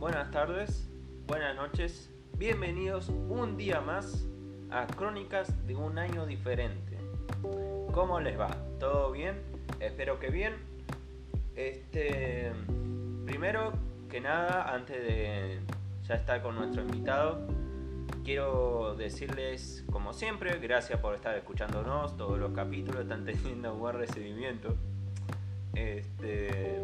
buenas 0.00 0.30
tardes, 0.30 0.88
buenas 1.26 1.54
noches, 1.54 2.10
bienvenidos 2.38 3.10
un 3.10 3.58
día 3.58 3.82
más 3.82 4.26
a 4.70 4.86
Crónicas 4.86 5.66
de 5.66 5.76
un 5.76 5.98
año 5.98 6.24
diferente. 6.24 6.96
¿Cómo 7.92 8.18
les 8.18 8.40
va? 8.40 8.48
¿Todo 8.78 9.12
bien? 9.12 9.42
Espero 9.78 10.18
que 10.18 10.30
bien. 10.30 10.54
Este, 11.54 12.50
primero 13.26 13.74
que 14.08 14.22
nada, 14.22 14.72
antes 14.72 14.96
de 15.02 15.58
ya 16.08 16.14
estar 16.14 16.40
con 16.40 16.54
nuestro 16.54 16.80
invitado, 16.80 17.46
quiero 18.24 18.94
decirles, 18.96 19.84
como 19.92 20.14
siempre, 20.14 20.58
gracias 20.60 20.98
por 20.98 21.14
estar 21.14 21.36
escuchándonos. 21.36 22.16
Todos 22.16 22.38
los 22.38 22.52
capítulos 22.52 23.02
están 23.02 23.24
teniendo 23.26 23.74
buen 23.74 23.96
recibimiento. 23.96 24.74
Este, 25.74 26.80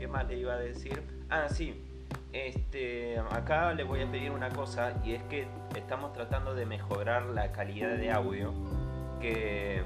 ¿qué 0.00 0.08
más 0.08 0.26
le 0.26 0.38
iba 0.38 0.54
a 0.54 0.58
decir? 0.58 1.00
Ah, 1.30 1.48
sí. 1.48 1.91
Este, 2.32 3.18
acá 3.30 3.74
le 3.74 3.84
voy 3.84 4.00
a 4.00 4.10
pedir 4.10 4.30
una 4.30 4.48
cosa 4.48 4.94
y 5.04 5.12
es 5.12 5.22
que 5.24 5.46
estamos 5.76 6.14
tratando 6.14 6.54
de 6.54 6.64
mejorar 6.64 7.26
la 7.26 7.52
calidad 7.52 7.96
de 7.96 8.10
audio. 8.10 8.52
Que, 9.20 9.82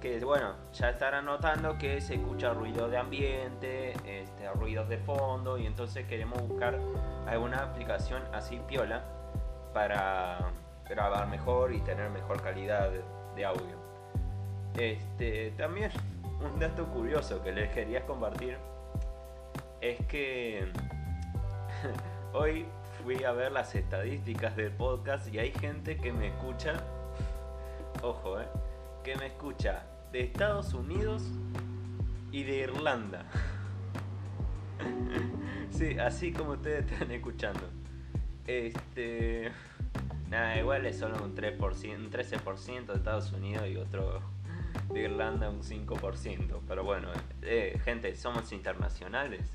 que 0.00 0.24
bueno, 0.24 0.54
ya 0.72 0.90
estarán 0.90 1.26
notando 1.26 1.76
que 1.76 2.00
se 2.00 2.14
escucha 2.14 2.54
ruido 2.54 2.88
de 2.88 2.96
ambiente, 2.96 3.92
este, 4.06 4.50
ruidos 4.54 4.88
de 4.88 4.96
fondo 4.98 5.58
y 5.58 5.66
entonces 5.66 6.06
queremos 6.06 6.40
buscar 6.48 6.78
alguna 7.26 7.58
aplicación 7.58 8.22
así 8.32 8.58
piola 8.66 9.04
para 9.74 10.38
grabar 10.88 11.28
mejor 11.28 11.74
y 11.74 11.80
tener 11.80 12.08
mejor 12.08 12.40
calidad 12.40 12.90
de, 13.34 13.44
audio. 13.44 13.76
Este, 14.78 15.50
también 15.58 15.90
un 16.40 16.58
dato 16.58 16.86
curioso 16.86 17.42
que 17.42 17.52
les 17.52 17.70
quería 17.70 18.06
compartir 18.06 18.56
es 19.80 19.98
que 20.06 20.66
hoy 22.32 22.66
fui 23.02 23.24
a 23.24 23.32
ver 23.32 23.52
las 23.52 23.74
estadísticas 23.74 24.56
del 24.56 24.72
podcast 24.72 25.32
y 25.32 25.38
hay 25.38 25.52
gente 25.52 25.96
que 25.96 26.12
me 26.12 26.28
escucha, 26.28 26.82
ojo, 28.02 28.40
eh, 28.40 28.46
que 29.04 29.16
me 29.16 29.26
escucha 29.26 29.84
de 30.12 30.20
Estados 30.20 30.74
Unidos 30.74 31.22
y 32.32 32.42
de 32.42 32.56
Irlanda. 32.58 33.24
sí, 35.70 35.98
así 35.98 36.32
como 36.32 36.52
ustedes 36.52 36.90
están 36.90 37.10
escuchando. 37.10 37.68
Este. 38.46 39.50
Nada, 40.28 40.58
igual 40.58 40.84
es 40.86 40.98
solo 40.98 41.22
un 41.22 41.36
3%, 41.36 41.96
un 41.96 42.10
13% 42.10 42.86
de 42.86 42.94
Estados 42.94 43.32
Unidos 43.32 43.68
y 43.68 43.76
otro 43.76 44.20
de 44.92 45.02
Irlanda 45.02 45.48
un 45.50 45.62
5%. 45.62 46.60
Pero 46.66 46.84
bueno, 46.84 47.08
eh, 47.42 47.80
gente, 47.84 48.14
somos 48.16 48.52
internacionales. 48.52 49.50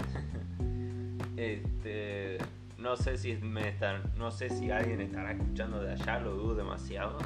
Este, 1.37 2.37
no 2.77 2.95
sé 2.95 3.17
si 3.17 3.33
me 3.35 3.69
están, 3.69 4.13
no 4.15 4.31
sé 4.31 4.49
si 4.49 4.71
alguien 4.71 5.01
estará 5.01 5.31
escuchando 5.31 5.81
de 5.81 5.93
allá, 5.93 6.19
lo 6.19 6.31
dudo 6.33 6.55
demasiado. 6.55 7.17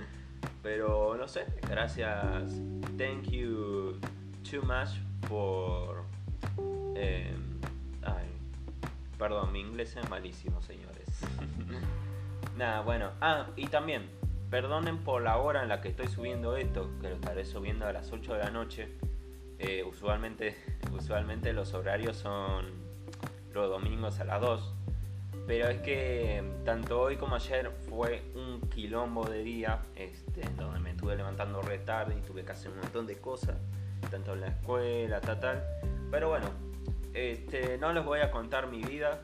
Pero 0.62 1.16
no 1.16 1.28
sé, 1.28 1.46
gracias. 1.68 2.60
Thank 2.96 3.30
you 3.30 3.98
too 4.48 4.62
much 4.62 4.90
for. 5.28 6.04
Ay, 6.96 8.28
perdón, 9.18 9.52
mi 9.52 9.60
inglés 9.60 9.96
es 9.96 10.08
malísimo, 10.08 10.62
señores. 10.62 11.08
Nada, 12.56 12.80
bueno. 12.82 13.10
Ah, 13.20 13.48
y 13.56 13.66
también 13.66 14.08
Perdonen 14.54 14.98
por 14.98 15.20
la 15.20 15.38
hora 15.38 15.64
en 15.64 15.68
la 15.68 15.80
que 15.80 15.88
estoy 15.88 16.06
subiendo 16.06 16.56
esto, 16.56 16.88
que 17.00 17.08
lo 17.08 17.16
estaré 17.16 17.44
subiendo 17.44 17.88
a 17.88 17.92
las 17.92 18.12
8 18.12 18.34
de 18.34 18.38
la 18.38 18.50
noche. 18.50 18.88
Eh, 19.58 19.82
usualmente, 19.82 20.56
usualmente 20.92 21.52
los 21.52 21.74
horarios 21.74 22.18
son 22.18 22.83
los 23.54 23.70
domingos 23.70 24.20
a 24.20 24.24
las 24.24 24.40
2. 24.40 24.74
Pero 25.46 25.68
es 25.68 25.80
que 25.82 26.42
tanto 26.64 27.00
hoy 27.00 27.16
como 27.16 27.36
ayer 27.36 27.70
fue 27.88 28.22
un 28.34 28.62
quilombo 28.70 29.26
de 29.26 29.42
día, 29.42 29.80
este, 29.94 30.42
donde 30.56 30.80
me 30.80 30.90
estuve 30.90 31.16
levantando 31.16 31.60
re 31.60 31.78
tarde 31.78 32.16
y 32.18 32.22
tuve 32.22 32.44
que 32.44 32.52
hacer 32.52 32.70
un 32.70 32.80
montón 32.80 33.06
de 33.06 33.18
cosas, 33.18 33.56
tanto 34.10 34.32
en 34.32 34.40
la 34.40 34.48
escuela, 34.48 35.20
tal, 35.20 35.40
tal. 35.40 35.64
Pero 36.10 36.30
bueno, 36.30 36.46
este, 37.12 37.76
no 37.78 37.92
les 37.92 38.04
voy 38.04 38.20
a 38.20 38.30
contar 38.30 38.68
mi 38.68 38.82
vida. 38.82 39.20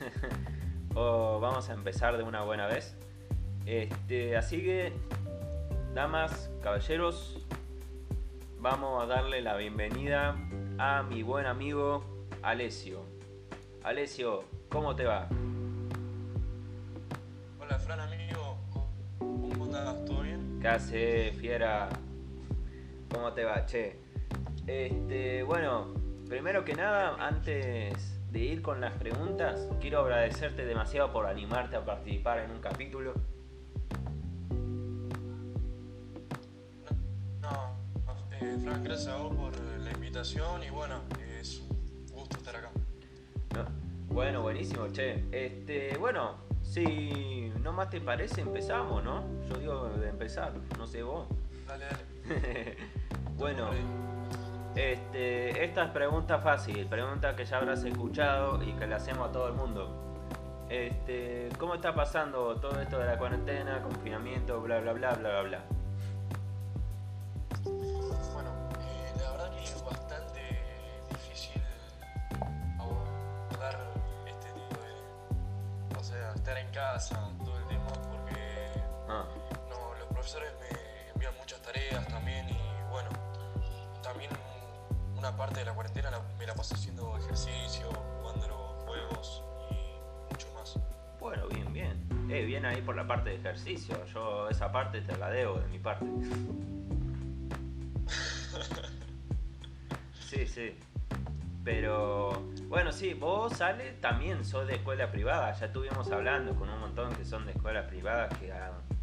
o 0.94 1.40
vamos 1.40 1.70
a 1.70 1.72
empezar 1.72 2.16
de 2.16 2.22
una 2.22 2.42
buena 2.42 2.66
vez. 2.66 2.96
Este, 3.64 4.36
así 4.36 4.62
que, 4.62 4.92
damas, 5.94 6.50
caballeros, 6.62 7.46
vamos 8.60 9.02
a 9.02 9.06
darle 9.06 9.40
la 9.40 9.56
bienvenida 9.56 10.36
a 10.78 11.02
mi 11.02 11.22
buen 11.22 11.46
amigo 11.46 12.04
Alessio. 12.42 13.11
Alessio, 13.84 14.44
¿cómo 14.68 14.94
te 14.94 15.04
va? 15.04 15.28
Hola, 17.60 17.78
Fran, 17.80 17.98
amigo. 17.98 18.56
¿Cómo 19.18 19.64
estás? 19.64 20.04
¿Todo 20.04 20.22
bien? 20.22 20.58
¿Qué 20.60 20.68
hace, 20.68 21.32
fiera? 21.32 21.88
¿Cómo 23.12 23.32
te 23.32 23.44
va, 23.44 23.66
che? 23.66 23.98
Este, 24.68 25.42
bueno, 25.42 25.94
primero 26.28 26.64
que 26.64 26.74
nada, 26.74 27.16
antes 27.18 28.20
de 28.30 28.38
ir 28.38 28.62
con 28.62 28.80
las 28.80 28.94
preguntas, 28.94 29.68
quiero 29.80 30.00
agradecerte 30.00 30.64
demasiado 30.64 31.12
por 31.12 31.26
animarte 31.26 31.74
a 31.74 31.84
participar 31.84 32.38
en 32.38 32.52
un 32.52 32.60
capítulo. 32.60 33.14
Frank, 38.62 38.84
gracias 38.84 39.08
a 39.08 39.16
vos 39.16 39.34
por 39.34 39.60
la 39.60 39.90
invitación 39.90 40.62
y 40.62 40.70
bueno, 40.70 41.00
es 41.40 41.60
un 41.60 42.12
gusto 42.12 42.36
estar 42.36 42.54
acá. 42.54 42.61
Bueno, 44.12 44.42
buenísimo, 44.42 44.88
che. 44.88 45.24
Este, 45.32 45.96
bueno, 45.96 46.34
si 46.60 47.50
no 47.62 47.72
más 47.72 47.88
te 47.88 47.98
parece, 47.98 48.42
empezamos, 48.42 49.02
¿no? 49.02 49.24
Yo 49.48 49.56
digo 49.56 49.88
de 49.88 50.10
empezar, 50.10 50.52
no 50.76 50.86
sé 50.86 51.02
vos. 51.02 51.26
Dale, 51.66 51.86
dale. 51.86 52.76
bueno, 53.38 53.70
este, 54.76 55.64
esta 55.64 55.84
es 55.84 55.90
pregunta 55.92 56.40
fácil, 56.40 56.86
pregunta 56.86 57.34
que 57.34 57.46
ya 57.46 57.56
habrás 57.56 57.84
escuchado 57.84 58.62
y 58.62 58.74
que 58.74 58.86
le 58.86 58.94
hacemos 58.94 59.30
a 59.30 59.32
todo 59.32 59.48
el 59.48 59.54
mundo. 59.54 59.88
Este, 60.68 61.48
¿cómo 61.58 61.74
está 61.74 61.94
pasando 61.94 62.56
todo 62.56 62.82
esto 62.82 62.98
de 62.98 63.06
la 63.06 63.16
cuarentena, 63.16 63.80
confinamiento, 63.80 64.60
bla 64.60 64.80
bla 64.80 64.92
bla 64.92 65.14
bla 65.14 65.30
bla 65.30 65.42
bla? 65.42 65.64
Casa 76.72 77.30
todo 77.44 77.58
el 77.58 77.66
tiempo 77.66 77.92
porque 78.10 78.36
ah. 79.08 79.24
no, 79.70 79.94
los 79.98 80.08
profesores 80.08 80.52
me 80.60 80.68
envían 81.12 81.34
muchas 81.38 81.60
tareas 81.62 82.06
también 82.08 82.46
y 82.48 82.58
bueno, 82.90 83.08
también 84.02 84.30
una 85.16 85.34
parte 85.36 85.60
de 85.60 85.66
la 85.66 85.74
cuarentena 85.74 86.10
me 86.38 86.46
la 86.46 86.54
paso 86.54 86.74
haciendo 86.74 87.16
ejercicio, 87.16 87.86
jugando 88.20 88.48
los 88.48 88.84
juegos 88.84 89.42
y 89.70 89.74
mucho 90.32 90.48
más. 90.54 90.78
Bueno, 91.18 91.48
bien, 91.48 91.72
bien. 91.72 92.06
Eh, 92.30 92.44
bien 92.44 92.66
ahí 92.66 92.82
por 92.82 92.96
la 92.96 93.06
parte 93.06 93.30
de 93.30 93.36
ejercicio. 93.36 94.04
Yo 94.06 94.48
esa 94.48 94.70
parte 94.70 95.00
te 95.00 95.16
la 95.16 95.30
debo 95.30 95.58
de 95.58 95.66
mi 95.68 95.78
parte. 95.78 96.04
sí, 100.28 100.46
sí. 100.46 100.76
Pero 101.64 102.42
bueno, 102.68 102.90
sí, 102.92 103.14
vos, 103.14 103.60
Ale, 103.60 103.92
también 104.00 104.44
sos 104.44 104.66
de 104.66 104.74
escuela 104.74 105.10
privada. 105.12 105.52
Ya 105.52 105.66
estuvimos 105.66 106.10
hablando 106.10 106.54
con 106.56 106.68
un 106.68 106.80
montón 106.80 107.14
que 107.14 107.24
son 107.24 107.46
de 107.46 107.52
escuelas 107.52 107.86
privadas 107.86 108.36
que 108.38 108.52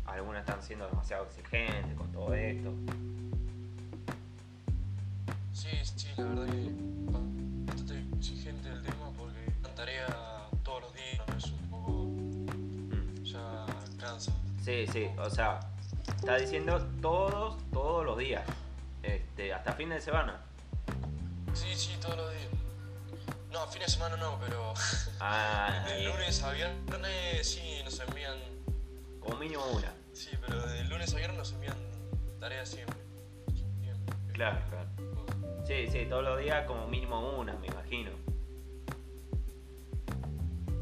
algunas 0.06 0.42
están 0.42 0.62
siendo 0.62 0.86
demasiado 0.88 1.26
exigentes 1.26 1.96
con 1.96 2.12
todo 2.12 2.34
esto. 2.34 2.74
Sí, 5.54 5.70
sí, 5.84 6.08
la 6.18 6.26
verdad 6.26 6.46
que 6.48 6.72
bastante 7.66 8.18
exigente 8.18 8.70
el 8.70 8.82
tema 8.82 9.12
porque 9.18 9.54
la 9.62 9.70
tarea 9.76 10.08
todos 10.64 10.82
los 10.84 10.94
días 10.94 11.22
es 11.38 11.52
un 11.52 11.70
poco. 11.70 11.92
Mm. 11.92 13.24
ya 13.24 13.66
cansa. 14.00 14.34
Sí, 14.62 14.86
sí, 14.88 15.08
o 15.18 15.30
sea, 15.30 15.60
está 16.08 16.38
diciendo 16.38 16.86
todos, 17.02 17.58
todos 17.72 18.06
los 18.06 18.18
días. 18.18 18.44
Este, 19.04 19.54
hasta 19.54 19.74
fin 19.74 19.90
de 19.90 20.02
semana. 20.02 20.49
Sí, 21.54 21.76
sí, 21.76 21.98
todos 22.02 22.18
los 22.18 22.32
días. 22.32 22.48
No, 23.52 23.68
fin 23.68 23.82
de 23.82 23.88
semana 23.88 24.18
no, 24.18 24.40
pero. 24.40 24.74
Ah, 25.22 25.84
de 25.86 26.04
lunes 26.06 26.42
a 26.44 26.52
viernes 26.52 27.46
sí 27.46 27.82
nos 27.84 28.00
envían. 28.00 28.38
Como 29.20 29.36
mínimo 29.36 29.66
una. 29.66 29.94
Sí, 30.14 30.30
pero 30.40 30.66
de 30.66 30.86
lunes 30.86 31.14
a 31.14 31.18
viernes 31.18 31.38
nos 31.38 31.52
envían 31.52 31.78
tareas 32.40 32.70
siempre. 32.70 32.98
Claro, 34.32 34.62
claro. 34.70 34.88
Sí, 35.66 35.88
sí, 35.92 36.06
todos 36.10 36.24
los 36.24 36.40
días 36.40 36.66
como 36.66 36.88
mínimo 36.88 37.38
una, 37.38 37.54
me 37.56 37.68
imagino. 37.68 38.12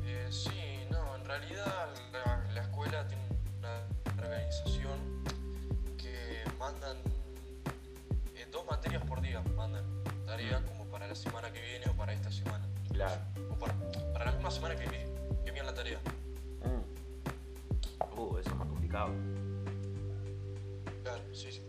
Eh, 0.06 0.28
sí, 0.30 0.86
no, 0.92 1.16
en 1.16 1.26
realidad 1.26 1.90
la, 2.54 2.62
escuela 2.62 3.08
tiene 3.08 3.24
una 3.58 3.82
organización 4.24 5.24
que 5.98 6.44
mandan 6.60 6.98
eh, 8.36 8.48
dos 8.52 8.66
materias 8.68 9.04
por 9.06 9.20
día, 9.22 9.42
mandan 9.56 9.97
tareas 10.38 10.62
como 10.62 10.86
para 10.86 11.08
la 11.08 11.16
semana 11.16 11.52
que 11.52 11.60
viene 11.62 11.86
o 11.90 11.94
para 11.94 12.14
esta 12.14 12.32
semana. 12.32 12.64
Claro. 12.92 13.20
O 13.50 13.56
para, 13.56 13.74
para 14.14 14.26
la 14.26 14.32
misma 14.34 14.52
semana 14.52 14.76
que, 14.76 14.86
que 14.86 15.50
envían 15.50 15.66
la 15.66 15.74
tarea. 15.74 16.00
Mm. 16.64 18.20
Uh, 18.20 18.38
eso 18.38 18.50
es 18.50 18.56
más 18.56 18.68
complicado. 18.68 19.10
Claro, 21.04 21.24
sí, 21.34 21.52
sí. 21.52 21.62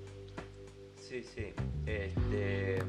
Sí, 1.01 1.23
sí. 1.23 1.55
Este. 1.87 2.83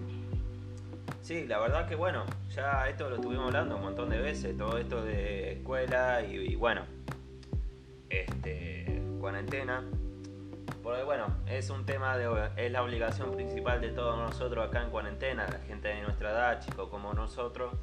Sí, 1.21 1.47
la 1.47 1.59
verdad 1.59 1.87
que 1.87 1.95
bueno, 1.95 2.25
ya 2.53 2.89
esto 2.89 3.09
lo 3.09 3.15
estuvimos 3.15 3.45
hablando 3.45 3.77
un 3.77 3.83
montón 3.83 4.09
de 4.09 4.19
veces, 4.19 4.57
todo 4.57 4.77
esto 4.77 5.01
de 5.03 5.53
escuela 5.53 6.21
y, 6.23 6.55
bueno, 6.55 6.81
este, 8.09 9.01
cuarentena. 9.21 9.83
Porque 10.89 11.03
bueno, 11.03 11.27
es 11.45 11.69
un 11.69 11.85
tema 11.85 12.17
de, 12.17 12.49
es 12.57 12.71
la 12.71 12.81
obligación 12.81 13.29
principal 13.29 13.79
de 13.79 13.89
todos 13.89 14.17
nosotros 14.17 14.67
acá 14.67 14.81
en 14.81 14.89
cuarentena, 14.89 15.45
la 15.47 15.59
gente 15.59 15.87
de 15.87 16.01
nuestra 16.01 16.31
edad, 16.31 16.65
chicos 16.65 16.89
como 16.89 17.13
nosotros, 17.13 17.75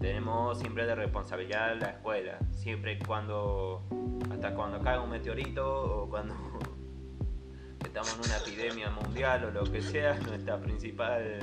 tenemos 0.00 0.58
siempre 0.58 0.84
de 0.84 0.96
responsabilidad 0.96 1.76
la 1.80 1.90
escuela, 1.90 2.40
siempre 2.50 2.98
cuando, 2.98 3.84
hasta 4.32 4.56
cuando 4.56 4.80
cae 4.80 4.98
un 4.98 5.10
meteorito 5.10 6.02
o 6.02 6.08
cuando 6.08 6.34
estamos 7.84 8.12
en 8.14 8.24
una 8.24 8.38
epidemia 8.38 8.90
mundial 8.90 9.44
o 9.44 9.50
lo 9.52 9.62
que 9.62 9.80
sea, 9.80 10.14
nuestra 10.26 10.58
principal 10.58 11.38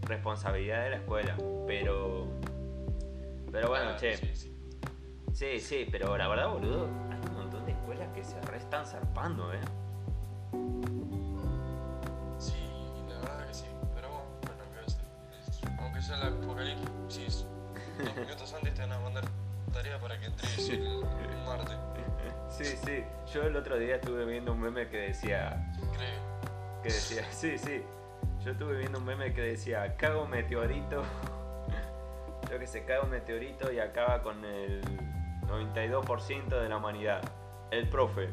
responsabilidad 0.00 0.84
de 0.84 0.90
la 0.90 0.96
escuela. 0.96 1.36
Pero. 1.66 2.26
Pero 3.52 3.68
bueno, 3.68 3.94
che. 3.98 4.16
Sí 4.34 5.60
sí. 5.60 5.86
pero 5.90 6.16
la 6.16 6.26
verdad, 6.26 6.48
boludo, 6.48 6.88
escuelas 7.84 8.08
que 8.14 8.24
se 8.24 8.40
restan 8.40 8.86
zarpando, 8.86 9.52
¿eh? 9.52 9.60
Sí, 12.38 12.54
la 13.10 13.16
verdad 13.16 13.46
que 13.46 13.52
sí. 13.52 13.66
Pero 13.94 14.08
bueno, 14.08 15.82
aunque 15.82 16.00
sea 16.00 16.16
la 16.16 16.26
apocalipsis, 16.28 17.46
dos 17.98 18.16
minutos 18.16 18.54
antes 18.54 18.72
te 18.72 18.80
van 18.80 18.92
a 18.92 19.00
mandar 19.00 19.24
tarea 19.70 20.00
para 20.00 20.18
que 20.18 20.26
entres 20.26 20.70
el, 20.70 20.82
el 20.82 21.44
martes. 21.46 21.76
Sí, 22.48 22.64
sí. 22.64 23.04
Yo 23.34 23.42
el 23.42 23.54
otro 23.54 23.78
día 23.78 23.96
estuve 23.96 24.24
viendo 24.24 24.52
un 24.52 24.60
meme 24.62 24.88
que 24.88 24.98
decía. 24.98 25.70
Que 26.82 26.88
decía, 26.88 27.30
sí, 27.32 27.58
sí. 27.58 27.82
Yo 28.42 28.52
estuve 28.52 28.78
viendo 28.78 28.98
un 28.98 29.04
meme 29.04 29.34
que 29.34 29.42
decía, 29.42 29.94
cago 29.96 30.26
meteorito. 30.26 31.02
Yo 32.50 32.58
que 32.58 32.66
sé, 32.66 32.84
cago 32.84 33.06
meteorito 33.08 33.70
y 33.70 33.78
acaba 33.78 34.22
con 34.22 34.42
el 34.42 34.80
92% 35.48 36.48
de 36.48 36.68
la 36.70 36.76
humanidad. 36.78 37.22
El 37.70 37.88
profe. 37.88 38.28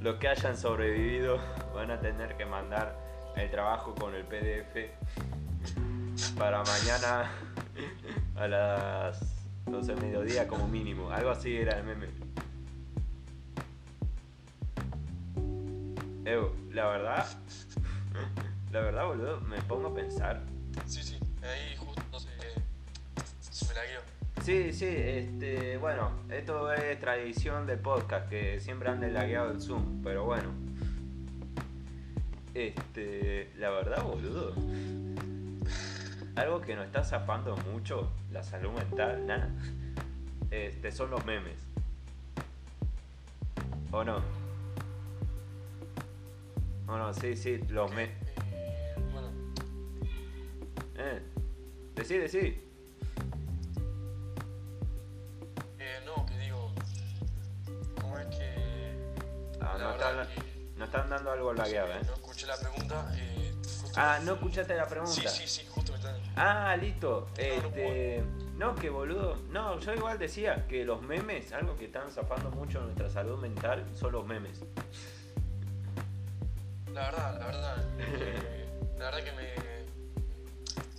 Los 0.00 0.16
que 0.16 0.28
hayan 0.28 0.56
sobrevivido 0.56 1.38
van 1.74 1.90
a 1.90 2.00
tener 2.00 2.36
que 2.36 2.46
mandar 2.46 2.96
el 3.36 3.50
trabajo 3.50 3.94
con 3.94 4.14
el 4.14 4.24
PDF 4.24 4.90
para 6.36 6.62
mañana 6.62 7.30
a 8.36 8.48
las 8.48 9.20
12 9.66 9.94
del 9.94 10.02
mediodía 10.02 10.48
como 10.48 10.68
mínimo. 10.68 11.10
Algo 11.10 11.30
así 11.30 11.56
era 11.56 11.78
el 11.78 11.84
meme. 11.84 12.08
Evo, 16.24 16.54
la 16.70 16.86
verdad, 16.88 17.26
la 18.72 18.80
verdad, 18.80 19.06
boludo, 19.06 19.40
me 19.40 19.60
pongo 19.62 19.88
a 19.88 19.94
pensar. 19.94 20.42
Sí, 20.86 21.02
sí, 21.02 21.18
ahí 21.42 21.76
justo 21.76 22.20
se, 22.20 22.28
se 23.40 23.66
me 23.66 23.74
la 23.74 23.86
guió. 23.86 23.97
Sí, 24.48 24.72
sí, 24.72 24.86
este, 24.88 25.76
bueno, 25.76 26.10
esto 26.30 26.72
es 26.72 26.98
tradición 26.98 27.66
del 27.66 27.80
podcast, 27.80 28.30
que 28.30 28.58
siempre 28.60 28.88
ande 28.88 29.10
lagueado 29.10 29.50
el 29.50 29.60
Zoom, 29.60 30.02
pero 30.02 30.24
bueno. 30.24 30.48
Este, 32.54 33.52
la 33.58 33.68
verdad, 33.68 34.02
boludo. 34.04 34.54
Algo 36.34 36.62
que 36.62 36.74
nos 36.74 36.86
está 36.86 37.04
zafando 37.04 37.58
mucho 37.70 38.10
la 38.32 38.42
salud 38.42 38.70
mental, 38.70 39.26
nada. 39.26 39.50
Este, 40.50 40.92
son 40.92 41.10
los 41.10 41.26
memes. 41.26 41.58
¿O 43.90 44.02
no? 44.02 44.22
¿O 46.86 46.96
no? 46.96 47.12
Sí, 47.12 47.36
sí, 47.36 47.58
los 47.68 47.90
memes. 47.90 48.16
Eh, 50.96 51.20
decí, 51.94 52.16
decí. 52.16 52.67
Ah, 59.74 59.78
no, 59.78 59.90
está, 59.92 60.26
no 60.76 60.84
están 60.84 61.10
dando 61.10 61.32
algo 61.32 61.52
lagueado, 61.52 61.92
¿eh? 61.92 62.00
No 62.06 62.14
escuché 62.14 62.46
la 62.46 62.56
pregunta. 62.56 63.12
Eh, 63.16 63.54
ah, 63.96 64.18
no 64.24 64.34
escuchaste 64.34 64.74
la 64.74 64.86
pregunta. 64.86 65.12
Sí, 65.12 65.28
sí, 65.28 65.48
sí, 65.48 65.66
justo 65.68 65.92
me 65.92 65.98
están. 65.98 66.16
Ah, 66.36 66.76
listo. 66.76 67.28
este. 67.36 68.22
No, 68.56 68.74
que 68.74 68.90
boludo. 68.90 69.36
No, 69.50 69.78
yo 69.78 69.94
igual 69.94 70.18
decía 70.18 70.66
que 70.66 70.84
los 70.84 71.02
memes, 71.02 71.52
algo 71.52 71.76
que 71.76 71.84
están 71.84 72.10
zafando 72.10 72.50
mucho 72.50 72.80
nuestra 72.80 73.08
salud 73.08 73.38
mental, 73.38 73.84
son 73.94 74.12
los 74.12 74.26
memes. 74.26 74.64
La 76.92 77.10
verdad, 77.10 77.38
la 77.38 77.46
verdad. 77.46 77.84
Eh, 77.98 78.68
la 78.98 79.04
verdad 79.04 79.22
que 79.22 79.32
me 79.32 79.68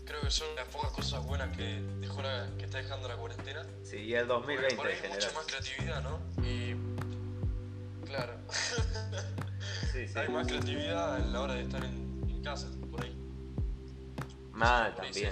creo 0.10 0.22
que 0.22 0.32
son 0.32 0.48
las 0.56 0.68
pocas 0.70 0.92
cosas 0.92 1.24
buenas 1.26 1.56
que, 1.56 1.82
dejó 2.00 2.22
que 2.58 2.66
está 2.66 2.80
dejando 2.80 3.08
la 3.08 3.16
cuarentena. 3.16 3.66
Sí, 3.84 3.98
y 3.98 4.16
el 4.16 4.28
2020 4.28 4.76
por 4.76 4.88
hay 4.88 4.98
mucha 5.08 5.32
más 5.34 5.46
creatividad, 5.46 6.02
¿no? 6.02 6.20
Y. 6.44 6.89
Claro. 8.10 8.34
Sí, 9.92 10.08
sí. 10.08 10.20
Hay 10.20 10.30
más 10.30 10.48
creatividad 10.48 11.16
a 11.16 11.20
la 11.20 11.42
hora 11.42 11.56
de 11.56 11.64
estar 11.64 11.84
en, 11.84 12.42
casa, 12.44 12.68
por 12.92 13.04
ahí. 13.04 13.16
Mal, 14.52 14.94
también. 14.96 15.32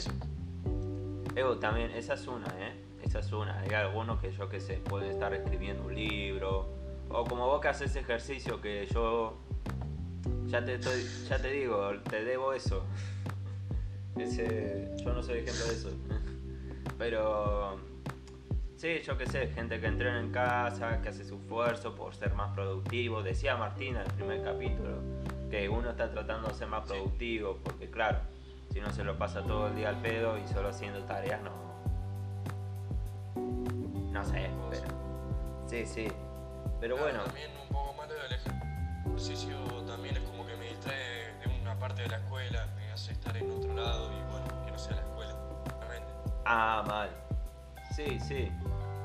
Evo, 1.36 1.58
también, 1.58 1.92
esa 1.92 2.16
es 2.16 2.28
una, 2.28 2.48
¿eh? 2.60 2.74
Esa 3.04 3.20
es 3.20 3.32
una. 3.32 3.60
Hay 3.60 3.70
algunos 3.70 4.20
que 4.20 4.32
yo 4.32 4.50
que 4.50 4.60
sé, 4.60 4.78
pueden 4.78 5.12
estar 5.12 5.34
escribiendo 5.34 5.84
un 5.84 5.96
libro. 5.96 6.70
O 7.10 7.24
como 7.24 7.46
vos 7.46 7.62
que 7.62 7.68
haces 7.68 7.96
ejercicio 7.96 8.60
que 8.60 8.88
yo 8.88 9.38
ya 10.48 10.66
te 10.66 10.76
estoy, 10.76 11.08
ya 11.30 11.40
te 11.40 11.52
digo, 11.52 11.92
te 12.10 12.24
debo 12.24 12.54
eso. 12.54 12.84
Ese, 14.18 14.92
yo 14.98 15.14
no 15.14 15.22
soy 15.22 15.40
ejemplo 15.40 15.66
de 15.66 15.74
eso. 15.74 15.90
Pero 16.98 17.78
sí, 18.78 19.02
yo 19.04 19.18
qué 19.18 19.26
sé, 19.26 19.48
gente 19.48 19.80
que 19.80 19.88
entrena 19.88 20.20
en 20.20 20.32
casa, 20.32 21.02
que 21.02 21.10
hace 21.10 21.26
su 21.26 21.36
esfuerzo 21.36 21.96
por 21.96 22.16
ser 22.16 22.34
más 22.34 22.54
productivo. 22.54 23.22
Decía 23.24 23.58
Martina 23.58 24.02
en 24.02 24.08
el 24.08 24.14
primer 24.14 24.44
capítulo 24.44 24.98
que 25.50 25.68
uno 25.68 25.90
está 25.90 26.10
tratando 26.12 26.48
de 26.48 26.54
ser 26.54 26.68
más 26.68 26.86
productivo, 26.86 27.60
porque 27.64 27.90
claro, 27.90 28.20
si 28.72 28.80
uno 28.80 28.92
se 28.92 29.04
lo 29.04 29.18
pasa 29.18 29.42
todo 29.44 29.68
el 29.68 29.76
día 29.76 29.90
al 29.90 30.02
pedo 30.02 30.38
y 30.38 30.48
solo 30.48 30.70
haciendo 30.70 31.04
tareas, 31.04 31.42
no. 31.42 31.68
No 34.12 34.24
sé, 34.24 34.50
pero. 34.70 34.88
Sí, 35.68 35.86
sí. 35.86 36.08
Pero 36.80 36.98
bueno. 36.98 37.24
También 37.24 37.52
un 37.62 37.68
poco 37.70 37.94
malo 37.94 38.14
el 38.26 38.34
ejercicio 39.06 39.58
también 39.86 40.16
es 40.16 40.24
como 40.24 40.46
que 40.46 40.56
me 40.56 40.70
distrae 40.70 41.34
de 41.44 41.62
una 41.62 41.78
parte 41.78 42.04
de 42.04 42.10
la 42.10 42.18
escuela 42.18 42.68
estar 43.12 43.38
en 43.38 43.52
otro 43.52 43.74
lado 43.74 44.12
y 44.12 44.32
bueno, 44.32 44.66
que 44.66 44.72
no 44.72 44.78
sea 44.78 44.96
la 44.96 45.02
escuela, 45.02 45.36
realmente. 45.80 46.14
Ah, 46.46 46.84
mal. 46.88 47.27
Sí, 47.98 48.20
sí. 48.20 48.52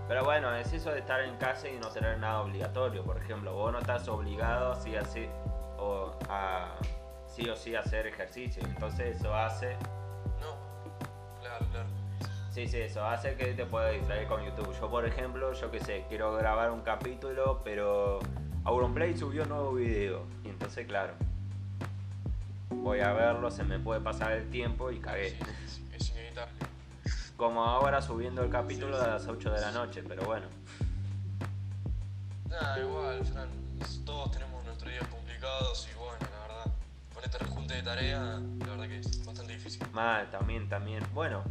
Pero 0.07 0.23
bueno, 0.23 0.55
es 0.55 0.71
eso 0.71 0.91
de 0.91 0.99
estar 0.99 1.23
en 1.23 1.35
casa 1.39 1.67
y 1.67 1.79
no 1.79 1.89
tener 1.89 2.19
nada 2.19 2.43
obligatorio. 2.43 3.03
Por 3.03 3.17
ejemplo, 3.17 3.55
vos 3.55 3.73
no 3.73 3.79
estás 3.79 4.07
obligado 4.07 4.75
sí, 4.75 4.95
así, 4.95 5.27
o 5.79 6.13
a 6.29 6.75
sí 7.27 7.49
o 7.49 7.57
sí 7.57 7.75
hacer 7.75 8.07
ejercicio. 8.07 8.63
Entonces 8.67 9.17
eso 9.17 9.35
hace. 9.35 9.77
No, 10.43 11.41
claro, 11.41 11.65
claro. 11.71 11.89
Sí, 12.51 12.69
sí, 12.69 12.81
eso 12.81 13.03
hace 13.03 13.35
que 13.35 13.55
te 13.55 13.65
puedas 13.65 13.95
distraer 13.95 14.29
con 14.29 14.45
YouTube. 14.45 14.79
Yo, 14.79 14.91
por 14.91 15.07
ejemplo, 15.07 15.55
yo 15.55 15.71
qué 15.71 15.81
sé, 15.81 16.05
quiero 16.11 16.35
grabar 16.35 16.71
un 16.71 16.83
capítulo, 16.83 17.63
pero 17.65 18.19
Auronplay 18.65 19.17
subió 19.17 19.45
un 19.45 19.49
nuevo 19.49 19.73
video. 19.73 20.27
Y 20.45 20.51
entonces, 20.51 20.87
claro, 20.87 21.15
voy 22.69 23.01
a 23.01 23.15
verlo, 23.15 23.51
se 23.51 23.65
me 23.65 23.79
puede 23.79 24.03
pasar 24.03 24.33
el 24.33 24.51
tiempo 24.51 24.91
y 24.91 24.99
cagué. 25.01 25.35
es 25.97 26.11
inevitable. 26.11 26.72
Como 27.37 27.65
ahora 27.65 28.01
subiendo 28.01 28.43
el 28.43 28.51
capítulo 28.51 29.01
a 29.01 29.07
las 29.07 29.27
8 29.27 29.51
de 29.51 29.61
la 29.61 29.73
noche, 29.73 30.03
pero 30.07 30.25
bueno. 30.25 30.47
Nada, 32.49 32.79
igual, 32.79 33.25
Fran, 33.25 33.49
todos 34.05 34.31
tenemos 34.31 34.65
nuestros 34.65 34.93
días 34.93 35.07
complicados 35.09 35.89
y 35.91 35.99
bueno, 35.99 36.19
la 36.21 36.41
verdad, 36.47 36.73
con 37.15 37.25
este 37.25 37.39
rejunte 37.39 37.75
de 37.75 37.83
tarea, 37.83 38.21
la 38.21 38.67
verdad 38.67 38.89
que 38.89 38.99
es 38.99 39.25
bastante 39.25 39.55
difícil. 39.55 39.83
Mal, 39.93 40.31
también, 40.31 40.69
también. 40.69 41.03
Bueno, 41.15 41.43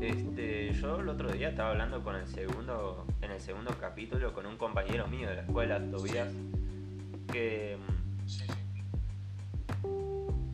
este, 0.00 0.72
yo 0.72 1.00
el 1.00 1.08
otro 1.08 1.30
día 1.30 1.50
estaba 1.50 1.70
hablando 1.70 2.02
con 2.02 2.16
el 2.16 2.26
segundo, 2.26 3.06
en 3.20 3.30
el 3.30 3.40
segundo 3.40 3.76
capítulo 3.78 4.32
con 4.32 4.46
un 4.46 4.56
compañero 4.56 5.06
mío 5.08 5.28
de 5.28 5.36
la 5.36 5.42
escuela, 5.42 5.78
Tobias, 5.90 6.28
que 7.30 7.78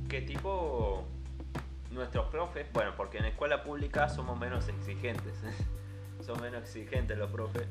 que 0.08 0.22
tipo 0.22 1.04
nuestros 1.90 2.26
profes, 2.26 2.66
bueno, 2.72 2.94
porque 2.96 3.18
en 3.18 3.26
escuela 3.26 3.62
pública 3.62 4.08
somos 4.08 4.38
menos 4.38 4.68
exigentes, 4.68 5.34
son 6.24 6.40
menos 6.40 6.62
exigentes 6.62 7.16
los 7.16 7.30
profes, 7.30 7.66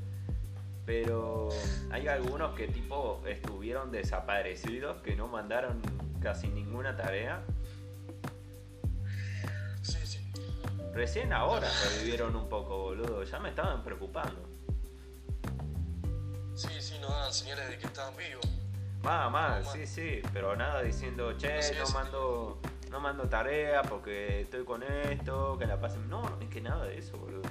pero 0.86 1.50
hay 1.92 2.08
algunos 2.08 2.56
que 2.56 2.68
tipo 2.68 3.22
estuvieron 3.28 3.92
desaparecidos, 3.92 5.02
que 5.02 5.16
no 5.16 5.28
mandaron 5.28 5.82
casi 6.22 6.48
ninguna 6.48 6.96
tarea. 6.96 7.44
Sí, 9.82 10.00
sí. 10.06 10.32
Recién 10.94 11.34
ahora 11.34 11.68
revivieron 11.90 12.36
un 12.36 12.48
poco, 12.50 12.78
boludo. 12.78 13.24
Ya 13.24 13.40
me 13.40 13.50
estaban 13.50 13.84
preocupando. 13.84 14.48
Sí, 16.56 16.70
sí, 16.80 16.98
nos 17.02 17.12
dan 17.12 17.34
señales 17.34 17.70
de 17.70 17.78
que 17.78 17.88
estaban 17.88 18.16
vivos. 18.16 18.48
Más, 19.04 19.32
más, 19.32 19.72
sí, 19.72 19.86
sí. 19.86 20.22
Pero 20.34 20.56
nada 20.56 20.82
diciendo, 20.82 21.38
che, 21.38 21.60
no 21.78 21.90
mando, 21.90 22.62
no 22.96 23.02
mando 23.02 23.28
tarea 23.28 23.82
porque 23.82 24.42
estoy 24.42 24.64
con 24.64 24.82
esto, 24.82 25.58
que 25.60 25.66
la 25.66 25.78
pasen. 25.78 26.08
No, 26.08 26.40
es 26.40 26.48
que 26.48 26.62
nada 26.62 26.86
de 26.86 26.98
eso, 26.98 27.18
boludo. 27.18 27.42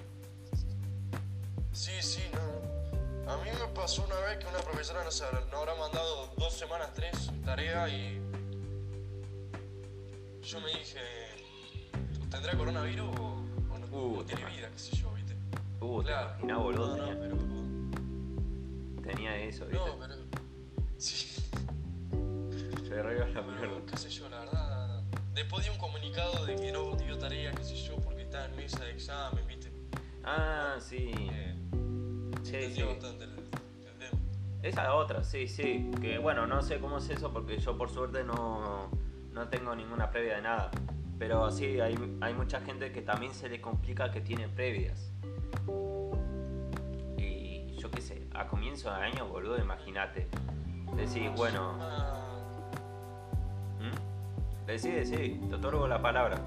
Sí, 1.70 1.92
sí, 2.00 2.22
no. 2.32 3.30
A 3.30 3.36
mí 3.36 3.50
me 3.50 3.66
pasó 3.74 4.06
una 4.06 4.18
vez 4.20 4.38
que 4.38 4.46
una 4.46 4.60
profesora 4.60 5.04
nos 5.04 5.20
habrá 5.20 5.74
mandado 5.74 6.32
dos 6.38 6.54
semanas, 6.54 6.94
tres 6.94 7.30
tarea 7.44 7.86
y 7.90 8.18
yo 10.42 10.60
me 10.62 10.68
dije, 10.68 11.00
¿tendrá 12.30 12.56
coronavirus 12.56 13.08
o, 13.20 13.44
no, 13.78 13.96
uh, 13.98 14.24
tiene 14.24 14.46
vida, 14.46 14.70
qué 14.70 14.78
sé 14.78 14.96
yo, 14.96 15.12
viste? 15.12 15.36
Uh, 15.80 16.02
claro. 16.02 16.36
te 16.40 16.52
boludo. 16.54 16.96
No, 16.96 17.04
tenía, 17.04 17.20
pero... 17.20 17.36
tenía 19.02 19.36
eso, 19.42 19.66
viste. 19.66 19.86
No, 19.86 19.98
pero. 19.98 20.14
Sí. 20.96 21.34
Se 22.88 23.02
la 23.02 23.42
mierda. 23.42 23.80
Qué 23.90 23.96
sé 23.98 24.08
yo, 24.08 24.28
la 24.30 24.38
verdad. 24.38 24.73
Después 25.34 25.64
di 25.64 25.70
un 25.70 25.78
comunicado 25.78 26.46
de 26.46 26.54
que 26.54 26.70
no 26.70 26.94
dio 26.94 27.18
tarea, 27.18 27.50
qué 27.52 27.64
sé 27.64 27.76
yo, 27.76 27.96
porque 27.96 28.22
estaba 28.22 28.44
en 28.46 28.56
mesa 28.56 28.84
de 28.84 28.92
examen, 28.92 29.44
viste. 29.46 29.72
Ah, 30.22 30.76
sí. 30.78 31.10
Eh, 31.12 31.56
sí, 32.42 32.74
sí. 32.74 32.82
bastante 32.82 33.24
el, 33.24 33.30
Esa 34.62 34.94
otra, 34.94 35.24
sí, 35.24 35.48
sí. 35.48 35.90
Que 36.00 36.18
bueno, 36.18 36.46
no 36.46 36.62
sé 36.62 36.78
cómo 36.78 36.98
es 36.98 37.10
eso 37.10 37.32
porque 37.32 37.58
yo 37.58 37.76
por 37.76 37.90
suerte 37.90 38.22
no 38.22 38.90
no 39.32 39.48
tengo 39.48 39.74
ninguna 39.74 40.10
previa 40.10 40.36
de 40.36 40.42
nada. 40.42 40.70
Pero 41.18 41.50
sí, 41.50 41.80
hay, 41.80 41.96
hay 42.20 42.34
mucha 42.34 42.60
gente 42.60 42.92
que 42.92 43.02
también 43.02 43.34
se 43.34 43.48
le 43.48 43.60
complica 43.60 44.10
que 44.10 44.20
tiene 44.20 44.48
previas. 44.48 45.10
Y 47.18 47.76
yo 47.76 47.90
qué 47.90 48.00
sé, 48.00 48.22
a 48.32 48.46
comienzo 48.46 48.90
de 48.90 48.96
año, 48.96 49.26
boludo, 49.26 49.58
imagínate. 49.58 50.28
Decís, 50.96 51.30
bueno. 51.36 51.72
¿Mm? 51.72 52.23
Decí, 54.66 54.90
decí, 54.90 55.40
te 55.48 55.54
otorgo 55.56 55.86
la 55.86 56.00
palabra. 56.00 56.38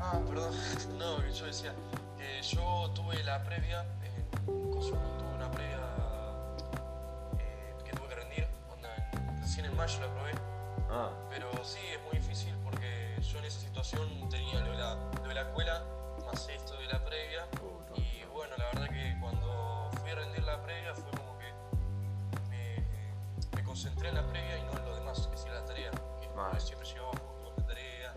Ah, 0.00 0.20
perdón. 0.26 0.54
No, 0.98 1.18
yo 1.28 1.46
decía 1.46 1.74
que 2.16 2.42
yo 2.42 2.90
tuve 2.94 3.22
la 3.24 3.42
previa, 3.44 3.82
eh, 4.02 4.24
tuve 4.32 5.34
una 5.34 5.50
previa 5.50 5.78
recién 9.40 9.66
en 9.66 9.76
mayo 9.76 10.00
la 10.00 10.12
probé. 10.14 10.32
Ah. 10.90 11.10
Pero 11.30 11.50
sí, 11.62 11.78
es 11.92 12.02
muy 12.02 12.18
difícil 12.18 12.54
porque 12.64 13.16
yo 13.20 13.38
en 13.38 13.44
esa 13.44 13.60
situación 13.60 14.28
tenía 14.30 14.60
lo 14.60 14.70
de 14.72 14.78
la, 14.78 14.94
lo 15.22 15.28
de 15.28 15.34
la 15.34 15.42
escuela, 15.42 15.84
más 16.26 16.48
esto 16.48 16.76
de 16.76 16.86
la 16.86 17.03
concentré 23.84 24.08
en 24.08 24.14
la 24.14 24.26
previa 24.26 24.58
y 24.58 24.62
no 24.62 24.78
en 24.78 24.84
lo 24.86 24.96
demás, 24.96 25.28
que 25.30 25.36
si 25.36 25.46
la 25.48 25.62
tarea. 25.66 25.90
Que 25.90 26.60
siempre 26.60 26.88
llevaba 26.88 27.12
poco 27.12 27.54
de 27.58 27.64
tarea 27.64 28.14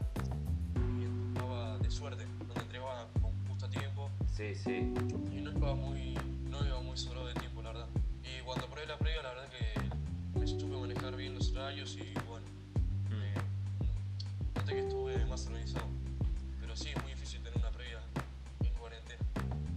y 0.97 1.33
estaba 1.33 1.77
de 1.77 1.91
suerte, 1.91 2.25
donde 2.47 2.62
entregaba 2.62 3.07
con 3.21 3.31
justo 3.47 3.69
tiempo. 3.69 4.09
Sí, 4.31 4.55
sí. 4.55 4.93
Y 5.29 5.41
no 5.41 5.51
iba 5.51 5.75
muy, 5.75 6.17
no 6.50 6.65
iba 6.65 6.79
muy 6.79 6.97
sobrado 6.97 7.27
de 7.27 7.33
tiempo, 7.33 7.62
la 7.62 7.74
verdad. 7.74 7.88
Y 8.24 8.41
cuando 8.43 8.67
probé 8.67 8.86
la 8.86 8.97
previa, 8.97 9.21
la 9.24 9.29
verdad 9.29 9.50
que 9.50 10.47
supe 10.47 10.77
manejar 10.77 11.17
bien 11.17 11.36
los 11.36 11.51
horarios 11.51 11.97
y 11.97 12.13
bueno, 12.29 12.45
mm. 13.09 14.59
noté 14.59 14.74
que 14.74 14.79
estuve 14.79 15.25
más 15.25 15.45
organizado. 15.47 15.88
Pero 16.62 16.75
sí, 16.77 16.89
es 16.95 17.03
muy 17.03 17.12
difícil 17.12 17.41
tener 17.41 17.59
una 17.59 17.71
previa 17.71 18.00
en 18.63 18.74
cuarentena. 18.75 19.21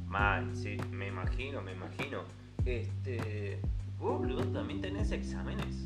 Mal, 0.07 0.55
sí, 0.55 0.77
me 0.91 1.09
imagino, 1.09 1.61
me 1.63 1.73
imagino. 1.73 2.23
Este. 2.65 3.61
¿Vos, 4.01 4.19
boludo, 4.19 4.43
también 4.47 4.81
tenés 4.81 5.13
exámenes? 5.13 5.77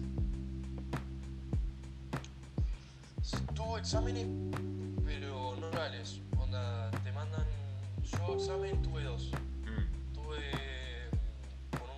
Tuvo 3.57 3.77
exámenes, 3.77 4.29
pero 5.05 5.57
no 5.57 5.69
reales. 5.73 6.21
Onda, 6.39 6.93
te 7.03 7.11
mandan. 7.11 7.45
Yo 8.05 8.35
examen 8.35 8.81
tuve 8.83 9.03
dos. 9.03 9.33
Mm. 9.65 10.13
Tuve 10.15 10.51
con 11.73 11.91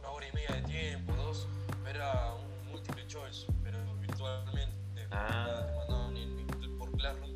una 0.00 0.10
hora 0.10 0.26
y 0.26 0.32
media 0.32 0.56
de 0.56 0.62
tiempo, 0.62 1.14
dos 1.14 1.46
era 1.88 2.34
un 2.34 2.72
multiple 2.72 3.06
choice, 3.06 3.46
pero 3.62 3.78
virtualmente. 4.00 5.06
Ah. 5.12 5.66
Te 5.66 5.76
mandaban 5.76 6.16
en, 6.16 6.78
por 6.78 6.90
Classroom. 6.96 7.30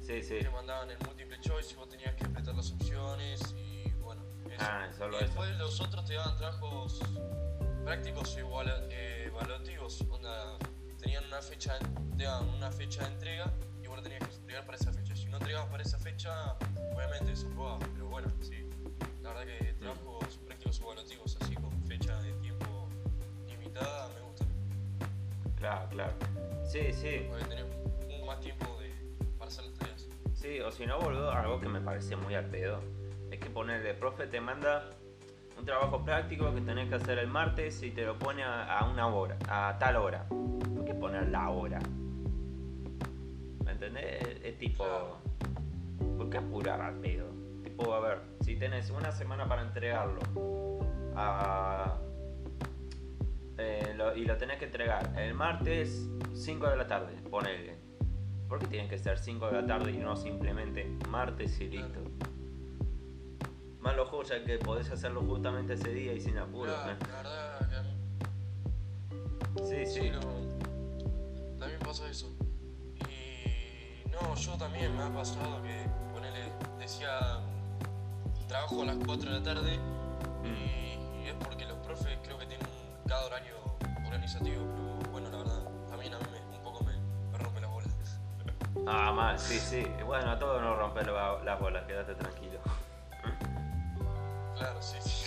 Sí, 0.00 0.22
sí. 0.22 0.38
Te 0.40 0.50
mandaban 0.50 0.88
el 0.88 0.98
multiple 1.04 1.40
choice 1.40 1.72
y 1.72 1.76
vos 1.76 1.88
tenías 1.88 2.14
que 2.14 2.26
apretar 2.26 2.54
las 2.54 2.70
opciones 2.70 3.54
y 3.56 3.90
bueno. 4.02 4.22
Eso. 4.46 4.56
Ah, 4.60 4.88
solo 4.96 5.16
y 5.18 5.24
después 5.24 5.56
los 5.58 5.80
otros 5.80 6.04
te 6.04 6.14
daban 6.14 6.36
trabajos 6.36 7.00
prácticos 7.84 8.36
eh, 8.90 9.24
evaluativos. 9.26 10.04
Onda, 10.10 10.58
tenían 11.00 11.24
una 11.26 11.42
fecha, 11.42 11.78
una 12.56 12.70
fecha 12.70 13.02
de 13.02 13.12
entrega 13.12 13.52
y 13.82 13.86
vos 13.86 14.02
tenías 14.02 14.26
que 14.28 14.34
entregar 14.36 14.64
para 14.64 14.78
esa 14.78 14.92
fecha. 14.92 15.16
Si 15.16 15.26
no 15.26 15.36
entregabas 15.38 15.70
para 15.70 15.82
esa 15.82 15.98
fecha, 15.98 16.56
obviamente 16.94 17.26
desaprobabas, 17.26 17.88
pero 17.92 18.06
bueno, 18.08 18.28
sí. 18.40 18.68
La 19.22 19.30
verdad 19.30 19.44
que 19.46 19.72
trabajos 19.74 20.38
prácticos 20.46 20.80
evaluativos 20.80 21.36
así 21.40 21.54
con 21.54 21.82
fecha 21.84 22.20
de 22.22 22.32
tiempo 22.34 22.88
me 23.48 23.68
gusta. 23.68 24.44
Claro, 25.56 25.88
claro. 25.90 26.12
Sí, 26.64 26.92
sí. 26.92 27.26
Porque 27.28 27.44
tener 27.44 27.66
más 28.26 28.40
tiempo 28.40 28.78
de, 28.80 28.90
para 29.38 29.50
hacer 29.50 29.64
las 29.64 29.74
tareas. 29.74 30.08
Sí, 30.34 30.60
o 30.60 30.70
si 30.70 30.86
no, 30.86 30.98
boludo, 31.00 31.30
algo 31.30 31.60
que 31.60 31.68
me 31.68 31.80
parece 31.80 32.16
muy 32.16 32.34
al 32.34 32.46
pedo. 32.46 32.80
Es 33.30 33.38
que 33.38 33.50
ponerle, 33.50 33.94
profe 33.94 34.26
te 34.26 34.40
manda 34.40 34.90
un 35.62 35.66
trabajo 35.66 36.04
práctico 36.04 36.52
que 36.52 36.60
tenés 36.60 36.88
que 36.88 36.96
hacer 36.96 37.20
el 37.20 37.28
martes 37.28 37.84
y 37.84 37.92
te 37.92 38.04
lo 38.04 38.18
pone 38.18 38.42
a, 38.42 38.84
una 38.92 39.06
hora, 39.06 39.38
a 39.48 39.76
tal 39.78 39.94
hora. 39.94 40.26
¿Por 40.28 40.84
qué 40.84 40.92
poner 40.92 41.28
la 41.28 41.50
hora? 41.50 41.78
¿Me 43.64 43.70
entendés? 43.70 44.40
Es, 44.42 44.58
tipo. 44.58 44.84
¿Por 46.18 46.28
qué 46.30 46.38
apurar 46.38 46.80
al 46.80 46.96
pedo? 46.96 47.28
Tipo, 47.62 47.94
a 47.94 48.00
ver, 48.00 48.22
si 48.40 48.56
tenés 48.56 48.90
una 48.90 49.12
semana 49.12 49.46
para 49.46 49.62
entregarlo 49.62 50.18
eh, 53.56 53.96
y 54.16 54.24
lo 54.24 54.36
tenés 54.36 54.58
que 54.58 54.64
entregar 54.64 55.16
el 55.16 55.32
martes 55.34 56.10
5 56.34 56.70
de 56.70 56.76
la 56.76 56.88
tarde, 56.88 57.14
ponele. 57.30 57.76
¿Por 58.48 58.58
qué 58.58 58.66
tiene 58.66 58.88
que 58.88 58.98
ser 58.98 59.16
5 59.16 59.46
de 59.46 59.62
la 59.62 59.64
tarde 59.64 59.92
y 59.92 59.98
no 59.98 60.16
simplemente 60.16 60.84
martes 61.08 61.60
y 61.60 61.68
listo? 61.68 62.00
Más 63.82 63.96
lo 63.96 64.22
ya 64.22 64.44
que 64.44 64.58
podés 64.58 64.88
hacerlo 64.90 65.22
justamente 65.22 65.74
ese 65.74 65.90
día 65.92 66.12
y 66.12 66.20
sin 66.20 66.38
apuro. 66.38 66.70
¿eh? 66.72 66.96
La 67.10 67.16
verdad 67.16 67.84
Sí, 69.68 69.84
sí. 69.86 70.10
también 71.58 71.80
pasa 71.80 72.08
eso. 72.08 72.28
Y 73.08 74.08
no, 74.10 74.34
yo 74.36 74.52
también 74.56 74.96
me 74.96 75.02
ha 75.02 75.12
pasado 75.12 75.60
que, 75.62 75.84
ponele, 76.12 76.52
decía, 76.78 77.40
trabajo 78.48 78.82
a 78.82 78.86
las 78.86 78.96
4 79.04 79.30
de 79.30 79.38
la 79.38 79.42
tarde 79.42 79.78
y, 80.44 81.24
y 81.24 81.28
es 81.28 81.34
porque 81.44 81.66
los 81.66 81.76
profes 81.78 82.18
creo 82.22 82.38
que 82.38 82.46
tienen 82.46 82.66
cada 83.06 83.26
horario 83.26 83.56
organizativo, 84.06 84.62
pero 85.00 85.10
bueno, 85.10 85.30
la 85.30 85.38
verdad, 85.38 85.64
también 85.88 86.14
a 86.14 86.18
mí 86.18 86.24
me, 86.30 86.56
un 86.56 86.62
poco 86.62 86.84
me, 86.84 86.92
me 87.30 87.38
rompe 87.38 87.60
las 87.60 87.70
bolas. 87.70 87.88
Ah, 88.86 89.12
mal, 89.12 89.38
sí, 89.38 89.58
sí. 89.58 89.84
Bueno, 90.06 90.30
a 90.30 90.38
todos 90.38 90.62
nos 90.62 90.78
rompen 90.78 91.06
las 91.44 91.60
bolas, 91.60 91.84
quédate 91.84 92.14
tranquilo. 92.14 92.60
Claro, 94.56 94.80
sí, 94.82 94.96
sí. 95.00 95.26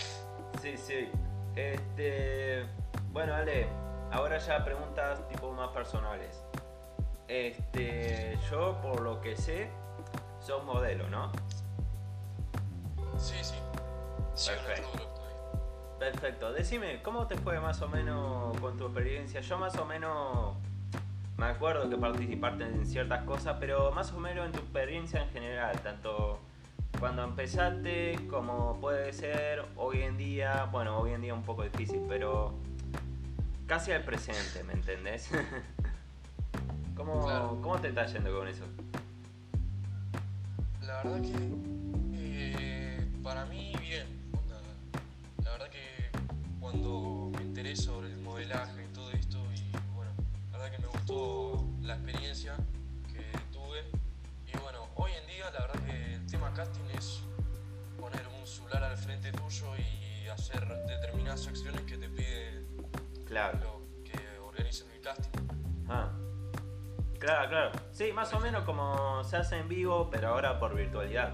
Sí, 0.62 0.78
sí. 0.78 1.10
Este. 1.56 2.66
Bueno, 3.12 3.34
Ale, 3.34 3.68
ahora 4.12 4.38
ya 4.38 4.64
preguntas 4.64 5.28
tipo 5.28 5.52
más 5.52 5.70
personales. 5.70 6.44
Este. 7.28 8.38
Yo, 8.50 8.80
por 8.82 9.02
lo 9.02 9.22
que 9.22 9.36
sé, 9.36 9.70
sos 10.40 10.64
modelo, 10.64 11.10
¿no? 11.10 11.32
Sí, 13.18 13.36
sí. 13.42 13.56
sí 14.36 14.52
Perfecto. 14.52 15.16
Perfecto. 16.00 16.54
Decime, 16.54 17.02
¿cómo 17.02 17.26
te 17.28 17.38
fue 17.38 17.60
más 17.60 17.82
o 17.82 17.88
menos 17.88 18.58
con 18.60 18.78
tu 18.78 18.86
experiencia? 18.86 19.42
Yo 19.42 19.58
más 19.58 19.76
o 19.78 19.86
menos 19.86 20.56
me 21.38 21.46
acuerdo 21.48 21.90
que 21.90 21.98
participaste 21.98 22.64
en 22.64 22.86
ciertas 22.86 23.24
cosas, 23.24 23.58
pero 23.60 23.92
más 23.92 24.12
o 24.14 24.20
menos 24.20 24.46
en 24.46 24.52
tu 24.52 24.60
experiencia 24.60 25.22
en 25.22 25.30
general, 25.30 25.80
tanto 25.82 26.40
cuando 27.06 27.24
empezaste 27.24 28.18
como 28.32 28.80
puede 28.82 29.14
ser 29.14 29.64
hoy 29.76 30.02
en 30.02 30.18
día, 30.18 30.68
bueno, 30.72 30.98
hoy 30.98 31.12
en 31.12 31.22
día 31.22 31.36
un 31.36 31.44
poco 31.44 31.62
difícil, 31.62 32.02
pero 32.10 32.56
casi 33.68 33.92
al 33.92 34.04
presente, 34.04 34.64
¿me 34.64 34.74
entendés? 34.74 35.30
¿Cómo, 36.96 37.60
¿Cómo 37.62 37.80
te 37.80 37.90
está 37.90 38.08
yendo 38.08 38.36
con 38.36 38.48
eso? 38.48 38.64
La 40.82 41.04
verdad 41.04 41.22
que 41.22 41.34
eh, 42.16 43.08
para 43.22 43.46
mí 43.46 43.72
bien 43.80 44.08
cuando 46.60 47.30
me 47.36 47.44
enteré 47.44 47.76
sobre 47.76 48.08
el 48.08 48.18
modelaje 48.18 48.84
y 48.84 48.94
todo 48.96 49.12
esto 49.12 49.38
y 49.54 49.94
bueno, 49.96 50.10
la 50.52 50.58
verdad 50.58 50.76
que 50.76 50.82
me 50.82 50.88
gustó 50.88 51.68
la 51.84 51.94
experiencia 51.94 52.56
que 53.14 53.22
tuvo 53.54 53.76
casting 55.76 56.05
es 56.98 57.22
poner 58.00 58.26
un 58.40 58.48
celular 58.48 58.82
al 58.86 58.98
frente 58.98 59.30
tuyo 59.34 59.76
y 59.76 60.28
hacer 60.30 60.66
determinadas 60.86 61.46
acciones 61.48 61.82
que 61.82 61.98
te 61.98 62.08
pide 62.08 62.66
claro. 63.26 63.60
lo 63.60 64.04
que 64.06 64.40
organizan 64.40 64.90
el 64.92 65.02
casting. 65.02 65.42
Ah. 65.90 66.14
Claro, 67.20 67.50
claro. 67.50 67.72
Sí, 67.92 68.14
más 68.14 68.34
o 68.34 68.40
menos 68.40 68.64
como 68.64 69.22
se 69.26 69.36
hace 69.36 69.58
en 69.58 69.68
vivo, 69.68 70.10
pero 70.10 70.30
ahora 70.30 70.58
por 70.58 70.76
virtualidad. 70.76 71.34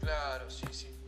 Claro, 0.00 0.48
sí, 0.50 0.66
sí. 0.70 0.98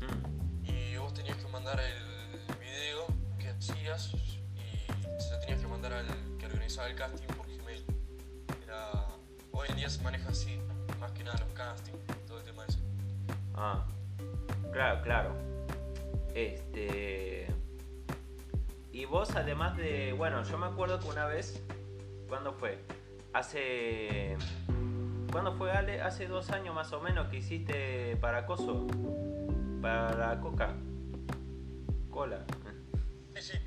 Mm. 0.00 0.64
Y 0.64 0.96
vos 0.96 1.14
tenías 1.14 1.36
que 1.36 1.46
mandar 1.52 1.78
el 1.78 2.58
video 2.58 3.06
que 3.38 3.48
hacías 3.50 4.12
y 4.14 5.20
se 5.20 5.30
lo 5.30 5.38
tenías 5.38 5.60
que 5.60 5.68
mandar 5.68 5.92
al 5.92 6.06
que 6.36 6.46
organizaba 6.46 6.88
el 6.88 6.96
casting 6.96 7.28
por 7.28 7.46
Gmail. 7.46 7.84
Era... 8.64 9.06
Hoy 9.52 9.68
en 9.68 9.76
día 9.76 9.90
se 9.90 10.02
maneja 10.02 10.30
así, 10.30 10.60
más 11.00 11.12
que 11.12 11.24
nada 11.24 11.38
los 11.38 11.48
castings, 11.54 11.98
todo 12.28 12.38
el 12.38 12.44
tema 12.44 12.64
ese. 12.66 12.78
Ah, 13.54 13.84
claro, 14.72 15.02
claro. 15.02 15.34
Este. 16.34 17.46
Y 18.92 19.04
vos, 19.06 19.34
además 19.34 19.76
de. 19.76 20.12
Bueno, 20.12 20.42
yo 20.44 20.58
me 20.58 20.66
acuerdo 20.66 21.00
que 21.00 21.08
una 21.08 21.26
vez. 21.26 21.62
¿Cuándo 22.28 22.52
fue? 22.52 22.78
Hace. 23.32 24.36
¿Cuándo 25.32 25.54
fue, 25.54 25.72
Ale? 25.72 26.02
Hace 26.02 26.26
dos 26.26 26.50
años 26.50 26.74
más 26.74 26.92
o 26.92 27.00
menos 27.00 27.28
que 27.28 27.38
hiciste 27.38 28.16
para 28.16 28.46
Coso. 28.46 28.86
Para 29.80 30.14
la 30.16 30.40
Coca. 30.40 30.74
Cola. 32.10 32.44
Sí, 33.34 33.52
sí. 33.52 33.58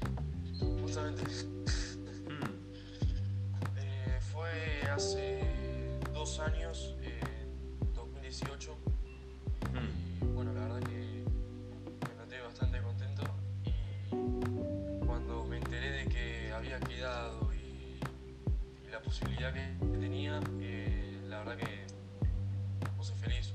Justamente. 0.81 1.23
Hmm. 2.27 3.77
Eh, 3.77 4.19
fue 4.31 4.81
hace 4.89 5.99
dos 6.13 6.39
años, 6.39 6.95
en 8.41 8.49
2018. 8.49 8.75
Y 10.21 10.25
bueno, 10.33 10.53
la 10.53 10.61
verdad 10.61 10.79
que 10.79 11.23
me 12.07 12.15
noté 12.15 12.41
bastante 12.41 12.81
contento. 12.81 13.23
Y 14.11 15.05
cuando 15.05 15.45
me 15.45 15.57
enteré 15.57 15.91
de 15.91 16.05
que 16.07 16.51
había 16.51 16.79
quedado 16.79 17.53
y, 17.53 17.99
la 18.91 19.01
posibilidad 19.01 19.53
que 19.53 19.97
tenía, 19.99 20.39
eh, 20.61 21.19
la 21.27 21.39
verdad 21.39 21.57
que 21.57 21.85
me 22.83 22.89
puse 22.97 23.13
feliz. 23.15 23.53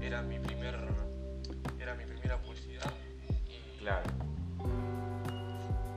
Y 0.00 0.04
era 0.04 0.22
mi 0.22 0.38
primer 0.38 0.76
era 1.80 1.94
mi 1.94 2.04
primera 2.04 2.40
publicidad. 2.42 2.92
Y 3.48 3.78
claro. 3.78 4.10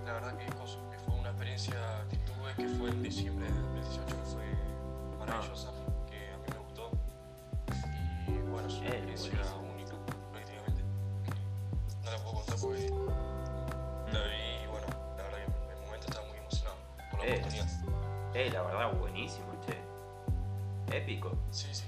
la 0.06 0.14
verdad 0.14 0.38
que, 0.38 0.52
fue 0.52 1.16
una 1.16 1.30
experiencia 1.30 2.06
que 2.10 2.18
tuve 2.18 2.54
que 2.56 2.68
fue 2.76 2.90
en 2.90 3.04
diciembre 3.04 3.46
de 3.52 3.60
2018 3.60 4.06
que 4.06 4.24
fue 4.24 4.44
maravillosa. 5.18 5.72
Que 5.72 5.89
y 8.70 8.80
bueno 8.80 8.94
es 8.94 8.94
eh, 8.94 9.12
experiencia 9.12 9.56
única 9.56 9.94
prácticamente 10.32 10.84
no 12.04 12.12
la 12.12 12.18
puedo 12.18 12.36
contar 12.36 12.56
porque 12.62 12.86
y 12.86 14.68
bueno 14.68 14.88
la 15.18 15.24
verdad 15.24 15.38
que 15.38 15.44
en 15.44 15.72
el 15.72 15.86
momento 15.86 16.08
estaba 16.08 16.28
muy 16.28 16.38
emocionado 16.38 16.78
por 17.12 17.20
la 17.20 17.26
eh, 17.26 17.38
oportunidad 17.40 17.68
eh, 18.36 18.50
la 18.52 18.62
verdad 18.62 18.94
buenísimo 18.94 19.48
che 19.66 19.90
Épico. 20.92 21.38
Sí, 21.52 21.68
sí. 21.72 21.86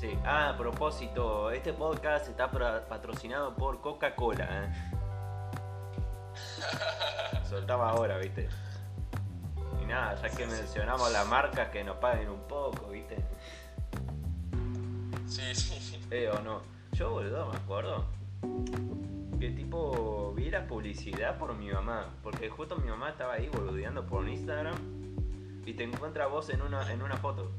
Sí. 0.00 0.18
Ah, 0.24 0.50
a 0.50 0.56
propósito, 0.56 1.50
este 1.50 1.72
podcast 1.72 2.28
está 2.28 2.50
patrocinado 2.50 3.54
por 3.54 3.80
Coca-Cola. 3.80 4.48
¿eh? 4.50 4.74
Soltaba 7.48 7.90
ahora, 7.90 8.18
¿viste? 8.18 8.48
Y 9.80 9.84
nada, 9.86 10.20
ya 10.20 10.30
que 10.30 10.46
mencionamos 10.46 11.12
las 11.12 11.26
marcas 11.28 11.68
que 11.68 11.84
nos 11.84 11.96
paguen 11.98 12.28
un 12.28 12.40
poco, 12.48 12.88
¿viste? 12.88 13.16
Sí, 15.28 15.54
sí. 15.54 15.93
Eh, 16.10 16.28
o 16.28 16.40
no. 16.42 16.62
Yo, 16.92 17.10
boludo, 17.10 17.50
me 17.50 17.56
acuerdo 17.56 18.04
que 19.40 19.50
tipo 19.50 20.32
vi 20.34 20.50
la 20.50 20.66
publicidad 20.66 21.38
por 21.38 21.54
mi 21.56 21.70
mamá. 21.70 22.14
Porque 22.22 22.48
justo 22.48 22.76
mi 22.76 22.88
mamá 22.88 23.10
estaba 23.10 23.34
ahí 23.34 23.48
boludeando 23.48 24.06
por 24.06 24.28
Instagram 24.28 24.76
y 25.66 25.74
te 25.74 25.84
encuentra 25.84 26.26
vos 26.26 26.50
en 26.50 26.62
una, 26.62 26.90
en 26.92 27.02
una 27.02 27.16
foto. 27.16 27.50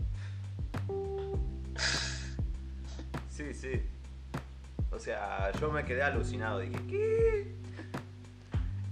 Sí, 3.30 3.54
sí. 3.54 3.82
O 4.92 4.98
sea, 4.98 5.52
yo 5.60 5.70
me 5.70 5.84
quedé 5.84 6.02
alucinado. 6.04 6.60
Dije, 6.60 6.80
¿qué? 6.88 7.56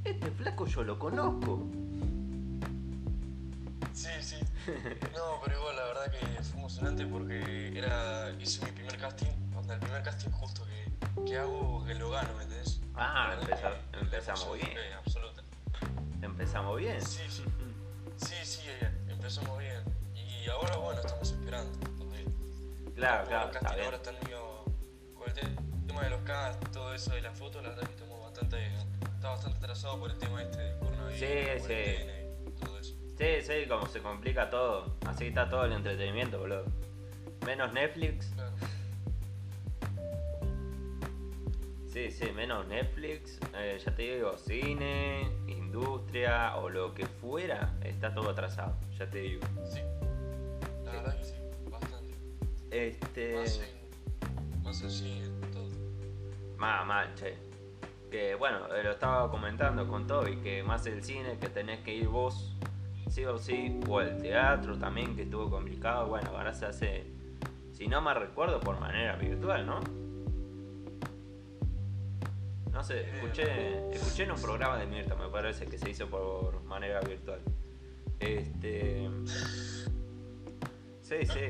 Este 0.04 0.30
flaco 0.32 0.66
yo 0.66 0.84
lo 0.84 1.00
conozco. 1.00 1.66
Sí, 3.94 4.10
sí. 4.20 4.36
No, 5.16 5.40
pero 5.44 5.58
igual 5.60 5.76
la 5.78 5.84
verdad 5.86 6.12
que 6.12 6.44
fue 6.44 6.60
emocionante 6.60 7.06
porque 7.06 7.78
era 7.78 8.32
hice 8.38 8.66
mi 8.66 8.72
primer 8.72 8.98
casting, 8.98 9.32
donde 9.64 9.76
el 9.76 9.80
primer 9.80 10.04
casting 10.04 10.32
justo 10.32 10.66
que, 10.66 11.24
que 11.26 11.38
hago 11.38 11.86
que 11.86 11.96
lo 11.96 12.10
gano, 12.10 12.34
¿me 12.36 12.44
entendés? 12.44 12.82
Ah, 12.96 13.36
empezamos 13.94 14.58
bien. 14.58 14.78
Absoluta. 14.98 15.42
Empezamos 16.22 16.78
bien. 16.78 17.02
Sí, 17.02 17.22
sí. 17.30 17.44
Sí, 18.18 18.36
sí, 18.44 18.62
empezamos 19.08 19.58
bien. 19.58 19.82
Y 20.16 20.50
ahora 20.50 20.76
bueno, 20.76 21.00
estamos 21.00 21.32
esperando. 21.32 21.80
Claro, 22.96 23.28
claro. 23.28 23.48
Los 23.48 23.58
castings 23.58 23.86
ahora 23.86 23.98
están 23.98 24.16
medio. 24.24 24.64
Con 25.18 25.30
el 25.30 25.88
tema 25.88 26.02
de 26.04 26.10
los 26.10 26.22
cast, 26.24 26.64
todo 26.72 26.94
eso 26.94 27.14
de 27.14 27.22
la 27.22 27.32
foto, 27.32 27.62
la 27.62 27.70
verdad 27.70 27.86
que 27.86 27.94
estamos 27.94 28.22
bastante. 28.22 28.68
Está 29.16 29.30
bastante 29.30 29.58
atrasado 29.58 30.00
por 30.00 30.12
el 30.12 30.18
tema 30.18 30.42
este 30.44 30.58
del 30.58 30.80
coronavirus. 30.80 31.20
Sí, 31.20 31.66
sí. 31.68 32.60
Todo 32.60 32.80
eso. 32.80 32.94
Sí, 33.18 33.42
sí, 33.42 33.68
como 33.70 33.88
se 33.88 34.02
complica 34.02 34.50
todo. 34.50 34.98
Así 35.08 35.28
está 35.28 35.50
todo 35.50 35.64
el 35.66 35.72
entretenimiento, 35.72 36.40
boludo. 36.40 36.66
Menos 37.46 37.72
Netflix. 37.72 38.28
Claro. 38.36 38.52
Sí, 41.94 42.10
sí, 42.10 42.32
menos 42.32 42.66
Netflix, 42.66 43.40
eh, 43.56 43.80
ya 43.86 43.94
te 43.94 44.16
digo, 44.16 44.36
cine, 44.36 45.30
industria 45.46 46.56
o 46.56 46.68
lo 46.68 46.96
que 46.96 47.06
fuera, 47.06 47.72
está 47.84 48.12
todo 48.12 48.32
atrasado, 48.32 48.76
ya 48.98 49.08
te 49.08 49.20
digo. 49.20 49.42
Sí, 49.64 49.80
la 50.86 50.92
verdad 50.92 51.18
que 51.20 51.24
sí. 51.24 51.34
Este. 52.72 53.36
Más, 54.64 54.82
así 54.82 55.22
todo. 55.54 55.70
Más 56.58 56.84
mal, 56.88 57.14
che. 57.14 57.36
Que 58.10 58.34
bueno, 58.34 58.68
lo 58.70 58.92
estaba 58.92 59.30
comentando 59.30 59.88
con 59.88 60.08
Toby, 60.08 60.38
que 60.38 60.64
más 60.64 60.88
el 60.88 61.04
cine, 61.04 61.38
que 61.40 61.50
tenés 61.50 61.82
que 61.82 61.94
ir 61.94 62.08
vos, 62.08 62.56
sí 63.08 63.24
o 63.26 63.38
sí, 63.38 63.80
o 63.88 64.02
el 64.02 64.18
teatro 64.20 64.80
también, 64.80 65.16
que 65.16 65.22
estuvo 65.22 65.48
complicado. 65.48 66.08
Bueno, 66.08 66.32
ahora 66.36 66.56
se 66.56 66.66
hace, 66.66 67.04
si 67.72 67.88
no 67.88 68.02
me 68.02 68.16
recuerdo, 68.16 68.60
por 68.60 68.80
manera 68.80 69.16
virtual, 69.16 69.68
¿no? 69.68 69.80
No 72.74 72.84
sé, 72.84 73.08
escuché, 73.08 73.94
escuché 73.94 74.24
en 74.24 74.32
un 74.32 74.42
programa 74.42 74.78
de 74.80 74.88
Mirta, 74.88 75.14
me 75.16 75.30
parece, 75.30 75.68
que 75.68 75.78
se 75.78 75.92
hizo 75.92 76.08
por 76.08 76.64
manera 76.64 77.00
virtual. 77.02 77.40
Este. 78.20 79.10
Sí, 81.02 81.26
sí. 81.26 81.50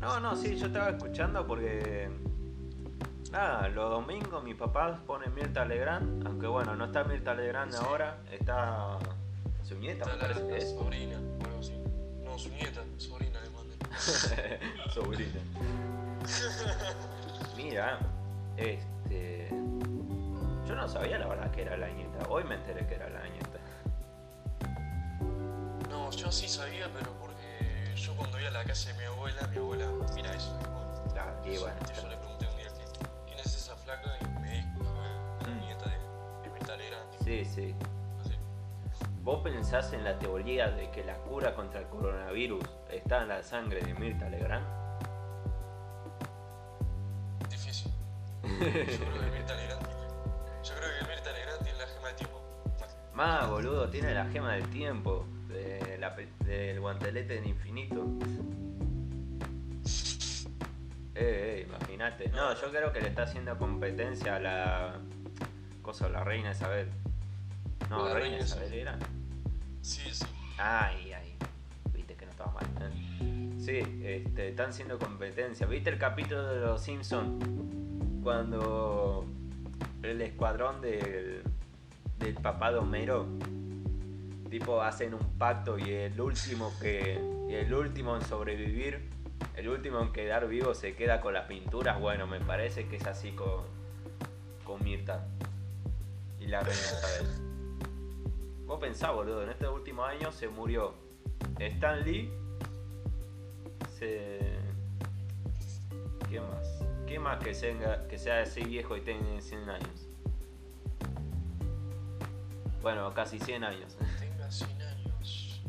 No, 0.00 0.18
no, 0.20 0.34
sí, 0.34 0.56
yo 0.56 0.66
estaba 0.66 0.90
escuchando 0.90 1.46
porque. 1.46 2.10
Nada, 3.30 3.68
los 3.68 3.90
domingos 3.90 4.42
mis 4.42 4.56
papás 4.56 5.00
ponen 5.06 5.34
Mirta 5.34 5.64
Legrand, 5.64 6.26
aunque 6.26 6.46
bueno, 6.46 6.76
no 6.76 6.86
está 6.86 7.04
Mirta 7.04 7.34
Legrand 7.34 7.74
ahora, 7.74 8.18
está 8.30 8.98
su 9.62 9.78
nieta, 9.78 10.06
me 10.06 10.18
parece 10.18 10.46
que 10.46 10.56
es. 10.56 10.70
Sobrina, 10.70 11.16
algo 11.16 11.60
así. 11.60 11.74
No, 12.24 12.38
su 12.38 12.48
nieta, 12.50 12.82
sobrina 12.96 13.38
le 13.40 13.50
mandé. 13.50 13.76
sobrina. 14.92 15.40
Mira, 17.56 17.98
este. 18.56 19.61
No 20.82 20.88
sabía 20.88 21.16
la 21.16 21.28
verdad 21.28 21.48
que 21.52 21.62
era 21.62 21.76
la 21.76 21.88
nieta, 21.90 22.28
hoy 22.28 22.42
me 22.42 22.56
enteré 22.56 22.84
que 22.84 22.96
era 22.96 23.08
la 23.08 23.22
nieta. 23.28 23.58
No, 25.88 26.10
yo 26.10 26.32
sí 26.32 26.48
sabía, 26.48 26.90
pero 26.92 27.12
por 27.20 27.30
yo 27.94 28.16
cuando 28.16 28.40
iba 28.40 28.48
a 28.48 28.52
la 28.52 28.64
casa 28.64 28.90
de 28.90 28.98
mi 28.98 29.04
abuela, 29.04 29.46
mi 29.46 29.58
abuela, 29.58 29.86
mira 30.16 30.34
eso. 30.34 30.58
Claro, 31.12 31.40
y 31.44 31.56
bueno. 31.56 31.76
Yo 31.94 32.08
le 32.08 32.16
pregunté 32.16 32.48
un 32.48 32.56
día, 32.56 32.66
¿quién 33.26 33.38
es 33.38 33.46
esa 33.46 33.76
flaca? 33.76 34.10
Y 34.22 34.40
me 34.40 34.50
dijo, 34.56 34.82
la 35.42 35.46
mm. 35.46 35.60
nieta 35.60 35.84
de, 35.84 35.98
de 36.42 36.50
Mirta 36.52 36.76
Legrand. 36.76 37.10
Sí, 37.22 37.44
sí. 37.44 37.76
¿Vos 39.22 39.40
pensás 39.44 39.92
en 39.92 40.02
la 40.02 40.18
teoría 40.18 40.68
de 40.68 40.90
que 40.90 41.04
la 41.04 41.14
cura 41.18 41.54
contra 41.54 41.78
el 41.78 41.86
coronavirus 41.86 42.64
está 42.90 43.22
en 43.22 43.28
la 43.28 43.44
sangre 43.44 43.82
de 43.82 43.94
Mirta 43.94 44.28
Legrand? 44.28 44.66
Difícil. 47.48 47.92
Yo 48.42 48.48
creo 48.58 48.80
que 48.80 49.30
Mirta 49.30 49.54
Legrand 49.54 49.61
Más, 53.14 53.48
boludo, 53.48 53.88
tiene 53.88 54.14
la 54.14 54.26
gema 54.26 54.54
del 54.54 54.68
tiempo 54.68 55.26
del 56.44 56.80
guantelete 56.80 57.34
del 57.34 57.46
infinito. 57.46 58.06
Eh, 61.14 61.14
eh, 61.14 61.66
imagínate. 61.68 62.28
No, 62.30 62.54
yo 62.54 62.70
creo 62.70 62.92
que 62.92 63.00
le 63.00 63.08
está 63.08 63.24
haciendo 63.24 63.56
competencia 63.58 64.36
a 64.36 64.40
la. 64.40 65.00
cosa, 65.82 66.08
la 66.08 66.24
reina 66.24 66.52
Isabel. 66.52 66.88
No, 67.90 68.08
la 68.08 68.14
reina, 68.14 68.38
Isabel 68.38 68.72
era. 68.72 68.98
Sí, 69.82 70.02
sí. 70.12 70.24
Ay, 70.58 71.12
ay. 71.12 71.36
Viste 71.92 72.14
que 72.16 72.24
no 72.24 72.30
estaba 72.30 72.52
mal. 72.52 72.64
¿eh? 72.80 73.52
Sí, 73.58 74.02
este, 74.04 74.48
están 74.48 74.72
siendo 74.72 74.98
competencia. 74.98 75.66
¿Viste 75.66 75.90
el 75.90 75.98
capítulo 75.98 76.42
de 76.42 76.60
los 76.60 76.82
Simpsons? 76.82 77.44
Cuando 78.22 79.26
el 80.02 80.20
escuadrón 80.22 80.80
del, 80.80 81.42
del 82.22 82.34
papá 82.34 82.72
de 82.72 82.78
Homero, 82.78 83.26
tipo, 84.48 84.82
hacen 84.82 85.14
un 85.14 85.38
pacto 85.38 85.78
y 85.78 85.90
el 85.90 86.20
último 86.20 86.72
que. 86.80 87.20
Y 87.48 87.54
el 87.54 87.74
último 87.74 88.16
en 88.16 88.22
sobrevivir, 88.22 89.10
el 89.56 89.68
último 89.68 90.00
en 90.00 90.12
quedar 90.12 90.48
vivo 90.48 90.74
se 90.74 90.94
queda 90.94 91.20
con 91.20 91.34
las 91.34 91.46
pinturas. 91.46 92.00
Bueno, 92.00 92.26
me 92.26 92.40
parece 92.40 92.86
que 92.88 92.96
es 92.96 93.06
así 93.06 93.32
con, 93.32 93.64
con 94.64 94.82
Mirta. 94.82 95.26
Y 96.40 96.46
la 96.46 96.60
reina 96.60 96.80
Isabel. 96.80 97.52
Vos 98.66 98.80
pensás, 98.80 99.12
boludo, 99.12 99.42
en 99.42 99.50
este 99.50 99.68
último 99.68 100.04
año 100.04 100.32
se 100.32 100.48
murió 100.48 100.94
Stan 101.58 102.02
Lee. 102.04 102.32
Se. 103.98 104.38
¿Qué 106.30 106.40
más? 106.40 106.84
¿Qué 107.06 107.18
más 107.18 107.42
que 107.44 107.52
sea, 107.52 108.06
que 108.08 108.16
sea 108.16 108.42
así 108.42 108.64
viejo 108.64 108.96
y 108.96 109.02
tenga 109.02 109.40
100 109.40 109.68
años? 109.68 110.11
Bueno, 112.82 113.14
casi 113.14 113.38
100 113.38 113.64
años. 113.64 113.96
Tenga 114.18 114.50
100 114.50 114.82
años. 114.82 115.62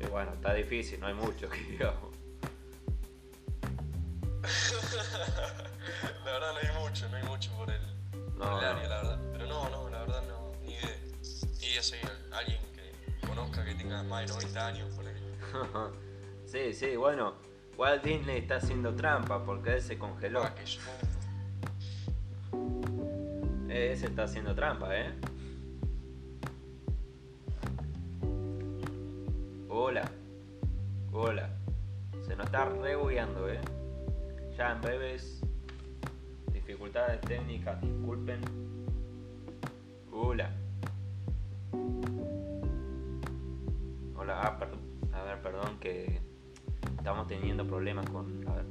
Y 0.00 0.06
bueno, 0.06 0.32
está 0.32 0.54
difícil, 0.54 0.98
no 1.00 1.06
hay 1.06 1.14
mucho 1.14 1.48
que 1.48 1.58
digamos. 1.60 2.16
la 6.24 6.32
verdad 6.32 6.52
no 6.52 6.58
hay 6.58 6.82
mucho, 6.82 7.08
no 7.08 7.16
hay 7.16 7.22
mucho 7.24 7.50
por 7.52 7.70
el, 7.70 7.80
no, 8.36 8.58
el 8.58 8.64
área, 8.64 8.88
la 8.88 8.96
verdad. 8.96 9.18
Pero 9.32 9.46
no, 9.46 9.68
no, 9.70 9.88
la 9.90 10.00
verdad 10.00 10.22
no 10.28 10.44
yo 11.74 11.82
soy 11.82 11.98
alguien 12.30 12.60
que 12.72 13.26
conozca 13.26 13.64
que 13.64 13.74
tenga 13.74 14.02
más 14.04 14.28
de 14.28 14.34
90 14.34 14.66
años 14.66 14.94
por 14.94 15.04
ahí. 15.06 15.14
sí, 16.46 16.72
sí, 16.72 16.94
bueno, 16.94 17.34
Walt 17.76 18.04
Disney 18.04 18.38
está 18.38 18.56
haciendo 18.56 18.94
trampa 18.94 19.44
porque 19.44 19.74
él 19.74 19.82
se 19.82 19.98
congeló. 19.98 20.44
Ah, 20.44 20.54
que 20.54 20.62
Ese 23.92 24.06
está 24.06 24.22
haciendo 24.22 24.54
trampa, 24.54 24.96
¿eh? 24.96 25.12
Hola. 29.76 30.08
Hola. 31.10 31.50
Se 32.22 32.36
nos 32.36 32.46
está 32.46 32.66
rebugueando, 32.66 33.50
¿eh? 33.50 33.58
Ya 34.56 34.70
en 34.70 34.80
breves. 34.80 35.40
Dificultades 36.52 37.20
técnicas, 37.22 37.80
disculpen. 37.82 38.40
Hola. 40.12 40.48
Hola, 44.14 44.42
ah, 44.42 44.58
perdón. 44.60 44.78
A 45.12 45.24
ver, 45.24 45.42
perdón 45.42 45.80
que 45.80 46.20
estamos 46.96 47.26
teniendo 47.26 47.66
problemas 47.66 48.08
con. 48.10 48.46
A 48.46 48.54
ver. 48.54 48.66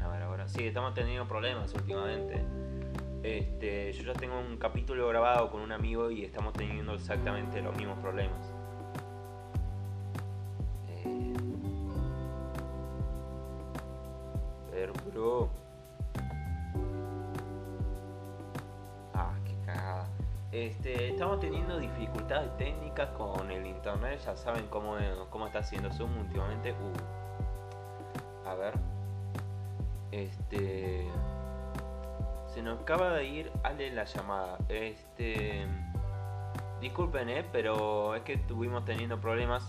A 0.00 0.08
ver 0.08 0.22
ahora. 0.22 0.48
Sí, 0.48 0.66
estamos 0.66 0.94
teniendo 0.94 1.28
problemas 1.28 1.72
últimamente. 1.74 2.44
Este, 3.22 3.92
yo 3.92 4.02
ya 4.02 4.14
tengo 4.14 4.36
un 4.36 4.56
capítulo 4.56 5.06
grabado 5.06 5.48
con 5.48 5.60
un 5.60 5.70
amigo 5.70 6.10
y 6.10 6.24
estamos 6.24 6.54
teniendo 6.54 6.94
exactamente 6.94 7.62
los 7.62 7.76
mismos 7.76 8.00
problemas. 8.00 8.55
Pero, 15.16 15.48
bro. 15.48 15.66
Este, 20.52 21.10
estamos 21.10 21.40
teniendo 21.40 21.78
dificultades 21.78 22.56
técnicas 22.56 23.10
con 23.10 23.50
el 23.50 23.66
internet, 23.66 24.20
ya 24.24 24.36
saben 24.36 24.66
cómo, 24.68 24.96
cómo 25.28 25.46
está 25.46 25.58
haciendo 25.60 25.90
Zoom 25.92 26.18
últimamente. 26.18 26.72
Uh. 26.72 28.48
A 28.48 28.54
ver. 28.54 28.74
Este. 30.12 31.06
Se 32.46 32.62
nos 32.62 32.80
acaba 32.80 33.12
de 33.14 33.24
ir 33.24 33.52
Ale 33.62 33.90
la 33.90 34.04
llamada. 34.04 34.58
Este. 34.68 35.66
Disculpen, 36.80 37.28
eh, 37.28 37.44
pero 37.52 38.14
es 38.14 38.22
que 38.22 38.34
estuvimos 38.34 38.84
teniendo 38.84 39.20
problemas. 39.20 39.62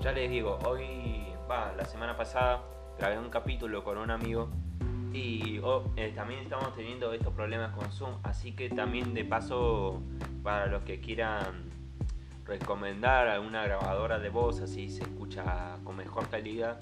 Ya 0.00 0.12
les 0.12 0.30
digo, 0.30 0.58
hoy, 0.64 1.32
va, 1.50 1.72
la 1.76 1.84
semana 1.84 2.16
pasada 2.16 2.60
grabé 2.98 3.18
un 3.18 3.30
capítulo 3.30 3.82
con 3.84 3.98
un 3.98 4.10
amigo 4.10 4.48
y 5.12 5.58
oh, 5.62 5.92
eh, 5.96 6.12
también 6.14 6.40
estamos 6.40 6.74
teniendo 6.74 7.12
estos 7.12 7.32
problemas 7.34 7.72
con 7.74 7.90
Zoom, 7.92 8.14
así 8.22 8.52
que 8.52 8.70
también 8.70 9.12
de 9.14 9.24
paso 9.24 10.02
para 10.42 10.66
los 10.66 10.82
que 10.84 11.00
quieran 11.00 11.70
recomendar 12.44 13.28
alguna 13.28 13.64
grabadora 13.64 14.18
de 14.18 14.30
voz, 14.30 14.60
así 14.60 14.88
se 14.88 15.02
escucha 15.02 15.76
con 15.84 15.96
mejor 15.96 16.28
calidad, 16.28 16.78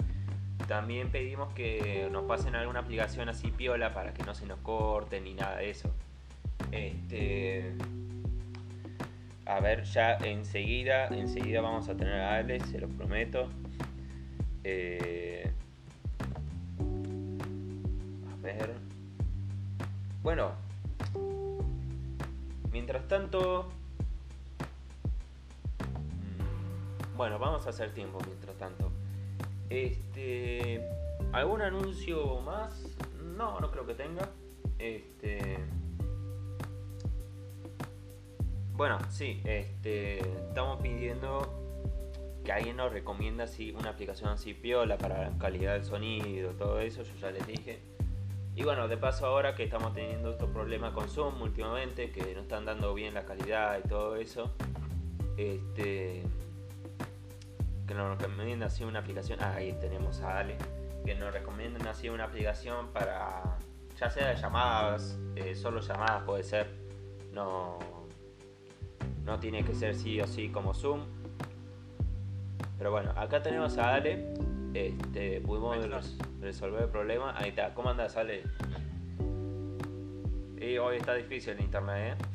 también 0.67 1.09
pedimos 1.09 1.53
que 1.53 2.07
nos 2.11 2.23
pasen 2.23 2.55
alguna 2.55 2.79
aplicación 2.79 3.27
así 3.27 3.51
piola 3.51 3.93
para 3.93 4.13
que 4.13 4.23
no 4.23 4.33
se 4.33 4.45
nos 4.45 4.59
corte 4.59 5.19
ni 5.19 5.33
nada 5.33 5.57
de 5.57 5.69
eso. 5.69 5.89
Este, 6.71 7.73
a 9.45 9.59
ver, 9.59 9.83
ya 9.83 10.15
enseguida, 10.17 11.07
enseguida 11.07 11.61
vamos 11.61 11.89
a 11.89 11.97
tener 11.97 12.21
a 12.21 12.37
Alex, 12.37 12.69
se 12.69 12.79
lo 12.79 12.87
prometo. 12.87 13.49
Eh, 14.63 15.50
bueno, 20.23 20.51
mientras 22.71 23.07
tanto... 23.07 23.69
Mm, 27.13 27.17
bueno, 27.17 27.39
vamos 27.39 27.65
a 27.67 27.69
hacer 27.69 27.93
tiempo 27.93 28.19
mientras 28.25 28.55
tanto. 28.57 28.91
Este... 29.69 30.87
¿Algún 31.33 31.61
anuncio 31.61 32.39
más? 32.41 32.73
No, 33.37 33.59
no 33.59 33.71
creo 33.71 33.85
que 33.85 33.93
tenga. 33.95 34.29
Este... 34.77 35.57
Bueno, 38.73 38.97
sí, 39.09 39.41
este, 39.45 40.19
estamos 40.19 40.81
pidiendo 40.81 41.61
que 42.43 42.51
alguien 42.51 42.77
nos 42.77 42.91
recomienda 42.91 43.43
así 43.43 43.71
una 43.71 43.91
aplicación 43.91 44.29
así 44.29 44.55
piola 44.55 44.97
para 44.97 45.29
calidad 45.37 45.73
del 45.73 45.85
sonido, 45.85 46.51
todo 46.53 46.79
eso, 46.79 47.03
yo 47.03 47.13
ya 47.21 47.31
les 47.31 47.45
dije. 47.45 47.90
Y 48.55 48.63
bueno, 48.63 48.87
de 48.87 48.97
paso 48.97 49.25
ahora 49.25 49.55
que 49.55 49.63
estamos 49.63 49.93
teniendo 49.93 50.31
estos 50.31 50.49
problemas 50.49 50.93
con 50.93 51.07
Zoom 51.07 51.41
últimamente, 51.41 52.11
que 52.11 52.35
no 52.35 52.41
están 52.41 52.65
dando 52.65 52.93
bien 52.93 53.13
la 53.13 53.23
calidad 53.23 53.79
y 53.83 53.87
todo 53.87 54.17
eso, 54.17 54.51
este, 55.37 56.23
que 57.87 57.93
nos 57.93 58.17
recomiendan 58.17 58.67
así 58.67 58.83
una 58.83 58.99
aplicación, 58.99 59.39
ah, 59.41 59.55
ahí 59.55 59.73
tenemos 59.79 60.21
a 60.21 60.39
Ale, 60.39 60.57
que 61.05 61.15
nos 61.15 61.33
recomiendan 61.33 61.87
así 61.87 62.09
una 62.09 62.25
aplicación 62.25 62.87
para, 62.89 63.57
ya 63.97 64.09
sea 64.09 64.29
de 64.29 64.35
llamadas, 64.35 65.17
eh, 65.35 65.55
solo 65.55 65.79
llamadas 65.79 66.23
puede 66.23 66.43
ser, 66.43 66.69
no, 67.31 67.79
no 69.23 69.39
tiene 69.39 69.63
que 69.63 69.73
ser 69.73 69.95
sí 69.95 70.19
o 70.19 70.27
sí 70.27 70.49
como 70.49 70.73
Zoom. 70.73 71.05
Pero 72.77 72.91
bueno, 72.91 73.13
acá 73.15 73.41
tenemos 73.41 73.77
a 73.77 73.95
Ale 73.95 74.33
este, 74.73 75.41
pudimos 75.41 75.77
resolver 76.39 76.83
el 76.83 76.89
problema. 76.89 77.35
Ahí 77.37 77.49
está, 77.49 77.73
¿cómo 77.73 77.89
andas, 77.89 78.15
Ale? 78.17 78.43
Y 80.59 80.77
hoy 80.77 80.97
está 80.97 81.15
difícil 81.15 81.53
el 81.53 81.61
internet, 81.61 82.17
¿eh? 82.19 82.25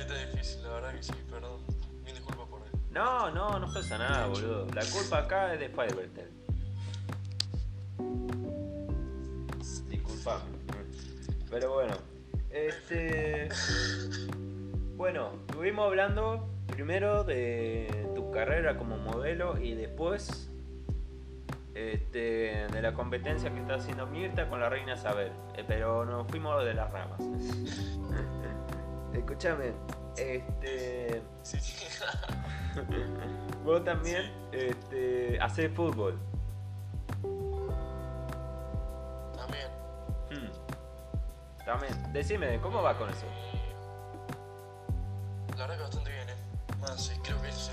está 0.00 0.14
difícil, 0.26 0.62
la 0.62 0.68
verdad 0.70 0.94
que 0.94 1.02
sí, 1.02 1.12
perdón. 1.30 1.60
Mil 2.04 2.14
disculpas 2.14 2.46
por 2.48 2.60
él. 2.62 2.80
No, 2.90 3.30
no, 3.30 3.58
no 3.58 3.72
pasa 3.72 3.98
nada, 3.98 4.26
boludo. 4.26 4.66
La 4.74 4.84
culpa 4.84 5.18
acá 5.18 5.54
es 5.54 5.60
de 5.60 5.68
Fivertel. 5.68 6.30
Disculpame. 9.88 10.44
Pero 11.50 11.74
bueno, 11.74 11.94
este. 12.50 13.48
Bueno, 15.00 15.32
estuvimos 15.48 15.86
hablando 15.86 16.46
primero 16.66 17.24
de 17.24 18.09
carrera 18.30 18.76
como 18.76 18.96
modelo 18.96 19.58
y 19.58 19.74
después 19.74 20.50
este, 21.74 22.66
de 22.70 22.82
la 22.82 22.94
competencia 22.94 23.52
que 23.52 23.60
está 23.60 23.74
haciendo 23.74 24.06
Mirta 24.06 24.48
con 24.48 24.60
la 24.60 24.68
reina 24.68 24.94
Isabel. 24.94 25.32
Eh, 25.54 25.64
pero 25.66 26.04
nos 26.04 26.26
fuimos 26.28 26.64
de 26.64 26.74
las 26.74 26.90
ramas. 26.90 27.20
Escúchame, 29.14 29.72
este. 30.16 31.22
vos 33.64 33.84
también 33.84 34.32
este, 34.52 35.40
haces 35.40 35.72
fútbol. 35.72 36.18
También. 39.36 39.68
Hmm. 40.30 40.50
También. 41.64 42.12
Decime, 42.12 42.60
¿cómo 42.60 42.82
va 42.82 42.96
con 42.96 43.10
eso? 43.10 43.26
La 45.56 45.66
verdad 45.66 45.76
que 45.76 45.82
bastante 45.82 46.10
bien, 46.10 46.28
¿eh? 46.28 46.36
Más, 46.80 47.12
creo 47.22 47.40
que 47.42 47.48
es 47.48 47.69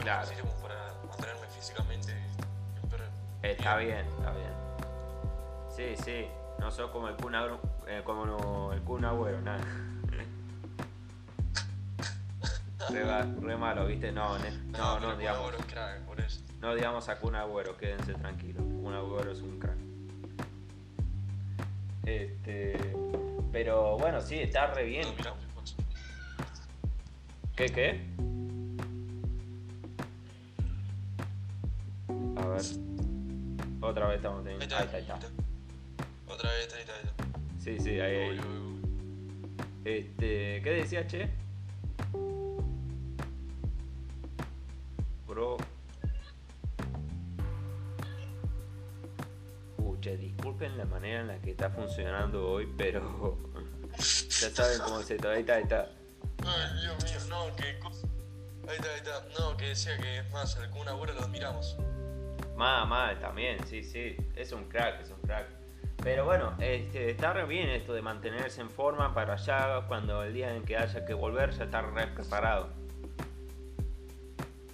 algo 0.00 0.02
claro. 0.02 0.22
así 0.22 0.34
como 0.40 0.52
para 0.62 0.94
mantenerme 1.06 1.46
físicamente 1.48 2.14
Está 3.42 3.76
bien, 3.78 4.06
está 4.18 4.32
bien. 4.32 4.52
Sí, 5.74 5.96
sí. 6.04 6.26
No 6.58 6.70
sos 6.70 6.90
como 6.90 7.08
el 7.08 7.16
Kun, 7.16 7.34
eh, 7.86 8.02
como 8.04 8.70
el 8.72 8.82
Kun 8.82 9.02
Agüero, 9.04 9.40
nada. 9.40 9.64
re, 13.40 13.56
malo, 13.56 13.86
¿viste? 13.86 14.12
No, 14.12 14.36
no, 14.72 15.00
no, 15.00 15.16
digamos. 15.16 15.54
crack, 15.66 16.00
por 16.02 16.20
eso. 16.20 16.42
No 16.60 16.74
digamos 16.74 17.08
a 17.08 17.18
Kun 17.18 17.34
Agüero, 17.34 17.78
quédense 17.78 18.12
tranquilos. 18.12 18.62
Kun 18.62 18.92
Agüero 18.94 19.32
es 19.32 19.40
un 19.40 19.58
crack. 19.58 19.78
Este. 22.04 22.94
Pero 23.52 23.96
bueno, 23.96 24.20
sí, 24.20 24.38
está 24.38 24.66
re 24.66 24.84
bien. 24.84 25.08
¿Qué, 27.56 27.66
qué? 27.66 28.29
A 32.42 32.46
ver. 32.48 32.62
Otra 33.80 34.06
vez 34.08 34.16
estamos 34.16 34.44
teniendo. 34.44 34.76
Ahí 34.76 34.84
está, 34.84 34.96
ahí 34.96 35.02
está. 35.02 35.18
Otra 36.26 36.50
vez, 36.52 36.74
ahí 36.74 36.80
está, 36.80 36.94
ahí 36.94 37.00
está. 37.04 37.24
Sí, 37.58 37.78
sí, 37.80 38.00
ahí. 38.00 38.16
ahí. 38.16 38.40
Este. 39.84 40.60
¿Qué 40.62 40.70
decías, 40.70 41.06
che? 41.06 41.28
Bro. 45.26 45.56
Pucha, 49.76 50.10
disculpen 50.10 50.78
la 50.78 50.84
manera 50.84 51.20
en 51.20 51.28
la 51.28 51.40
que 51.40 51.50
está 51.50 51.70
funcionando 51.70 52.50
hoy, 52.50 52.68
pero. 52.76 53.38
ya 53.98 54.50
saben 54.50 54.80
cómo 54.84 55.02
se 55.02 55.16
está. 55.16 55.32
Ahí 55.32 55.40
está, 55.40 55.54
ahí 55.54 55.62
está. 55.62 55.90
Ay, 56.46 56.80
Dios 56.80 57.04
mío, 57.04 57.20
no, 57.28 57.56
que. 57.56 57.64
Ahí 58.70 58.76
está, 58.76 58.90
ahí 58.90 58.98
está. 58.98 59.26
No, 59.38 59.56
que 59.56 59.66
decía 59.66 59.98
que 59.98 60.18
es 60.18 60.30
más, 60.32 60.56
el 60.56 60.70
Kun 60.70 60.88
Agüero 60.88 61.14
lo 61.14 61.22
admiramos. 61.22 61.76
Mal, 62.60 62.86
mal, 62.86 63.18
también, 63.18 63.56
sí, 63.66 63.82
sí. 63.82 64.14
Es 64.36 64.52
un 64.52 64.64
crack, 64.64 65.00
es 65.00 65.10
un 65.10 65.22
crack. 65.22 65.46
Pero 66.02 66.26
bueno, 66.26 66.52
este, 66.60 67.12
está 67.12 67.32
re 67.32 67.46
bien 67.46 67.70
esto 67.70 67.94
de 67.94 68.02
mantenerse 68.02 68.60
en 68.60 68.68
forma 68.68 69.14
para 69.14 69.32
allá 69.32 69.86
cuando 69.88 70.22
el 70.22 70.34
día 70.34 70.54
en 70.54 70.62
que 70.64 70.76
haya 70.76 71.06
que 71.06 71.14
volver 71.14 71.52
ya 71.52 71.64
estar 71.64 71.90
re 71.94 72.08
preparado. 72.08 72.68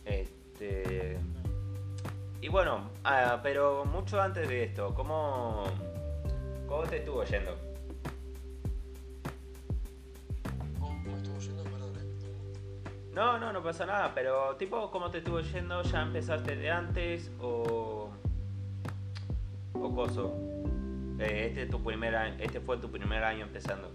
Este. 0.04 1.16
Y 2.40 2.48
bueno, 2.48 2.90
ah, 3.04 3.38
pero 3.44 3.84
mucho 3.84 4.20
antes 4.20 4.48
de 4.48 4.64
esto, 4.64 4.92
¿cómo, 4.92 5.66
cómo 6.66 6.82
te 6.88 6.96
estuvo 6.96 7.22
yendo? 7.22 7.65
No, 13.16 13.38
no, 13.38 13.50
no 13.50 13.62
pasa 13.62 13.86
nada, 13.86 14.12
pero 14.14 14.56
tipo, 14.56 14.90
¿cómo 14.90 15.10
te 15.10 15.18
estuvo 15.18 15.40
yendo? 15.40 15.82
¿Ya 15.84 16.02
empezaste 16.02 16.54
de 16.54 16.70
antes 16.70 17.32
o... 17.40 18.10
o 19.72 19.94
coso? 19.94 20.34
Eh, 21.18 21.46
este, 21.48 21.64
tu 21.64 21.82
primer 21.82 22.14
este 22.38 22.60
fue 22.60 22.76
tu 22.76 22.90
primer 22.90 23.24
año 23.24 23.46
empezando. 23.46 23.90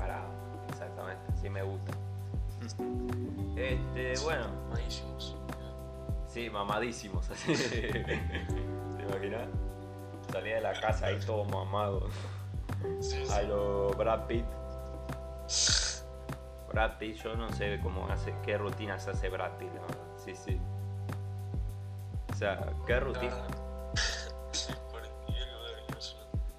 Preparado. 0.00 0.30
Exactamente, 0.68 1.22
sí 1.40 1.50
me 1.50 1.62
gusta. 1.62 1.92
Este, 3.56 4.14
bueno. 4.24 4.48
Mamadísimos. 4.68 5.36
Sí, 6.26 6.50
mamadísimos. 6.50 7.28
¿Te 7.46 9.02
imaginas? 9.02 9.48
Salía 10.32 10.56
de 10.56 10.60
la 10.60 10.80
casa 10.80 11.06
ahí 11.06 11.18
todo 11.20 11.44
mamado. 11.44 12.08
Sí, 13.00 13.24
A 13.32 13.42
lo 13.42 13.90
Brad 13.90 14.26
Pitt. 14.26 14.44
Brad 16.72 16.98
Pitt, 16.98 17.16
yo 17.16 17.34
no 17.34 17.50
sé 17.50 17.80
cómo 17.82 18.06
hace, 18.08 18.32
qué 18.44 18.56
rutinas 18.56 19.06
hace 19.08 19.28
Brad 19.28 19.52
Pitt, 19.58 19.74
la 19.74 19.80
verdad. 19.80 19.96
Sí, 20.16 20.34
sí. 20.34 20.60
O 22.30 22.34
sea, 22.34 22.72
qué 22.86 23.00
rutina. 23.00 23.34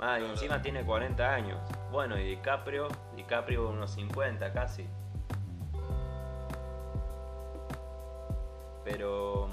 Ah, 0.04 0.20
y 0.20 0.26
encima 0.26 0.60
tiene 0.60 0.84
40 0.84 1.32
años. 1.32 1.60
Bueno, 1.92 2.18
y 2.18 2.24
DiCaprio, 2.24 2.88
DiCaprio 3.16 3.70
unos 3.70 3.92
50 3.92 4.54
casi. 4.54 4.88
Pero. 8.86 9.50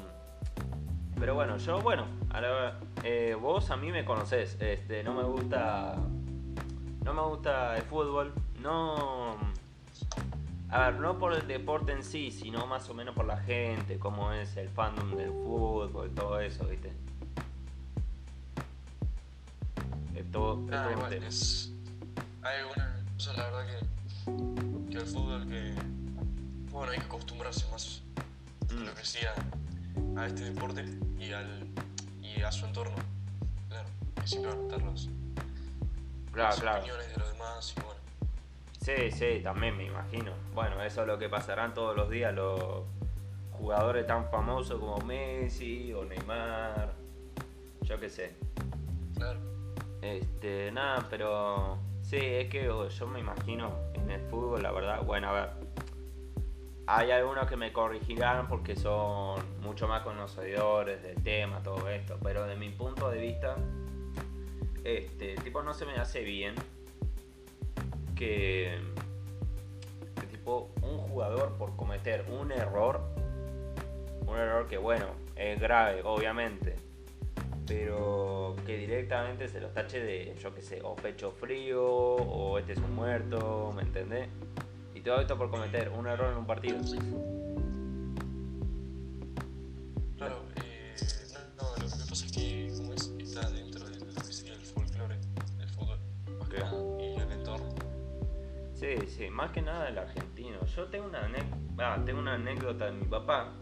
Pero 1.18 1.34
bueno, 1.34 1.56
yo, 1.56 1.80
bueno, 1.80 2.06
eh, 3.02 3.36
vos 3.40 3.70
a 3.70 3.76
mí 3.76 3.90
me 3.90 4.04
conocés. 4.04 4.56
Este, 4.60 5.02
no 5.02 5.14
me 5.14 5.24
gusta. 5.24 5.96
No 7.04 7.12
me 7.12 7.22
gusta 7.22 7.76
el 7.76 7.82
fútbol. 7.82 8.32
No 8.60 9.36
a 10.70 10.90
ver, 10.90 11.00
no 11.00 11.18
por 11.18 11.32
el 11.32 11.46
deporte 11.46 11.92
en 11.92 12.02
sí, 12.02 12.30
sino 12.30 12.66
más 12.66 12.88
o 12.90 12.94
menos 12.94 13.14
por 13.14 13.24
la 13.24 13.38
gente, 13.38 13.98
cómo 13.98 14.32
es 14.32 14.54
el 14.58 14.68
fandom 14.68 15.16
del 15.16 15.30
fútbol, 15.30 16.10
todo 16.14 16.38
eso, 16.40 16.66
¿viste? 16.66 16.92
Es 20.14 20.30
todo, 20.30 20.66
ah, 20.70 21.08
es, 21.10 21.72
hay 22.42 22.60
algunas 22.60 23.02
cosas, 23.14 23.36
la 23.36 23.44
verdad, 23.44 23.66
que, 23.66 24.90
que 24.90 24.98
el 24.98 25.06
fútbol 25.06 25.46
que. 25.48 25.74
Bueno, 26.70 26.92
hay 26.92 26.98
que 26.98 27.04
acostumbrarse 27.04 27.66
más 27.70 28.02
mm. 28.70 28.84
lo 28.84 28.94
que 28.94 29.04
sea 29.04 29.34
a 30.16 30.26
este 30.26 30.44
deporte 30.44 30.84
y, 31.18 31.32
al, 31.32 31.68
y 32.22 32.42
a 32.42 32.52
su 32.52 32.66
entorno. 32.66 32.96
Claro, 33.68 33.88
que 34.14 34.26
siempre 34.26 34.50
van 34.50 34.60
a 34.60 34.62
estar 34.64 34.82
los, 34.82 35.08
claro, 36.32 36.48
las 36.50 36.60
claro. 36.60 36.78
opiniones 36.78 37.08
de 37.08 37.16
los 37.16 37.32
demás 37.32 37.74
y 37.76 37.80
bueno. 37.80 38.00
Sí, 38.80 39.10
sí, 39.10 39.40
también 39.42 39.76
me 39.76 39.86
imagino. 39.86 40.32
Bueno, 40.54 40.82
eso 40.82 41.02
es 41.02 41.06
lo 41.06 41.18
que 41.18 41.28
pasarán 41.28 41.74
todos 41.74 41.96
los 41.96 42.08
días 42.08 42.34
los 42.34 42.84
jugadores 43.52 44.06
tan 44.06 44.30
famosos 44.30 44.78
como 44.78 44.98
Messi 44.98 45.92
o 45.92 46.04
Neymar. 46.04 46.92
Yo 47.82 47.98
qué 47.98 48.08
sé. 48.08 48.36
Claro. 49.16 49.40
Este, 50.00 50.70
nada, 50.70 51.06
pero 51.10 51.78
sí, 52.08 52.16
es 52.16 52.48
que 52.48 52.64
yo 52.64 53.06
me 53.06 53.20
imagino 53.20 53.72
en 53.94 54.10
el 54.10 54.20
fútbol, 54.22 54.62
la 54.62 54.72
verdad. 54.72 55.02
Bueno, 55.04 55.28
a 55.28 55.32
ver. 55.32 55.50
Hay 56.86 57.10
algunos 57.10 57.46
que 57.46 57.56
me 57.56 57.70
corregirán 57.70 58.48
porque 58.48 58.74
son 58.74 59.38
mucho 59.60 59.86
más 59.86 60.02
conocedores 60.02 61.02
del 61.02 61.22
tema, 61.22 61.62
todo 61.62 61.88
esto. 61.90 62.18
Pero 62.22 62.46
de 62.46 62.56
mi 62.56 62.70
punto 62.70 63.10
de 63.10 63.20
vista, 63.20 63.56
este 64.84 65.34
tipo 65.36 65.62
no 65.62 65.74
se 65.74 65.84
me 65.84 65.96
hace 65.96 66.22
bien 66.22 66.54
que, 68.16 68.78
tipo 70.30 70.70
un 70.80 70.96
jugador 70.96 71.58
por 71.58 71.76
cometer 71.76 72.24
un 72.30 72.52
error, 72.52 73.02
un 74.26 74.36
error 74.36 74.66
que 74.66 74.78
bueno, 74.78 75.06
es 75.36 75.60
grave, 75.60 76.00
obviamente, 76.04 76.74
pero 77.68 78.56
que 78.64 78.78
directamente 78.78 79.46
se 79.46 79.60
lo 79.60 79.68
tache 79.68 80.00
de, 80.00 80.34
yo 80.42 80.54
que 80.54 80.62
sé, 80.62 80.80
o 80.82 80.96
pecho 80.96 81.32
frío, 81.32 81.84
o 81.84 82.58
este 82.58 82.72
es 82.72 82.78
un 82.78 82.94
muerto, 82.94 83.72
¿me 83.76 83.82
entendés? 83.82 84.28
Y 84.94 85.02
todo 85.02 85.20
esto 85.20 85.36
por 85.36 85.50
cometer 85.50 85.90
un 85.90 86.06
error 86.06 86.32
en 86.32 86.38
un 86.38 86.46
partido. 86.46 86.78
Claro, 90.16 90.42
eh, 90.56 90.96
no, 91.56 91.62
no, 91.62 91.76
lo 91.76 91.90
que 91.90 92.08
pasa 92.08 92.26
es 92.26 92.32
que 92.32 92.72
como 92.76 92.94
es, 92.94 93.14
está 93.18 93.50
dentro 93.50 93.84
de 93.84 93.98
lo 94.00 94.06
que 94.06 94.32
sería 94.32 94.54
el 94.54 94.60
folclore 94.60 95.18
del 95.58 95.68
fútbol. 95.68 95.98
Okay. 96.46 96.62
Sí, 98.74 99.06
sí, 99.08 99.28
más 99.28 99.50
que 99.50 99.60
nada 99.60 99.88
el 99.88 99.98
argentino. 99.98 100.64
Yo 100.74 100.86
tengo 100.86 101.06
una, 101.06 101.28
ah, 101.78 102.00
tengo 102.06 102.20
una 102.20 102.34
anécdota 102.34 102.86
de 102.86 102.92
mi 102.92 103.04
papá. 103.04 103.52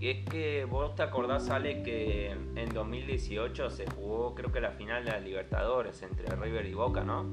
Y 0.00 0.10
es 0.10 0.24
que 0.26 0.64
vos 0.64 0.94
te 0.94 1.02
acordás, 1.02 1.50
Ale, 1.50 1.82
que 1.82 2.30
en 2.30 2.72
2018 2.72 3.70
se 3.70 3.90
jugó, 3.90 4.34
creo 4.34 4.52
que 4.52 4.60
la 4.60 4.70
final 4.70 5.04
de 5.04 5.10
la 5.10 5.18
Libertadores 5.18 6.02
entre 6.02 6.26
River 6.36 6.66
y 6.66 6.74
Boca, 6.74 7.02
¿no? 7.02 7.26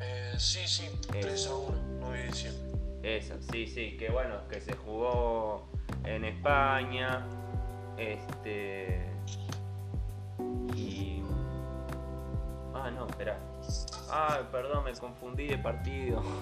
Eh, 0.00 0.32
sí, 0.38 0.66
sí, 0.66 0.88
3 1.10 1.46
a 1.48 1.54
1, 1.54 1.78
9 2.00 2.18
de 2.18 2.26
diciembre. 2.28 2.70
Esa, 3.02 3.40
sí, 3.42 3.66
sí, 3.66 3.96
que 3.98 4.10
bueno, 4.10 4.36
que 4.48 4.60
se 4.60 4.74
jugó 4.74 5.68
en 6.04 6.24
España. 6.24 7.26
Este. 7.98 9.06
Y. 10.74 11.22
Ah, 12.74 12.90
no, 12.90 13.06
espera. 13.06 13.38
Ay, 14.10 14.44
perdón, 14.50 14.84
me 14.84 14.92
confundí 14.94 15.46
de 15.46 15.58
partido. 15.58 16.22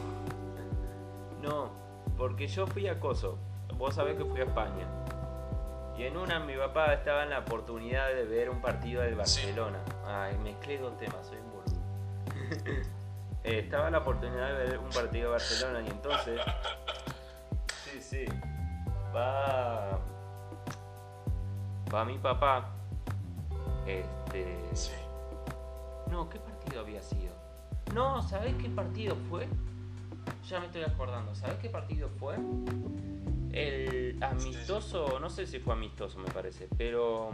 No, 1.40 1.70
porque 2.18 2.48
yo 2.48 2.66
fui 2.66 2.88
a 2.88 2.98
Coso. 2.98 3.38
Vos 3.76 3.94
sabés 3.94 4.16
que 4.16 4.24
fui 4.24 4.40
a 4.40 4.44
España. 4.44 4.86
Y 5.96 6.02
en 6.02 6.16
una 6.16 6.40
mi 6.40 6.56
papá 6.56 6.92
estaba 6.92 7.22
en 7.22 7.30
la 7.30 7.38
oportunidad 7.38 8.08
de 8.08 8.24
ver 8.24 8.50
un 8.50 8.60
partido 8.60 9.02
del 9.02 9.14
Barcelona. 9.14 9.78
Ay, 10.04 10.36
mezclé 10.38 10.78
dos 10.78 10.96
temas, 10.98 11.26
soy 11.26 11.38
un 11.38 11.50
boludo. 11.50 11.80
eh, 13.44 13.60
estaba 13.60 13.88
la 13.90 13.98
oportunidad 13.98 14.48
de 14.48 14.64
ver 14.64 14.78
un 14.78 14.90
partido 14.90 15.26
de 15.26 15.30
Barcelona 15.30 15.80
y 15.86 15.90
entonces, 15.90 16.40
sí, 17.84 18.00
sí, 18.00 18.24
va, 19.14 19.98
va 21.92 22.04
mi 22.04 22.18
papá, 22.18 22.70
este, 23.86 24.56
sí. 24.72 24.92
no, 26.10 26.28
¿qué 26.28 26.38
partido 26.38 26.80
había 26.80 27.02
sido? 27.02 27.34
No, 27.92 28.22
¿sabés 28.22 28.54
qué 28.56 28.68
partido 28.68 29.16
fue? 29.28 29.48
Ya 30.48 30.60
me 30.60 30.66
estoy 30.66 30.82
acordando, 30.82 31.34
¿sabés 31.34 31.56
qué 31.58 31.68
partido 31.68 32.08
fue? 32.18 32.36
El 33.52 34.16
amistoso, 34.22 35.20
no 35.20 35.28
sé 35.28 35.46
si 35.46 35.58
fue 35.58 35.74
amistoso 35.74 36.18
me 36.18 36.30
parece, 36.30 36.68
pero 36.78 37.32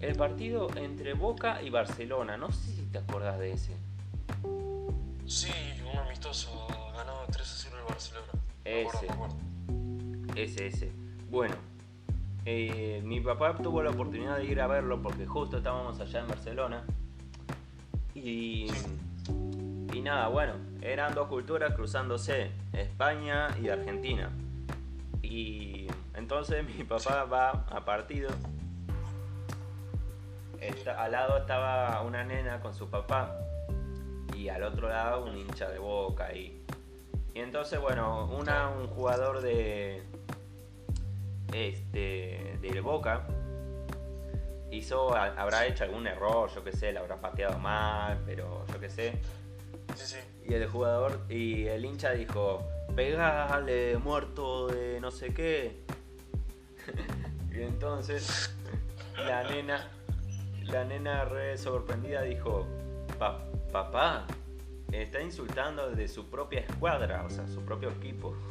el 0.00 0.16
partido 0.16 0.68
entre 0.74 1.14
Boca 1.14 1.62
y 1.62 1.70
Barcelona, 1.70 2.36
no 2.36 2.50
sé 2.50 2.72
si 2.72 2.82
te 2.86 2.98
acordás 2.98 3.38
de 3.38 3.52
ese. 3.52 3.76
Sí, 5.26 5.52
un 5.92 5.96
amistoso, 5.98 6.66
ganó 6.96 7.20
3 7.30 7.40
a 7.40 7.54
0 7.56 7.76
el 7.78 7.84
Barcelona. 7.84 8.32
Ese. 8.64 9.06
Ese, 10.34 10.66
ese. 10.66 10.92
Bueno, 11.30 11.54
eh, 12.46 13.00
mi 13.04 13.20
papá 13.20 13.56
tuvo 13.56 13.80
la 13.82 13.90
oportunidad 13.90 14.38
de 14.38 14.46
ir 14.46 14.60
a 14.60 14.66
verlo 14.66 15.00
porque 15.00 15.24
justo 15.24 15.58
estábamos 15.58 16.00
allá 16.00 16.20
en 16.20 16.26
Barcelona. 16.26 16.84
Y, 18.12 18.66
y 20.00 20.02
nada, 20.02 20.28
bueno, 20.28 20.54
eran 20.80 21.14
dos 21.14 21.28
culturas 21.28 21.74
cruzándose, 21.74 22.50
España 22.72 23.48
y 23.60 23.68
Argentina. 23.68 24.30
Y 25.22 25.88
entonces 26.14 26.64
mi 26.64 26.84
papá 26.84 27.24
va 27.24 27.50
a 27.68 27.84
partido. 27.84 28.30
al 30.96 31.12
lado 31.12 31.36
estaba 31.36 32.00
una 32.00 32.24
nena 32.24 32.60
con 32.60 32.72
su 32.74 32.88
papá 32.88 33.36
y 34.34 34.48
al 34.48 34.62
otro 34.62 34.88
lado 34.88 35.26
un 35.26 35.36
hincha 35.36 35.68
de 35.68 35.78
boca 35.78 36.32
y, 36.32 36.64
y 37.34 37.40
entonces 37.40 37.78
bueno 37.78 38.24
una 38.26 38.68
un 38.68 38.86
jugador 38.86 39.42
de 39.42 40.02
este 41.52 42.58
de 42.60 42.80
boca 42.80 43.26
hizo 44.70 45.14
habrá 45.14 45.66
hecho 45.66 45.84
algún 45.84 46.06
error 46.06 46.50
yo 46.54 46.64
que 46.64 46.72
sé 46.72 46.92
la 46.92 47.00
habrá 47.00 47.20
pateado 47.20 47.58
mal 47.58 48.18
pero 48.24 48.64
yo 48.72 48.80
que 48.80 48.88
sé 48.88 49.20
y 50.46 50.54
el 50.54 50.66
jugador 50.66 51.20
y 51.28 51.66
el 51.66 51.84
hincha 51.84 52.12
dijo 52.12 52.66
pegale 52.94 53.96
muerto 53.98 54.68
de 54.68 55.00
no 55.00 55.10
sé 55.10 55.32
qué. 55.32 55.80
y 57.52 57.62
entonces 57.62 58.50
la 59.16 59.44
nena, 59.44 59.88
la 60.64 60.84
nena 60.84 61.24
re 61.24 61.56
sorprendida 61.56 62.22
dijo, 62.22 62.66
papá, 63.72 64.26
está 64.92 65.20
insultando 65.20 65.90
de 65.90 66.08
su 66.08 66.28
propia 66.28 66.60
escuadra, 66.60 67.24
o 67.24 67.30
sea, 67.30 67.46
su 67.48 67.60
propio 67.62 67.90
equipo. 67.90 68.34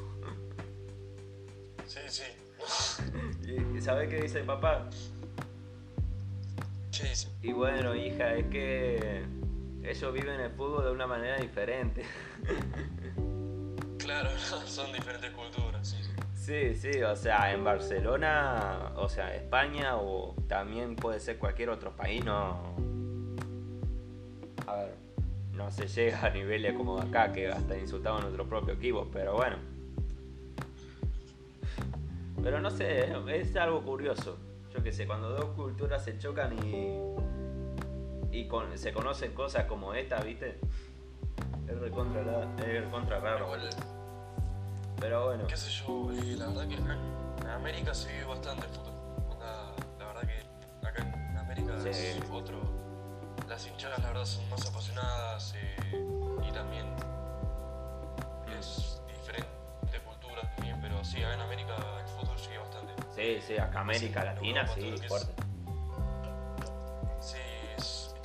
Sí, 1.88 2.00
sí. 2.08 2.24
¿Y 3.76 3.82
sabe 3.82 4.08
qué 4.08 4.22
dice 4.22 4.44
papá? 4.44 4.88
¿Qué 6.96 7.10
dice? 7.10 7.30
Y 7.42 7.52
bueno, 7.52 7.96
hija, 7.96 8.36
es 8.36 8.46
que 8.46 9.24
ellos 9.84 10.14
viven 10.14 10.40
el 10.40 10.52
fútbol 10.52 10.86
de 10.86 10.92
una 10.92 11.08
manera 11.08 11.38
diferente. 11.38 12.04
Claro, 13.98 14.30
son 14.66 14.92
diferentes 14.92 15.32
culturas, 15.32 15.88
sí. 15.88 15.98
Sí, 16.34 16.74
sí, 16.74 17.04
o 17.04 17.16
sea, 17.16 17.54
en 17.54 17.64
Barcelona, 17.64 18.94
o 18.96 19.08
sea, 19.08 19.36
España 19.36 19.98
o 19.98 20.34
también 20.48 20.96
puede 20.96 21.20
ser 21.20 21.38
cualquier 21.38 21.70
otro 21.70 21.96
país, 21.96 22.26
no. 22.26 22.76
A 24.66 24.76
ver, 24.76 24.96
no 25.54 25.70
se 25.70 25.88
llega 25.88 26.26
a 26.26 26.30
niveles 26.32 26.74
como 26.74 27.00
acá 27.00 27.32
que 27.32 27.50
hasta 27.50 27.78
insultaban 27.78 28.22
a 28.22 28.24
nuestro 28.24 28.48
propio 28.48 28.74
equipo, 28.74 29.08
pero 29.14 29.36
bueno. 29.36 29.58
Pero 32.42 32.62
no 32.62 32.72
sé, 32.72 33.12
es 33.28 33.56
algo 33.56 33.84
curioso. 33.84 34.38
Yo 34.74 34.82
qué 34.82 34.92
sé, 34.92 35.06
cuando 35.06 35.30
dos 35.30 35.50
culturas 35.56 36.04
se 36.04 36.18
chocan 36.18 36.54
y. 36.66 36.98
y 38.32 38.48
se 38.76 38.94
conocen 38.94 39.34
cosas 39.34 39.66
como 39.66 39.94
esta, 39.94 40.22
¿viste? 40.22 40.60
Es 41.68 41.80
recontra, 41.80 42.22
es 42.58 42.84
recontra 42.84 43.20
raro. 43.20 43.52
Pero 45.00 45.26
bueno. 45.26 45.48
Qué 45.48 45.58
sé 45.58 45.70
yo, 45.70 46.12
eh, 46.12 46.36
la 46.38 46.48
verdad 46.48 46.68
que 46.68 46.76
en 46.76 47.50
América 47.50 47.94
se 47.94 48.12
vive 48.12 48.26
bastante 48.26 48.66
el 48.66 48.72
fútbol. 48.74 48.94
La, 49.40 50.06
verdad 50.06 50.22
que 50.22 50.88
acá 50.88 51.04
en 51.04 51.38
América 51.38 51.76
es 51.90 52.20
otro. 52.32 52.60
Las 53.48 53.66
hinchadas, 53.66 54.00
la 54.00 54.08
verdad, 54.10 54.26
son 54.26 54.48
más 54.50 54.66
apasionadas 54.68 55.56
eh, 55.56 55.76
y 56.48 56.52
también 56.52 56.86
es 58.60 59.02
diferente 59.08 59.50
cultura 60.06 60.42
también. 60.56 60.80
Pero 60.82 61.04
sí, 61.04 61.24
acá 61.24 61.34
en 61.34 61.42
América 61.42 61.76
el 62.00 62.08
fútbol 62.08 62.38
sigue 62.38 62.58
bastante. 62.60 62.94
Sí, 63.16 63.42
sí, 63.42 63.58
acá 63.58 63.80
América 63.80 64.24
Latina, 64.24 64.68
sí, 64.68 64.96
fuerte. 65.08 65.49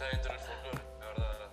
Está 0.04 0.16
dentro 0.16 0.32
del 0.32 0.40
folclore, 0.40 0.84
la 1.00 1.06
verdad. 1.06 1.50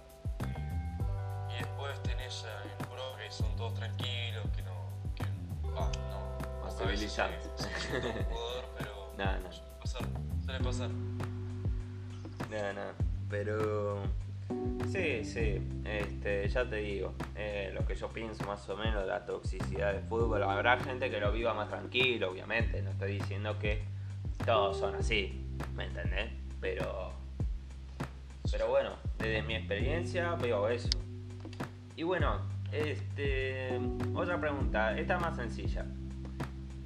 Y 1.50 1.58
después 1.60 2.04
tenés 2.04 2.46
en 2.46 2.90
Europa 2.90 3.18
que 3.24 3.32
son 3.32 3.56
todos 3.56 3.74
tranquilos, 3.76 4.46
que 4.56 4.62
no 4.64 4.82
civilizante. 6.78 7.50
pero. 8.78 9.14
Nada, 9.18 9.40
nada. 9.40 9.50
Pasar, 9.80 10.02
suele 10.44 10.60
pasar. 10.60 10.90
Nada, 12.50 12.74
nada. 12.74 12.94
Pero. 13.30 14.02
Sí, 14.92 15.24
sí, 15.24 15.62
este, 15.86 16.50
ya 16.50 16.70
te 16.70 16.76
digo, 16.78 17.14
eh, 17.36 17.72
lo 17.74 17.86
que 17.86 17.96
yo 17.96 18.10
pienso 18.10 18.44
más 18.46 18.68
o 18.68 18.76
menos 18.76 19.04
de 19.04 19.08
la 19.08 19.26
toxicidad 19.26 19.94
del 19.94 20.04
fútbol, 20.04 20.44
habrá 20.44 20.78
gente 20.80 21.10
que 21.10 21.22
lo 21.22 21.32
viva 21.32 21.54
más 21.54 21.70
tranquilo, 21.70 22.32
obviamente, 22.32 22.82
no 22.82 22.90
estoy 22.90 23.14
diciendo 23.20 23.58
que 23.58 23.82
todos 24.46 24.78
son 24.78 24.96
así, 24.96 25.48
¿me 25.74 25.86
entendés? 25.86 26.32
Pero, 26.60 27.14
pero 28.52 28.68
bueno, 28.68 28.96
desde 29.18 29.42
mi 29.44 29.56
experiencia 29.56 30.36
veo 30.36 30.68
eso. 30.68 30.90
Y 31.96 32.04
bueno, 32.04 32.42
este, 32.72 33.80
otra 34.14 34.40
pregunta, 34.40 34.98
esta 34.98 35.18
más 35.18 35.38
sencilla. 35.38 35.86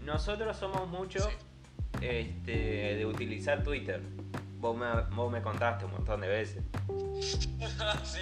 Nosotros 0.02 0.56
somos 0.56 0.88
mucho 0.88 1.28
este, 2.02 2.96
de 2.96 3.06
utilizar 3.06 3.64
Twitter. 3.64 4.02
Vos 4.60 4.78
me, 5.32 5.42
contaste 5.42 5.86
un 5.86 5.92
montón 5.92 6.22
de 6.22 6.28
veces. 6.28 6.64
sí. 8.04 8.20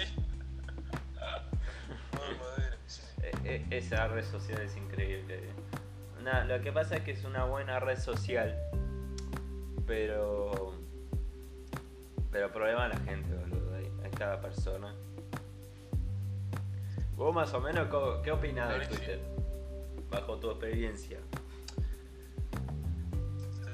E, 3.22 3.64
e, 3.70 3.76
esa 3.78 4.08
red 4.08 4.24
social 4.24 4.60
es 4.60 4.76
increíble. 4.76 5.40
lo 6.46 6.60
que 6.62 6.72
pasa 6.72 6.96
es 6.96 7.02
que 7.02 7.12
es 7.12 7.24
una 7.24 7.44
buena 7.44 7.78
red 7.80 7.98
social, 7.98 8.56
pero. 9.86 10.73
Pero 12.34 12.50
problema 12.50 12.86
a 12.86 12.88
la 12.88 12.96
gente, 12.96 13.32
boludo. 13.32 13.76
Hay 13.76 14.10
cada 14.10 14.40
persona. 14.40 14.92
Vos 17.14 17.32
más 17.32 17.54
o 17.54 17.60
menos, 17.60 17.86
¿qué 18.24 18.32
opinás 18.32 18.76
de 18.76 18.86
Twitter? 18.88 19.20
Bajo 20.10 20.36
tu 20.38 20.50
experiencia 20.50 21.20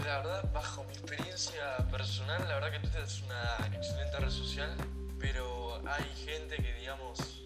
la 0.04 0.16
verdad, 0.18 0.52
bajo 0.52 0.84
mi 0.84 0.92
experiencia 0.92 1.76
personal, 1.90 2.42
la 2.48 2.54
verdad 2.54 2.72
que 2.72 2.80
Twitter 2.80 3.02
es 3.02 3.22
una 3.22 3.76
excelente 3.76 4.18
red 4.18 4.30
social, 4.30 4.74
pero 5.18 5.80
hay 5.86 6.04
gente 6.24 6.56
que, 6.56 6.74
digamos, 6.74 7.44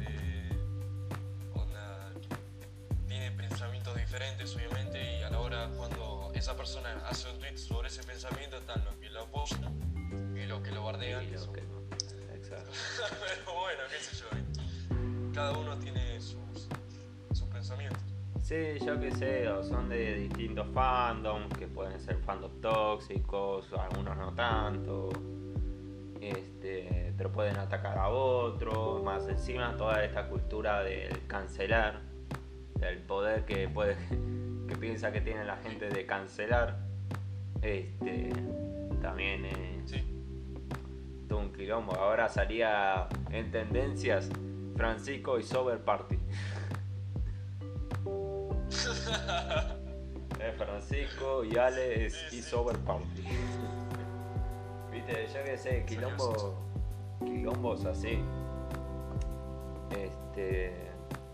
eh, 0.00 0.50
tiene 3.06 3.30
pensamientos 3.32 3.94
diferentes, 3.96 4.56
obviamente, 4.56 5.18
y 5.20 5.22
a 5.22 5.30
la 5.30 5.40
hora 5.40 5.68
cuando 5.76 6.32
esa 6.34 6.56
persona 6.56 7.00
hace 7.08 7.30
un 7.30 7.38
tweet 7.38 7.58
sobre 7.58 7.88
ese 7.88 8.02
pensamiento, 8.02 8.56
están 8.56 8.84
los 8.84 8.94
que 8.96 9.10
lo 9.10 9.22
apoyan 9.22 10.01
y 10.42 10.46
los 10.46 10.60
que 10.60 10.72
lo 10.72 10.84
bardean. 10.84 11.24
pero 12.50 13.54
bueno, 13.58 13.80
qué 13.90 13.98
sé 13.98 14.16
yo. 14.16 14.26
Cada 15.34 15.56
uno 15.58 15.78
tiene 15.78 16.20
sus, 16.20 16.68
sus 17.32 17.48
pensamientos. 17.48 18.00
Sí, 18.42 18.78
yo 18.84 19.00
qué 19.00 19.10
sé, 19.12 19.48
o 19.48 19.62
son 19.62 19.88
de 19.88 20.14
distintos 20.14 20.66
fandoms, 20.74 21.56
que 21.56 21.66
pueden 21.66 21.98
ser 22.00 22.18
fandoms 22.18 22.60
tóxicos, 22.60 23.72
algunos 23.72 24.16
no 24.16 24.34
tanto. 24.34 25.10
Este, 26.20 27.14
pero 27.16 27.32
pueden 27.32 27.56
atacar 27.56 27.98
a 27.98 28.08
otros, 28.08 29.02
más 29.02 29.26
encima 29.28 29.76
toda 29.76 30.04
esta 30.04 30.28
cultura 30.28 30.82
del 30.82 31.26
cancelar, 31.26 32.00
del 32.74 32.98
poder 32.98 33.44
que 33.44 33.68
puede 33.68 33.96
que 34.68 34.76
piensa 34.76 35.12
que 35.12 35.20
tiene 35.20 35.44
la 35.44 35.56
gente 35.56 35.88
de 35.88 36.06
cancelar. 36.06 36.78
Este, 37.62 38.30
también 39.00 39.44
es 39.46 39.94
todo 41.32 41.40
un 41.40 41.52
quilombo. 41.52 41.94
Ahora 41.94 42.28
salía 42.28 43.08
en 43.30 43.50
tendencias 43.50 44.28
Francisco 44.76 45.38
y 45.38 45.42
Sober 45.42 45.80
Party. 45.80 46.18
Francisco 50.58 51.44
y 51.44 51.56
Ale 51.56 52.06
es 52.06 52.32
y 52.32 52.42
Sober 52.42 52.76
Party. 52.80 53.22
Viste, 54.90 55.26
yo 55.32 55.44
que 55.44 55.56
sé, 55.56 55.86
quilombo, 55.86 56.58
quilombos 57.24 57.86
así. 57.86 58.22
Este, 59.90 60.90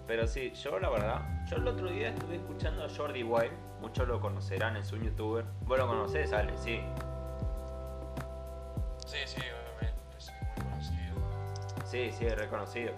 pero 0.06 0.28
sí, 0.28 0.52
yo 0.52 0.78
la 0.78 0.90
verdad, 0.90 1.22
yo 1.50 1.56
el 1.56 1.66
otro 1.66 1.90
día 1.90 2.10
estuve 2.10 2.36
escuchando 2.36 2.84
a 2.84 2.88
Jordi 2.88 3.24
Wild, 3.24 3.52
muchos 3.80 4.06
lo 4.06 4.20
conocerán, 4.20 4.76
es 4.76 4.92
un 4.92 5.02
youtuber. 5.02 5.44
Vos 5.62 5.76
lo 5.76 5.88
conocés, 5.88 6.32
Ale, 6.32 6.56
sí. 6.56 6.80
Sí, 9.06 9.16
sí, 9.26 9.40
Sí, 11.88 12.10
sí, 12.12 12.28
reconocido. 12.28 12.92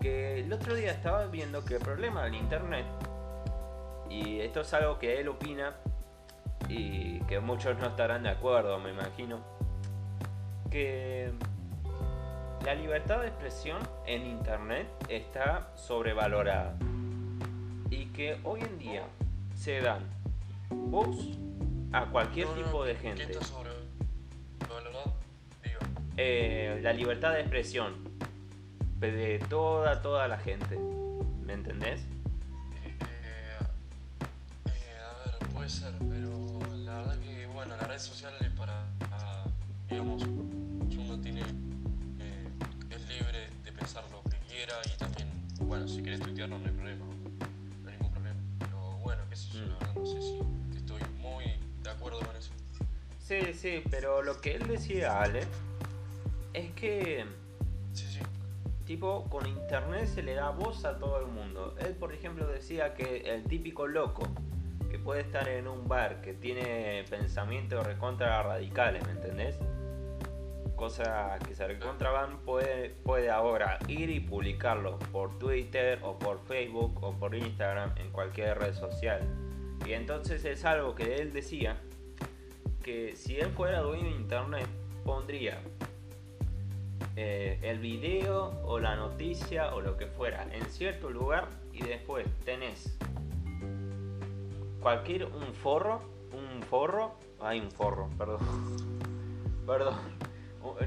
Que 0.00 0.40
el 0.40 0.52
otro 0.52 0.74
día 0.74 0.92
estaba 0.92 1.26
viendo 1.26 1.62
que 1.62 1.74
el 1.74 1.80
problema 1.80 2.24
del 2.24 2.34
internet, 2.34 2.86
y 4.08 4.40
esto 4.40 4.62
es 4.62 4.72
algo 4.72 4.98
que 4.98 5.20
él 5.20 5.28
opina, 5.28 5.76
y 6.66 7.20
que 7.24 7.40
muchos 7.40 7.78
no 7.78 7.88
estarán 7.88 8.22
de 8.22 8.30
acuerdo, 8.30 8.78
me 8.78 8.90
imagino, 8.90 9.40
que 10.70 11.30
la 12.64 12.74
libertad 12.74 13.20
de 13.20 13.28
expresión 13.28 13.78
en 14.06 14.26
Internet 14.26 14.86
está 15.08 15.70
sobrevalorada 15.74 16.74
y 17.90 18.06
que 18.06 18.38
hoy 18.44 18.60
en 18.60 18.78
día 18.78 19.02
se 19.54 19.80
dan 19.80 20.08
voz 20.70 21.38
a 21.92 22.06
cualquier 22.06 22.48
tipo 22.54 22.84
de 22.84 22.94
gente. 22.94 23.26
¿Qué 23.26 23.32
está 23.32 23.44
sobrevalorado? 23.44 25.12
Eh, 26.16 26.78
la 26.82 26.92
libertad 26.92 27.32
de 27.32 27.40
expresión 27.40 28.11
de 29.10 29.38
toda, 29.48 30.02
toda 30.02 30.28
la 30.28 30.38
gente. 30.38 30.78
¿Me 31.44 31.54
entendés? 31.54 32.00
Eh, 32.84 32.96
eh, 34.66 34.98
a 35.00 35.38
ver, 35.38 35.48
puede 35.52 35.68
ser, 35.68 35.92
pero 35.98 36.30
la 36.84 36.98
verdad 36.98 37.18
que, 37.18 37.46
bueno, 37.46 37.76
las 37.76 37.88
redes 37.88 38.02
sociales 38.02 38.50
para, 38.56 38.84
digamos, 39.88 40.22
uno 40.22 41.20
tiene 41.20 41.42
pensar 43.82 44.04
lo 44.12 44.22
que 44.30 44.36
quiera 44.46 44.74
y 44.86 44.96
también, 44.96 45.28
bueno, 45.62 45.88
si 45.88 46.02
querés 46.04 46.20
tuitearlo 46.20 46.56
no 46.56 46.66
hay 46.66 46.72
problema, 46.72 47.04
no 47.04 47.88
hay 47.90 47.96
ningún 47.96 48.12
problema. 48.12 48.40
Pero 48.60 48.92
bueno, 49.02 49.22
qué 49.28 49.34
sé 49.34 49.58
yo, 49.58 49.66
la 49.66 49.74
verdad 49.74 49.94
no 49.96 50.06
sé 50.06 50.22
si 50.22 50.38
estoy 50.76 51.02
muy 51.20 51.44
de 51.82 51.90
acuerdo 51.90 52.20
con 52.20 52.36
eso. 52.36 52.52
Sí, 53.18 53.54
sí, 53.54 53.82
pero 53.90 54.22
lo 54.22 54.40
que 54.40 54.54
él 54.54 54.68
decía, 54.68 55.20
Ale, 55.20 55.46
es 56.54 56.70
que... 56.72 57.24
Tipo, 58.92 59.24
con 59.30 59.46
internet 59.46 60.04
se 60.04 60.22
le 60.22 60.34
da 60.34 60.50
voz 60.50 60.84
a 60.84 60.98
todo 60.98 61.18
el 61.18 61.26
mundo. 61.26 61.74
Él, 61.78 61.94
por 61.94 62.12
ejemplo, 62.12 62.46
decía 62.46 62.92
que 62.92 63.22
el 63.22 63.44
típico 63.44 63.86
loco 63.86 64.28
que 64.90 64.98
puede 64.98 65.22
estar 65.22 65.48
en 65.48 65.66
un 65.66 65.88
bar 65.88 66.20
que 66.20 66.34
tiene 66.34 67.02
pensamientos 67.08 67.86
recontra 67.86 68.42
radicales, 68.42 69.02
¿me 69.06 69.12
entendés? 69.12 69.58
cosa 70.76 71.38
que 71.46 71.54
se 71.54 71.66
recontraban 71.66 72.40
puede, 72.40 72.90
puede 72.90 73.30
ahora 73.30 73.78
ir 73.88 74.10
y 74.10 74.20
publicarlo 74.20 74.98
por 75.10 75.38
Twitter 75.38 75.98
o 76.02 76.18
por 76.18 76.40
Facebook 76.40 77.02
o 77.02 77.12
por 77.12 77.34
Instagram 77.34 77.94
en 77.96 78.10
cualquier 78.10 78.58
red 78.58 78.74
social. 78.74 79.22
Y 79.86 79.94
entonces 79.94 80.44
es 80.44 80.66
algo 80.66 80.94
que 80.94 81.14
él 81.14 81.32
decía 81.32 81.78
que 82.82 83.16
si 83.16 83.38
él 83.38 83.52
fuera 83.52 83.80
dueño 83.80 84.04
de 84.04 84.10
internet 84.10 84.66
pondría 85.02 85.62
eh, 87.16 87.58
el 87.62 87.78
video 87.78 88.60
o 88.64 88.78
la 88.78 88.96
noticia 88.96 89.74
o 89.74 89.80
lo 89.80 89.96
que 89.96 90.06
fuera 90.06 90.46
en 90.52 90.64
cierto 90.66 91.10
lugar 91.10 91.48
y 91.72 91.82
después 91.82 92.26
tenés 92.44 92.96
cualquier 94.80 95.26
un 95.26 95.54
forro, 95.54 96.02
un 96.32 96.62
forro, 96.62 97.14
hay 97.40 97.60
un 97.60 97.70
forro, 97.70 98.08
perdón, 98.18 98.40
perdón 99.66 100.22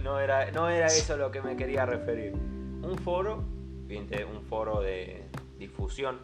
no 0.03 0.19
era, 0.19 0.51
no 0.51 0.69
era 0.69 0.87
eso 0.87 1.17
lo 1.17 1.31
que 1.31 1.41
me 1.41 1.55
quería 1.55 1.85
referir. 1.85 2.33
Un 2.33 2.97
foro, 2.97 3.43
un 3.89 4.43
foro 4.47 4.81
de 4.81 5.23
difusión, 5.57 6.19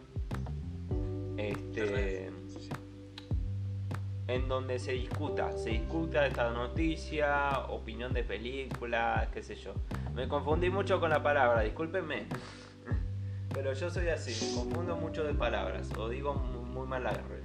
este, 1.36 2.30
en 4.34 4.48
donde 4.48 4.78
se 4.78 4.92
discuta, 4.92 5.52
se 5.52 5.70
discuta 5.70 6.26
esta 6.26 6.50
noticia, 6.50 7.66
opinión 7.68 8.12
de 8.12 8.24
películas, 8.24 9.28
qué 9.28 9.42
sé 9.42 9.54
yo. 9.56 9.74
Me 10.14 10.26
confundí 10.28 10.70
mucho 10.70 10.98
con 11.00 11.10
la 11.10 11.22
palabra, 11.22 11.60
discúlpenme. 11.62 12.26
Pero 13.54 13.74
yo 13.74 13.90
soy 13.90 14.08
así, 14.08 14.46
me 14.46 14.54
confundo 14.62 14.96
mucho 14.96 15.24
de 15.24 15.34
palabras, 15.34 15.90
o 15.98 16.08
digo 16.08 16.34
muy 16.34 16.86
mal 16.86 17.06
agarre. 17.06 17.42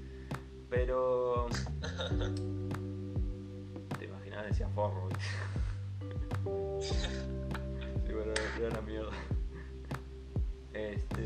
Pero 0.70 1.48
decía 4.48 4.68
forro. 4.74 5.08
sí, 6.80 6.94
pero 8.06 8.32
era 8.58 8.68
una 8.70 8.80
mierda. 8.80 9.12
Este. 10.72 11.22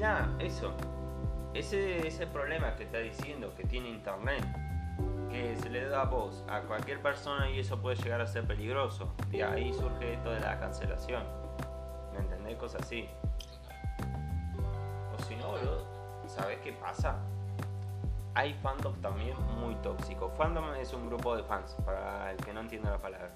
Nada, 0.00 0.28
eso. 0.38 0.72
Ese 1.54 2.06
es 2.06 2.20
el 2.20 2.28
problema 2.28 2.74
que 2.76 2.84
está 2.84 2.98
diciendo 2.98 3.54
que 3.56 3.64
tiene 3.64 3.88
internet. 3.88 4.44
Que 5.30 5.56
se 5.56 5.70
le 5.70 5.88
da 5.88 6.04
voz 6.04 6.44
a 6.48 6.62
cualquier 6.62 7.00
persona 7.00 7.48
y 7.50 7.60
eso 7.60 7.80
puede 7.80 7.96
llegar 7.96 8.20
a 8.20 8.26
ser 8.26 8.44
peligroso. 8.44 9.14
De 9.30 9.44
ahí 9.44 9.72
surge 9.72 10.14
esto 10.14 10.30
de 10.30 10.40
la 10.40 10.58
cancelación. 10.58 11.22
¿Me 12.12 12.18
entendés? 12.18 12.56
Cosas 12.56 12.82
así. 12.82 13.08
O 15.16 15.22
si 15.22 15.36
no, 15.36 15.50
boludo, 15.50 15.86
¿sabes 16.26 16.58
qué 16.64 16.72
pasa? 16.72 17.16
hay 18.34 18.54
fandom 18.54 18.94
también 19.00 19.36
muy 19.60 19.74
tóxico. 19.76 20.30
Fandom 20.30 20.72
es 20.74 20.92
un 20.92 21.08
grupo 21.08 21.36
de 21.36 21.42
fans, 21.42 21.76
para 21.84 22.30
el 22.30 22.36
que 22.38 22.52
no 22.52 22.60
entienda 22.60 22.90
la 22.90 22.98
palabra. 22.98 23.30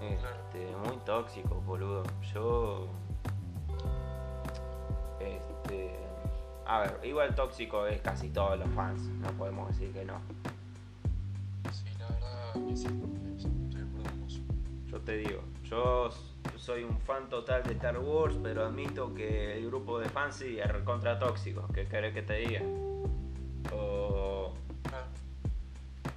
Este, 0.00 0.76
muy 0.76 0.96
tóxico, 0.98 1.56
boludo. 1.62 2.02
Yo. 2.32 2.88
Este. 5.66 5.90
A 6.66 6.80
ver, 6.80 7.00
igual 7.04 7.34
tóxico 7.34 7.86
es 7.86 8.00
casi 8.00 8.28
todos 8.28 8.58
los 8.58 8.68
fans, 8.70 9.00
no 9.20 9.28
podemos 9.32 9.68
decir 9.68 9.92
que 9.92 10.04
no. 10.04 10.20
Sí, 11.72 11.84
la 11.98 12.08
verdad 12.08 12.68
que 12.68 12.76
sí, 12.76 12.88
Yo 14.90 15.00
te 15.00 15.16
digo, 15.18 15.42
yo 15.62 16.10
soy 16.56 16.82
un 16.82 16.98
fan 17.00 17.28
total 17.28 17.62
de 17.62 17.74
Star 17.74 17.98
Wars, 17.98 18.36
pero 18.42 18.64
admito 18.64 19.14
que 19.14 19.56
el 19.56 19.66
grupo 19.66 20.00
de 20.00 20.08
fans 20.08 20.36
sí 20.36 20.58
es 20.58 20.66
recontra 20.66 21.18
tóxico. 21.18 21.68
¿Qué 21.72 21.86
querés 21.86 22.12
que 22.12 22.22
te 22.22 22.34
diga? 22.34 22.62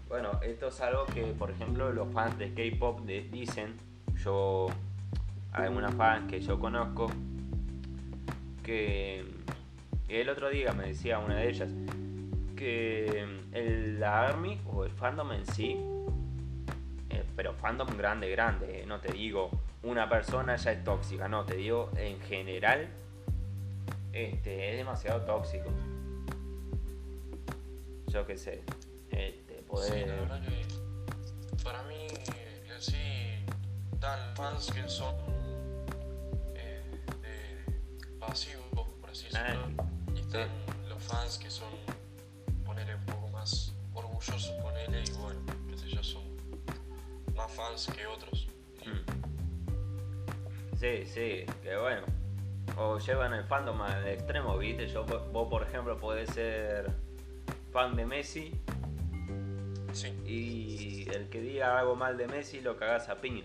Bueno, 0.08 0.32
esto 0.42 0.70
es 0.70 0.82
algo 0.82 1.06
que, 1.06 1.22
por 1.38 1.52
ejemplo, 1.52 1.94
los 1.94 2.12
fans 2.12 2.38
de 2.40 2.52
K-pop 2.54 3.02
dicen. 3.02 3.78
Yo, 4.16 4.68
hay 5.54 5.70
una 5.70 5.92
fan 5.92 6.28
que 6.28 6.42
yo 6.42 6.60
conozco 6.60 7.12
que 8.64 9.24
el 10.10 10.30
otro 10.30 10.50
día 10.50 10.74
me 10.74 10.88
decía 10.88 11.20
una 11.20 11.36
de 11.38 11.50
ellas 11.50 11.70
que 12.56 13.26
el, 13.54 14.00
la 14.00 14.28
Army 14.28 14.60
o 14.66 14.84
el 14.84 14.92
fandom 14.92 15.32
en 15.32 15.46
sí, 15.46 15.78
eh, 17.10 17.24
pero 17.36 17.54
fandom 17.54 17.88
grande, 17.98 18.30
grande, 18.30 18.82
eh, 18.82 18.86
no 18.86 19.00
te 19.00 19.14
digo 19.14 19.50
una 19.84 20.10
persona 20.10 20.56
ya 20.58 20.72
es 20.72 20.84
tóxica, 20.84 21.28
no, 21.28 21.46
te 21.46 21.56
digo 21.56 21.90
en 21.96 22.20
general, 22.22 22.88
este, 24.12 24.72
es 24.72 24.78
demasiado 24.78 25.22
tóxico. 25.22 25.70
Yo 28.08 28.26
qué 28.26 28.38
sé, 28.38 28.64
este, 29.12 29.62
poder... 29.68 29.94
Sí, 29.94 30.06
la 30.06 30.16
verdad 30.16 30.42
que 30.42 31.64
para 31.64 31.84
mí 31.84 32.08
en 32.74 32.82
sí 32.82 33.46
dan 34.00 34.36
fans 34.36 34.72
que 34.72 34.90
son 34.90 35.16
eh, 36.56 36.82
pasivos, 38.20 38.66
por 38.74 39.10
así 39.10 39.26
decirlo, 39.26 39.79
están 40.30 40.48
los 40.88 41.02
fans 41.04 41.40
que 41.40 41.50
son, 41.50 41.70
ponerle 42.64 42.94
un 42.94 43.06
poco 43.06 43.30
más 43.30 43.74
orgullosos, 43.96 44.52
ponerle, 44.62 45.04
y 45.04 45.12
bueno, 45.14 45.40
qué 45.68 45.76
sé 45.76 45.90
yo, 45.90 46.04
son 46.04 46.22
más 47.36 47.52
fans 47.52 47.88
que 47.88 48.06
otros. 48.06 48.48
Sí, 50.80 51.06
sí, 51.08 51.46
que 51.64 51.78
bueno. 51.78 52.04
O 52.78 53.00
llevan 53.00 53.34
el 53.34 53.44
fandom 53.46 53.82
al 53.82 54.08
extremo, 54.08 54.56
¿viste? 54.58 54.88
Yo, 54.88 55.04
vos, 55.04 55.50
por 55.50 55.64
ejemplo, 55.64 55.98
podés 55.98 56.30
ser 56.30 56.92
fan 57.72 57.96
de 57.96 58.06
Messi. 58.06 58.62
Y 60.26 61.10
el 61.10 61.28
que 61.30 61.42
diga 61.42 61.80
algo 61.80 61.96
mal 61.96 62.18
de 62.18 62.28
Messi 62.28 62.62
lo 62.62 62.78
cagás 62.78 63.10
a 63.10 63.20
piña. 63.20 63.44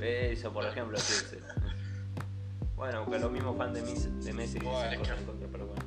Eso, 0.00 0.52
por 0.52 0.66
ejemplo, 0.66 0.98
sí, 0.98 1.38
Bueno, 2.78 3.04
que 3.10 3.18
lo 3.18 3.28
mismo 3.28 3.54
fan 3.54 3.74
de, 3.74 3.82
de 3.82 4.32
Messi 4.32 4.60
bueno, 4.60 5.00
cosas 5.00 5.18
en 5.18 5.26
contra, 5.26 5.48
pero 5.50 5.66
bueno. 5.66 5.82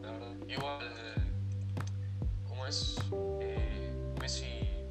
La 0.00 0.12
verdad, 0.12 0.34
igual, 0.46 0.88
como 2.48 2.66
es, 2.68 2.96
eh, 3.40 3.92
Messi 4.20 4.46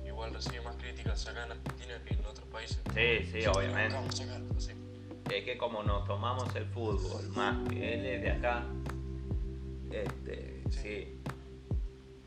igual 0.05 0.33
recibe 0.33 0.61
más 0.61 0.75
críticas 0.75 1.25
acá 1.27 1.45
en 1.45 1.51
Argentina 1.53 1.93
que 2.05 2.13
en 2.13 2.25
otros 2.25 2.47
países. 2.49 2.77
Sí, 2.93 3.31
sí, 3.31 3.47
obviamente 3.47 3.95
es 5.33 5.43
que 5.43 5.57
como 5.57 5.83
nos 5.83 6.05
tomamos 6.05 6.53
el 6.55 6.65
fútbol 6.65 7.29
más 7.35 7.67
que 7.69 7.93
él 7.93 8.05
es 8.05 8.21
de 8.21 8.31
acá, 8.31 8.65
este, 9.91 10.63
sí, 10.69 11.21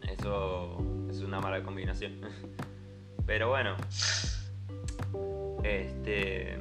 Eso 0.08 0.78
es 1.10 1.20
una 1.20 1.38
mala 1.38 1.62
combinación. 1.62 2.18
Pero 3.26 3.50
bueno. 3.50 3.76
Este. 5.62 6.58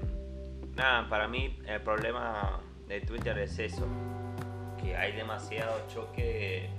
Nada, 0.75 1.09
para 1.09 1.27
mí 1.27 1.59
el 1.65 1.81
problema 1.81 2.61
de 2.87 3.01
Twitter 3.01 3.37
es 3.39 3.59
eso. 3.59 3.85
Que 4.81 4.95
hay 4.95 5.13
demasiado 5.13 5.81
choque. 5.87 6.69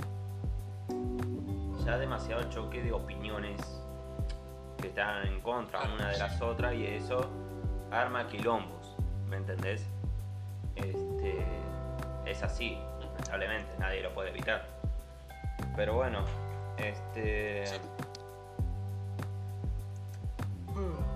Ya 1.85 1.99
demasiado 1.99 2.43
choque 2.51 2.83
de 2.83 2.93
opiniones 2.93 3.61
que 4.81 4.89
están 4.89 5.27
en 5.27 5.41
contra 5.41 5.83
una 5.83 6.09
de 6.11 6.19
las 6.19 6.41
otras 6.41 6.75
y 6.75 6.87
eso 6.87 7.31
arma 7.91 8.27
quilombos. 8.29 8.97
¿Me 9.29 9.37
entendés? 9.37 9.87
Este. 10.77 11.45
Es 12.27 12.43
así, 12.43 12.79
lamentablemente, 13.01 13.69
nadie 13.79 14.03
lo 14.03 14.15
puede 14.15 14.31
evitar. 14.31 14.67
Pero 15.77 15.95
bueno, 15.95 16.25
este. 16.77 17.65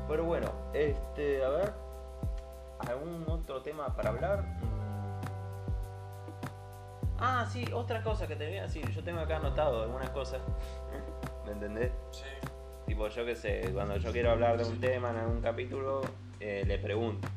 Pero 0.08 0.24
bueno, 0.24 0.50
este, 0.72 1.44
a 1.44 1.48
ver, 1.48 1.72
¿algún 2.88 3.24
otro 3.28 3.62
tema 3.62 3.94
para 3.94 4.10
hablar? 4.10 4.42
Mm. 4.42 4.84
Ah, 7.18 7.46
sí, 7.50 7.64
otra 7.72 8.02
cosa 8.02 8.26
que 8.26 8.36
te 8.36 8.46
voy 8.46 8.58
a 8.58 8.62
decir. 8.62 8.88
Yo 8.90 9.02
tengo 9.02 9.20
acá 9.20 9.36
anotado 9.36 9.82
algunas 9.82 10.10
cosas. 10.10 10.40
¿Me 11.46 11.52
entendés? 11.52 11.92
Sí. 12.10 12.24
Tipo, 12.86 13.08
yo 13.08 13.24
qué 13.24 13.34
sé, 13.34 13.70
cuando 13.72 13.96
yo 13.96 14.12
quiero 14.12 14.30
hablar 14.30 14.58
de 14.58 14.64
un 14.64 14.78
tema 14.78 15.10
en 15.10 15.16
algún 15.16 15.40
capítulo, 15.40 16.02
eh, 16.38 16.64
le 16.66 16.78
pregunto. 16.78 17.28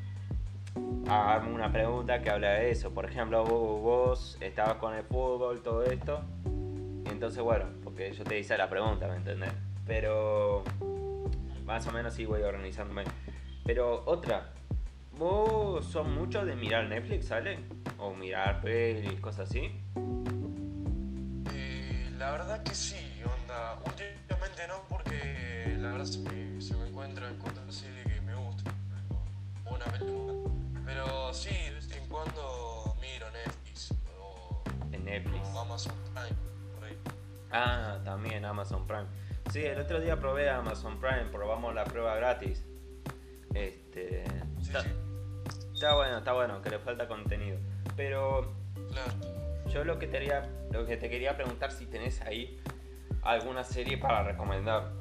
Hazme 1.09 1.53
una 1.53 1.71
pregunta 1.71 2.21
que 2.21 2.29
habla 2.29 2.49
de 2.49 2.71
eso. 2.71 2.91
Por 2.91 3.05
ejemplo, 3.05 3.45
vos, 3.45 3.81
vos 3.81 4.37
estabas 4.41 4.75
con 4.75 4.93
el 4.93 5.03
fútbol, 5.03 5.61
todo 5.61 5.83
esto. 5.83 6.21
Y 7.05 7.09
entonces, 7.09 7.41
bueno, 7.41 7.65
porque 7.83 8.11
yo 8.11 8.23
te 8.25 8.37
hice 8.37 8.57
la 8.57 8.69
pregunta, 8.69 9.07
¿me 9.07 9.15
entendés? 9.15 9.53
Pero 9.85 10.63
más 11.67 11.85
o 11.85 11.91
menos 11.91 12.13
sí 12.13 12.25
voy 12.25 12.41
organizándome. 12.41 13.03
Pero 13.65 14.03
otra, 14.05 14.53
¿vos 15.17 15.85
son 15.85 16.13
muchos 16.15 16.45
de 16.45 16.55
mirar 16.55 16.85
Netflix, 16.87 17.27
¿sale? 17.27 17.59
O 17.99 18.13
mirar 18.13 18.61
pelis, 18.61 19.19
cosas 19.19 19.49
así. 19.49 19.69
Eh, 21.53 22.09
la 22.17 22.31
verdad 22.31 22.63
que 22.63 22.73
sí, 22.73 23.21
onda. 23.41 23.77
Últimamente 23.85 24.67
no, 24.69 24.81
porque 24.87 25.75
la 25.77 25.91
verdad 25.91 26.05
se 26.05 26.19
me, 26.19 26.61
se 26.61 26.73
me 26.77 26.87
encuentra 26.87 27.27
en 27.27 27.35
cuanto 27.37 27.69
serie 27.69 28.03
que 28.05 28.21
me 28.21 28.33
gusta. 28.33 28.71
Una 29.65 29.85
película. 29.85 30.33
Pero 30.85 31.33
sí, 31.33 31.49
de 31.49 31.71
vez 31.71 31.91
en 31.91 32.07
cuando 32.07 32.95
miro 33.01 33.29
Netflix. 33.31 33.93
O, 34.21 34.63
en 34.93 35.03
Netflix. 35.03 35.45
O 35.53 35.59
Amazon 35.59 35.93
Prime, 36.13 36.37
por 36.75 36.85
ahí. 36.85 36.97
Ah, 37.51 37.99
también 38.05 38.45
Amazon 38.45 38.87
Prime. 38.87 39.26
Sí, 39.51 39.63
el 39.63 39.79
otro 39.79 40.01
día 40.01 40.19
probé 40.19 40.49
Amazon 40.49 40.99
Prime, 40.99 41.25
probamos 41.31 41.73
la 41.73 41.85
prueba 41.85 42.15
gratis. 42.15 42.65
Este. 43.53 44.23
está, 44.61 45.95
bueno, 45.95 46.17
está 46.17 46.33
bueno, 46.33 46.61
que 46.61 46.69
le 46.69 46.79
falta 46.79 47.07
contenido. 47.07 47.57
Pero. 47.95 48.53
Yo 49.71 49.83
lo 49.83 49.99
que, 49.99 50.07
te 50.07 50.13
quería, 50.13 50.49
lo 50.71 50.85
que 50.85 50.95
te 50.95 51.09
quería 51.09 51.35
preguntar 51.35 51.71
si 51.71 51.85
tenés 51.85 52.21
ahí 52.21 52.57
alguna 53.21 53.63
serie 53.63 53.97
para 53.97 54.23
recomendar. 54.23 54.91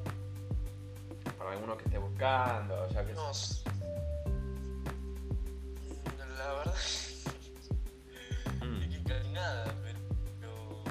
Para 1.37 1.51
alguno 1.51 1.77
que 1.77 1.85
esté 1.85 1.97
buscando, 1.97 2.87
ya 2.89 3.05
que. 3.05 3.13
No, 3.13 3.31
la 6.37 6.53
verdad. 6.53 6.75
mm. 8.61 9.03
que 9.03 9.29
nada, 9.31 9.73
pero. 9.83 10.83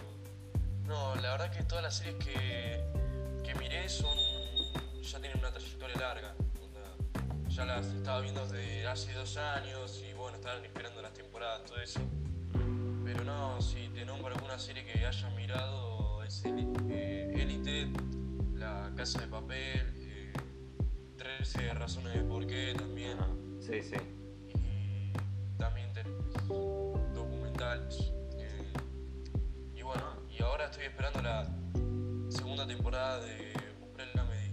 No, 0.86 1.14
la 1.16 1.32
verdad 1.32 1.50
que 1.50 1.62
todas 1.64 1.84
las 1.84 1.96
series 1.96 2.24
que 2.24 2.84
que 3.46 3.54
miré 3.54 3.88
son. 3.88 4.18
ya 5.02 5.20
tienen 5.20 5.38
una 5.38 5.52
trayectoria 5.52 5.96
larga. 5.96 6.34
Ya 7.48 7.64
las 7.64 7.86
estaba 7.86 8.20
viendo 8.20 8.46
desde 8.46 8.86
hace 8.86 9.12
dos 9.14 9.36
años 9.36 10.02
y 10.06 10.12
bueno, 10.14 10.36
estaban 10.36 10.62
esperando 10.64 11.00
las 11.00 11.14
temporadas, 11.14 11.64
todo 11.64 11.80
eso. 11.80 12.00
Pero 13.04 13.24
no, 13.24 13.62
si 13.62 13.88
te 13.88 14.04
nombro 14.04 14.34
alguna 14.34 14.58
serie 14.58 14.84
que 14.84 15.06
haya 15.06 15.30
mirado, 15.30 16.22
es 16.24 16.44
Elite, 16.44 17.82
eh, 17.82 17.92
La 18.54 18.92
Casa 18.96 19.20
de 19.20 19.28
Papel, 19.28 19.94
eh, 19.96 20.32
13 21.16 21.72
Razones 21.74 22.14
de 22.14 22.20
Por 22.22 22.46
qué 22.46 22.74
también. 22.76 23.16
Sí, 23.60 23.80
sí. 23.82 23.96
Y 24.48 25.12
también 25.56 25.92
documentales. 27.14 28.12
Eh, 28.38 28.72
y 29.76 29.82
bueno, 29.82 30.04
y 30.28 30.42
ahora 30.42 30.66
estoy 30.66 30.86
esperando 30.86 31.22
la 31.22 31.55
segunda 32.66 32.74
temporada 32.74 33.20
de 33.20 33.52
Umbrella 33.80 34.12
Academy. 34.12 34.52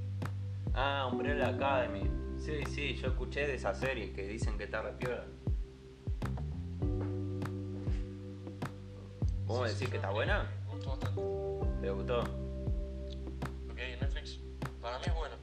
Ah, 0.73 1.09
Umbrella 1.11 1.47
Academy. 1.49 2.11
Sí, 2.37 2.63
sí, 2.69 2.95
yo 2.95 3.07
escuché 3.07 3.47
de 3.47 3.55
esa 3.55 3.73
serie 3.73 4.13
que 4.13 4.27
dicen 4.27 4.57
que 4.57 4.65
está 4.65 4.81
repiola. 4.81 5.25
¿Cómo 9.47 9.63
decir 9.63 9.89
que 9.89 9.97
está 9.97 10.11
buena? 10.11 10.43
Me 10.65 10.73
gustó 10.73 10.89
bastante. 10.89 11.21
¿Te 11.81 11.89
gustó? 11.91 12.23
En 13.77 13.99
Netflix, 13.99 14.39
para 14.81 14.97
mí 14.99 15.05
es 15.07 15.15
bueno. 15.15 15.35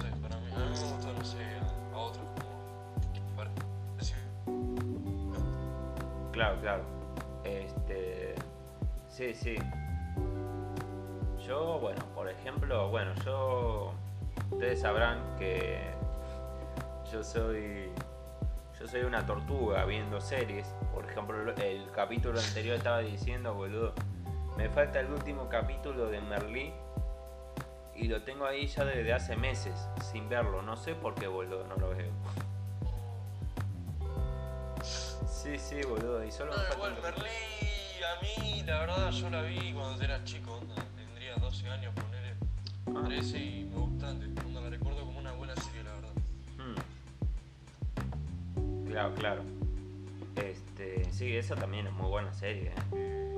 Sí, 0.00 0.06
para 0.22 0.36
mí, 0.40 0.46
a 0.52 0.58
mí 0.58 0.64
me 0.64 0.70
gustó, 0.70 1.12
no 1.12 1.24
sé, 1.24 1.44
a, 1.44 1.94
a 1.94 1.98
otros 1.98 2.24
como 2.30 3.36
para 3.36 3.50
Claro, 6.32 6.60
claro. 6.60 6.84
Este. 7.44 8.34
Sí, 9.08 9.34
sí. 9.34 9.56
Yo, 11.48 11.78
bueno, 11.78 12.04
por 12.14 12.28
ejemplo, 12.28 12.90
bueno, 12.90 13.14
yo. 13.24 13.94
Ustedes 14.50 14.82
sabrán 14.82 15.36
que 15.38 15.80
yo 17.10 17.24
soy. 17.24 17.90
Yo 18.78 18.86
soy 18.86 19.00
una 19.00 19.24
tortuga 19.24 19.86
viendo 19.86 20.20
series. 20.20 20.66
Por 20.92 21.06
ejemplo, 21.06 21.54
el 21.54 21.90
capítulo 21.92 22.38
anterior 22.38 22.76
estaba 22.76 22.98
diciendo, 22.98 23.54
boludo, 23.54 23.94
me 24.58 24.68
falta 24.68 25.00
el 25.00 25.10
último 25.10 25.48
capítulo 25.48 26.08
de 26.08 26.20
Merlí. 26.20 26.70
Y 27.96 28.08
lo 28.08 28.22
tengo 28.22 28.44
ahí 28.44 28.66
ya 28.66 28.84
desde 28.84 29.14
hace 29.14 29.34
meses, 29.34 29.88
sin 30.12 30.28
verlo. 30.28 30.60
No 30.60 30.76
sé 30.76 30.94
por 30.96 31.14
qué, 31.14 31.28
boludo, 31.28 31.66
no 31.66 31.76
lo 31.76 31.88
veo. 31.88 32.12
Sí, 34.82 35.58
sí, 35.58 35.80
boludo. 35.88 36.22
Y 36.22 36.30
solo 36.30 36.52
no, 36.54 36.74
igual 36.74 36.94
Merlí, 37.02 37.24
a 38.04 38.20
mí, 38.20 38.62
la 38.66 38.80
verdad, 38.80 39.10
yo 39.12 39.30
la 39.30 39.40
vi 39.40 39.72
cuando 39.72 40.04
era 40.04 40.22
chico. 40.24 40.60
12 41.40 41.68
años, 41.68 41.94
ponerle 41.94 42.34
13 43.08 43.36
ah. 43.36 43.40
y 43.40 43.64
me 43.64 43.76
gusta 43.76 44.14
cuando 44.42 44.60
la 44.60 44.70
recuerdo 44.70 45.04
como 45.04 45.18
una 45.18 45.32
buena 45.32 45.54
serie, 45.56 45.82
la 45.84 45.92
verdad. 45.92 46.12
Hmm. 46.56 46.74
Claro, 48.86 49.14
claro. 49.14 49.42
Este, 50.36 51.04
sí, 51.12 51.36
esa 51.36 51.54
también 51.56 51.86
es 51.86 51.92
muy 51.92 52.08
buena 52.08 52.32
serie. 52.32 52.72
¿eh? 52.92 53.36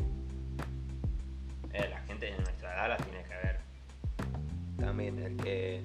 Eh, 1.72 1.88
la 1.88 2.00
gente 2.02 2.26
de 2.26 2.36
nuestra 2.38 2.74
edad 2.74 2.88
la 2.88 2.96
tiene 2.96 3.22
que 3.22 3.34
ver. 3.46 3.60
También 4.78 5.18
el 5.18 5.36
que 5.36 5.82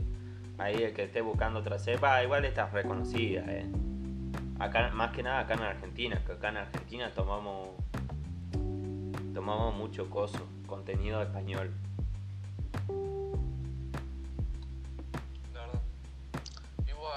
ahí 0.58 0.84
el 0.84 0.94
que 0.94 1.04
esté 1.04 1.22
buscando 1.22 1.60
otra 1.60 1.80
cepa, 1.80 2.24
igual 2.24 2.46
está 2.46 2.68
reconocida, 2.68 3.44
eh. 3.48 3.66
Acá, 4.60 4.90
más 4.92 5.12
que 5.12 5.22
nada 5.22 5.42
acá 5.42 5.56
en 5.56 5.62
Argentina, 5.62 6.22
que 6.26 6.32
acá 6.32 6.50
en 6.50 6.58
Argentina 6.58 7.12
tomamos 7.14 7.70
tomamos 9.34 9.76
mucho 9.76 10.10
coso, 10.10 10.48
contenido 10.66 11.22
español. 11.22 11.72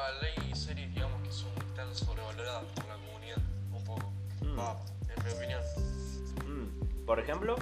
Hay 0.06 0.54
series, 0.54 0.92
digamos, 0.94 1.22
que 1.22 1.32
son 1.32 1.50
tan 1.74 1.94
sobrevaloradas 1.94 2.64
por 2.74 2.86
la 2.86 2.94
comunidad, 2.94 3.38
un 3.72 3.84
poco, 3.84 4.12
mm. 4.40 4.58
en 5.10 5.24
mi 5.24 5.32
opinión. 5.32 5.62
Mm. 6.46 7.04
¿Por 7.04 7.20
ejemplo? 7.20 7.56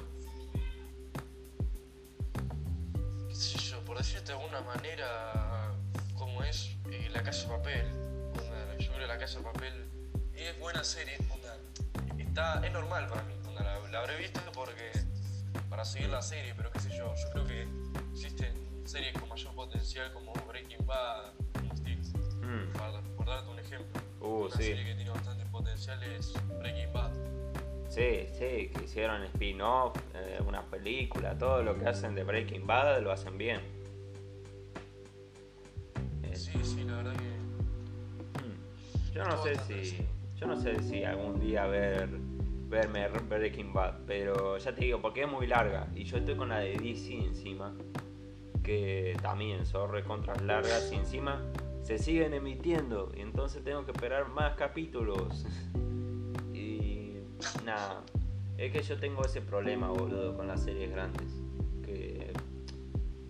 ¿Qué 3.28 3.34
sé 3.34 3.59
yo? 3.59 3.84
Por 3.84 3.99
decirte 3.99 4.32
de 4.32 4.39
alguna 4.39 4.61
manera, 4.62 5.72
como 6.16 6.43
es 6.43 6.76
eh, 6.91 7.09
La 7.12 7.22
Casa 7.22 7.43
de 7.43 7.57
Papel. 7.57 7.87
yo 8.78 8.93
creo 8.93 9.07
La 9.07 9.18
Casa 9.18 9.39
de 9.39 9.45
Papel 9.45 9.87
es 10.34 10.59
buena 10.59 10.84
serie, 10.84 11.16
está, 12.18 12.64
es 12.64 12.72
normal 12.72 13.09
para 13.09 13.22
mí. 13.22 13.34
la, 13.91 13.99
habré 13.99 14.16
visto 14.18 14.41
porque 14.53 14.93
para 15.70 15.84
seguir 15.84 16.11
la 16.11 16.22
serie, 16.22 16.55
pero 16.55 16.70
qué 16.70 16.80
sé 16.80 16.91
yo, 16.97 17.14
yo 17.14 17.30
creo 17.30 17.47
que 17.47 17.68
existen 18.12 18.53
series 18.87 19.12
con 19.18 19.28
mayor 19.28 19.55
potencial 19.55 20.12
como 20.12 20.32
Breaking 20.47 20.87
Bad, 20.87 21.32
Mm. 22.57 23.17
Por, 23.17 23.27
darte 23.27 23.51
un 23.51 23.59
ejemplo. 23.59 24.01
Uh, 24.21 24.47
una 24.47 24.51
serie 24.51 24.85
que 24.85 24.95
tiene 24.95 25.11
bastante 25.11 25.45
potencial 25.47 26.03
es 26.03 26.33
Breaking 26.59 26.93
Bad. 26.93 27.13
Sí, 27.89 28.27
sí, 28.33 28.71
que 28.75 28.85
hicieron 28.85 29.23
spin-off, 29.25 29.97
eh, 30.15 30.39
una 30.47 30.63
película, 30.63 31.37
todo 31.37 31.63
lo 31.63 31.79
que 31.79 31.87
hacen 31.87 32.15
de 32.15 32.25
Breaking 32.25 32.67
Bad 32.67 33.01
lo 33.03 33.13
hacen 33.13 33.39
bien. 33.39 33.61
Sí, 36.35 36.53
sí, 36.63 36.85
la 36.85 36.97
verdad 36.97 37.13
que. 37.15 37.25
Mm. 38.43 39.13
Yo 39.13 39.25
no 39.25 39.43
sé 39.43 39.57
si. 39.57 40.07
Yo 40.37 40.47
no 40.47 40.61
sé 40.61 40.83
si 40.83 41.03
algún 41.03 41.41
día 41.41 41.67
ver 41.67 42.09
verme 42.69 43.09
Breaking 43.09 43.73
Bad, 43.73 44.01
pero 44.07 44.59
ya 44.59 44.75
te 44.75 44.83
digo, 44.83 45.01
porque 45.01 45.23
es 45.23 45.31
muy 45.31 45.47
larga 45.47 45.87
y 45.95 46.05
yo 46.05 46.19
estoy 46.19 46.35
con 46.35 46.49
la 46.49 46.59
de 46.59 46.77
DC 46.77 47.15
encima, 47.15 47.73
que 48.63 49.17
también 49.23 49.65
son 49.65 49.91
recontras 49.91 50.43
largas 50.43 50.91
y 50.93 50.97
encima 50.97 51.41
se 51.87 51.99
siguen 51.99 52.34
emitiendo 52.34 53.12
y 53.16 53.20
entonces 53.20 53.62
tengo 53.62 53.84
que 53.84 53.93
esperar 53.93 54.28
más 54.28 54.57
capítulos. 54.57 55.47
y 56.53 57.12
nada, 57.64 58.03
es 58.59 58.72
que 58.72 58.82
yo 58.82 58.99
tengo 58.99 59.24
ese 59.24 59.41
problema, 59.41 59.89
boludo, 59.89 60.37
con 60.37 60.49
las 60.49 60.64
series 60.64 60.91
grandes, 60.91 61.30
que 61.84 62.32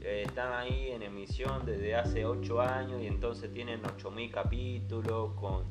están 0.01 0.55
ahí 0.55 0.91
en 0.91 1.03
emisión 1.03 1.67
desde 1.67 1.95
hace 1.95 2.25
8 2.25 2.61
años 2.63 3.03
y 3.03 3.07
entonces 3.07 3.53
tienen 3.53 3.85
8000 3.85 4.33
capítulos 4.33 5.35
con 5.35 5.65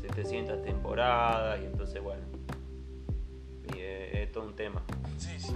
700 0.00 0.62
temporadas 0.62 1.60
y 1.60 1.66
entonces 1.66 2.02
bueno 2.02 2.22
es, 3.76 4.32
todo 4.32 4.44
un 4.44 4.54
tema. 4.54 4.82
Sí, 5.18 5.38
sí. 5.38 5.54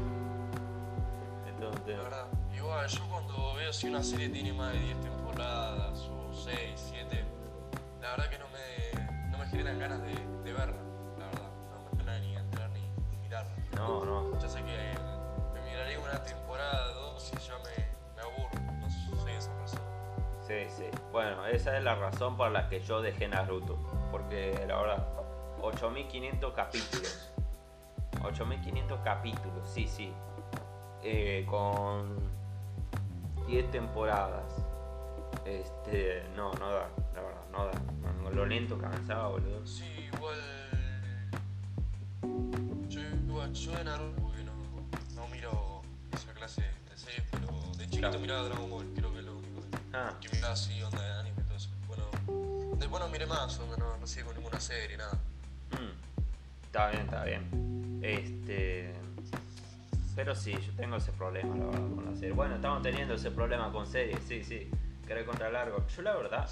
Es 1.46 1.58
todo 1.58 1.70
un 1.70 1.84
tema. 1.84 2.02
La 2.02 2.04
verdad, 2.04 2.28
igual 2.56 2.88
yo 2.88 3.08
cuando 3.08 3.54
veo 3.54 3.72
si 3.72 3.88
una 3.88 4.02
serie 4.02 4.28
tiene 4.28 4.52
más 4.52 4.72
de 4.72 4.80
10 4.80 5.00
temporadas 5.00 6.00
o 6.08 6.23
6, 6.34 6.56
7, 6.74 7.24
la 8.02 8.10
verdad 8.10 8.28
que 8.28 8.38
no 8.38 8.46
me, 8.48 9.30
no 9.30 9.38
me 9.38 9.46
generan 9.46 9.78
ganas 9.78 10.02
de, 10.02 10.14
de 10.44 10.52
verla, 10.52 10.82
la 11.18 11.26
verdad. 11.26 11.50
No 11.90 11.96
me 11.96 12.04
da 12.04 12.18
ni 12.18 12.36
entrar 12.36 12.70
ni, 12.70 12.80
mirarla. 13.22 13.52
No, 13.76 14.04
no. 14.04 14.38
Ya 14.38 14.48
sé 14.48 14.58
que 14.58 14.94
me 15.54 15.62
miraré 15.62 15.96
una 15.98 16.22
temporada, 16.22 16.92
dos 16.92 17.32
y 17.32 17.38
ya 17.38 17.54
me, 17.58 18.16
me 18.16 18.22
aburro. 18.22 18.60
No 18.80 18.90
soy 19.22 19.32
esa 19.32 19.56
persona. 19.56 19.82
Sí, 20.46 20.66
sí. 20.68 20.84
Bueno, 21.12 21.46
esa 21.46 21.76
es 21.78 21.84
la 21.84 21.94
razón 21.94 22.36
por 22.36 22.50
la 22.50 22.68
que 22.68 22.80
yo 22.80 23.00
dejé 23.00 23.28
Naruto. 23.28 23.78
Porque 24.10 24.64
la 24.66 24.80
verdad, 24.80 25.06
8500 25.62 26.52
capítulos. 26.52 27.32
8500 28.22 29.00
capítulos, 29.00 29.68
sí, 29.68 29.86
sí. 29.86 30.12
Eh, 31.02 31.46
con 31.48 32.18
10 33.46 33.70
temporadas. 33.70 34.63
Este, 35.44 36.24
no, 36.36 36.52
no 36.54 36.68
da, 36.70 36.88
la 37.14 37.20
verdad, 37.22 37.42
no 37.52 37.66
da. 37.66 38.30
Lo 38.30 38.46
lento 38.46 38.78
que 38.78 38.86
avanzaba, 38.86 39.28
boludo. 39.28 39.64
Sí, 39.66 39.84
igual. 40.12 40.38
Yo, 42.88 43.00
igual, 43.00 43.52
yo 43.52 43.72
de 43.72 43.84
Naruto, 43.84 44.22
porque 44.22 44.42
no, 44.44 44.52
no 45.14 45.28
miro 45.28 45.82
esa 46.12 46.32
clase 46.32 46.62
de 46.62 46.96
series, 46.98 47.22
pero 47.30 47.46
de 47.76 47.84
chiquito 47.84 47.98
Claro. 48.00 48.18
miraba 48.20 48.42
Dragon 48.48 48.70
Ball, 48.70 48.86
creo 48.96 49.12
que 49.12 49.18
es 49.20 49.24
lo 49.24 49.36
único 49.36 49.60
que, 49.60 49.78
Ah, 49.92 50.12
que 50.20 50.28
miraba 50.30 50.54
así, 50.54 50.82
onda 50.82 51.00
de 51.02 51.12
anime 51.20 51.36
y 51.40 51.44
todo 51.44 51.56
eso. 51.56 51.68
Bueno, 51.86 52.04
después 52.78 53.02
no 53.02 53.08
miré 53.08 53.26
más, 53.26 53.58
onda, 53.60 53.76
no, 53.76 53.96
no 53.98 54.06
sigo 54.06 54.32
ninguna 54.32 54.58
serie, 54.60 54.96
nada. 54.96 55.12
mm, 55.72 56.64
está 56.66 56.90
bien, 56.90 57.02
está 57.02 57.24
bien. 57.24 58.00
Este. 58.02 58.94
Pero 60.16 60.34
sí, 60.34 60.52
yo 60.52 60.72
tengo 60.76 60.96
ese 60.96 61.10
problema, 61.12 61.56
la 61.56 61.64
verdad, 61.66 61.88
con 61.94 62.04
la 62.06 62.14
serie. 62.14 62.32
Bueno, 62.32 62.54
estamos 62.56 62.82
teniendo 62.82 63.14
ese 63.14 63.30
problema 63.32 63.70
con 63.72 63.86
series, 63.86 64.20
sí, 64.26 64.42
sí. 64.44 64.70
Querer 65.06 65.26
contra 65.26 65.50
largo. 65.50 65.86
Yo, 65.88 66.02
la 66.02 66.14
verdad, 66.16 66.48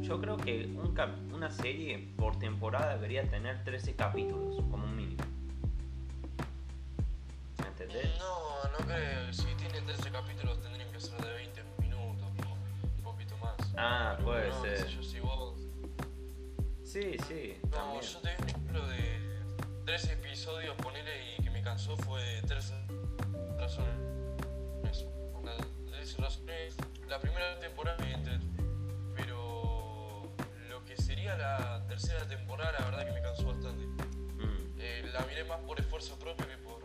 yo 0.00 0.20
creo 0.20 0.36
que 0.36 0.66
un 0.66 0.92
cap- 0.94 1.16
una 1.32 1.50
serie 1.50 2.12
por 2.16 2.38
temporada 2.38 2.94
debería 2.94 3.28
tener 3.30 3.62
13 3.64 3.94
capítulos, 3.94 4.56
como 4.70 4.84
un 4.84 4.96
mínimo. 4.96 5.22
¿Me 7.60 7.66
entendés? 7.68 8.08
No, 8.18 8.64
no 8.70 8.78
creo. 8.86 9.32
Si 9.32 9.44
tiene 9.56 9.80
13 9.82 10.10
capítulos 10.10 10.60
tendrían 10.62 10.90
que 10.90 11.00
ser 11.00 11.20
de 11.22 11.32
20 11.32 11.62
minutos, 11.80 12.26
o 12.46 12.96
un 12.98 13.02
poquito 13.04 13.36
más. 13.38 13.54
Ah, 13.76 14.14
Pero 14.16 14.26
puede 14.28 14.48
no, 14.48 14.62
ser. 14.62 14.86
yo, 14.88 15.02
si 15.02 15.20
vos... 15.20 15.54
Sí, 16.84 17.16
sí, 17.28 17.56
No, 17.64 17.70
también. 17.70 18.02
yo 18.02 18.18
te 18.18 18.36
un 18.42 18.48
ejemplo 18.48 18.86
de 18.88 19.20
13 19.84 20.12
episodios, 20.14 20.74
ponele, 20.76 21.36
y 21.38 21.42
que 21.42 21.50
me 21.50 21.62
cansó 21.62 21.96
fue 21.98 22.20
de 22.20 22.42
13 22.42 22.74
razones. 23.58 23.94
Onda, 25.34 25.56
13 25.92 26.20
razones. 26.20 26.76
La 27.10 27.18
primera 27.18 27.58
temporada 27.58 27.98
me 28.04 28.12
entretuvo, 28.14 28.62
pero 29.16 30.22
lo 30.70 30.84
que 30.84 30.96
sería 30.96 31.36
la 31.36 31.84
tercera 31.88 32.24
temporada, 32.26 32.72
la 32.78 32.84
verdad 32.86 33.04
que 33.06 33.12
me 33.12 33.20
cansó 33.20 33.46
bastante. 33.48 33.84
Mm, 34.36 34.78
Eh, 34.78 35.10
la 35.12 35.20
miré 35.26 35.44
más 35.44 35.58
por 35.60 35.78
esfuerzo 35.78 36.16
propio 36.18 36.46
que 36.46 36.56
por... 36.58 36.80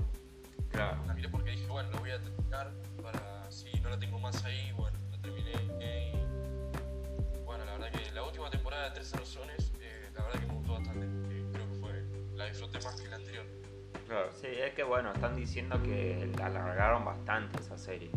claro. 0.71 0.97
La 1.05 1.13
miré 1.13 1.29
porque 1.29 1.51
dije, 1.51 1.67
bueno, 1.67 1.89
lo 1.91 1.99
voy 1.99 2.11
a 2.11 2.19
terminar 2.21 2.71
para 3.01 3.49
si 3.51 3.71
no 3.81 3.89
la 3.89 3.99
tengo 3.99 4.19
más 4.19 4.43
ahí, 4.43 4.71
bueno, 4.73 4.97
la 5.11 5.17
terminé 5.21 5.51
y 5.53 6.11
bueno, 7.45 7.63
la 7.65 7.73
verdad 7.77 7.91
que 7.91 8.11
la 8.11 8.23
última 8.23 8.49
temporada 8.49 8.89
de 8.89 8.95
13 8.95 9.17
razones, 9.17 9.71
eh, 9.79 10.09
la 10.15 10.23
verdad 10.23 10.39
que 10.39 10.47
me 10.47 10.53
gustó 10.55 10.73
bastante. 10.73 11.05
eh, 11.05 11.45
creo 11.53 11.67
que 11.69 11.75
fue, 11.79 12.03
la 12.35 12.45
disfruté 12.47 12.79
más 12.81 12.99
que 12.99 13.07
la 13.07 13.15
anterior. 13.17 13.45
Claro, 14.07 14.31
sí, 14.33 14.47
es 14.47 14.73
que 14.73 14.83
bueno, 14.83 15.13
están 15.13 15.35
diciendo 15.35 15.81
que 15.83 16.29
la 16.37 16.47
alargaron 16.47 17.05
bastante 17.05 17.59
esa 17.61 17.77
serie. 17.77 18.09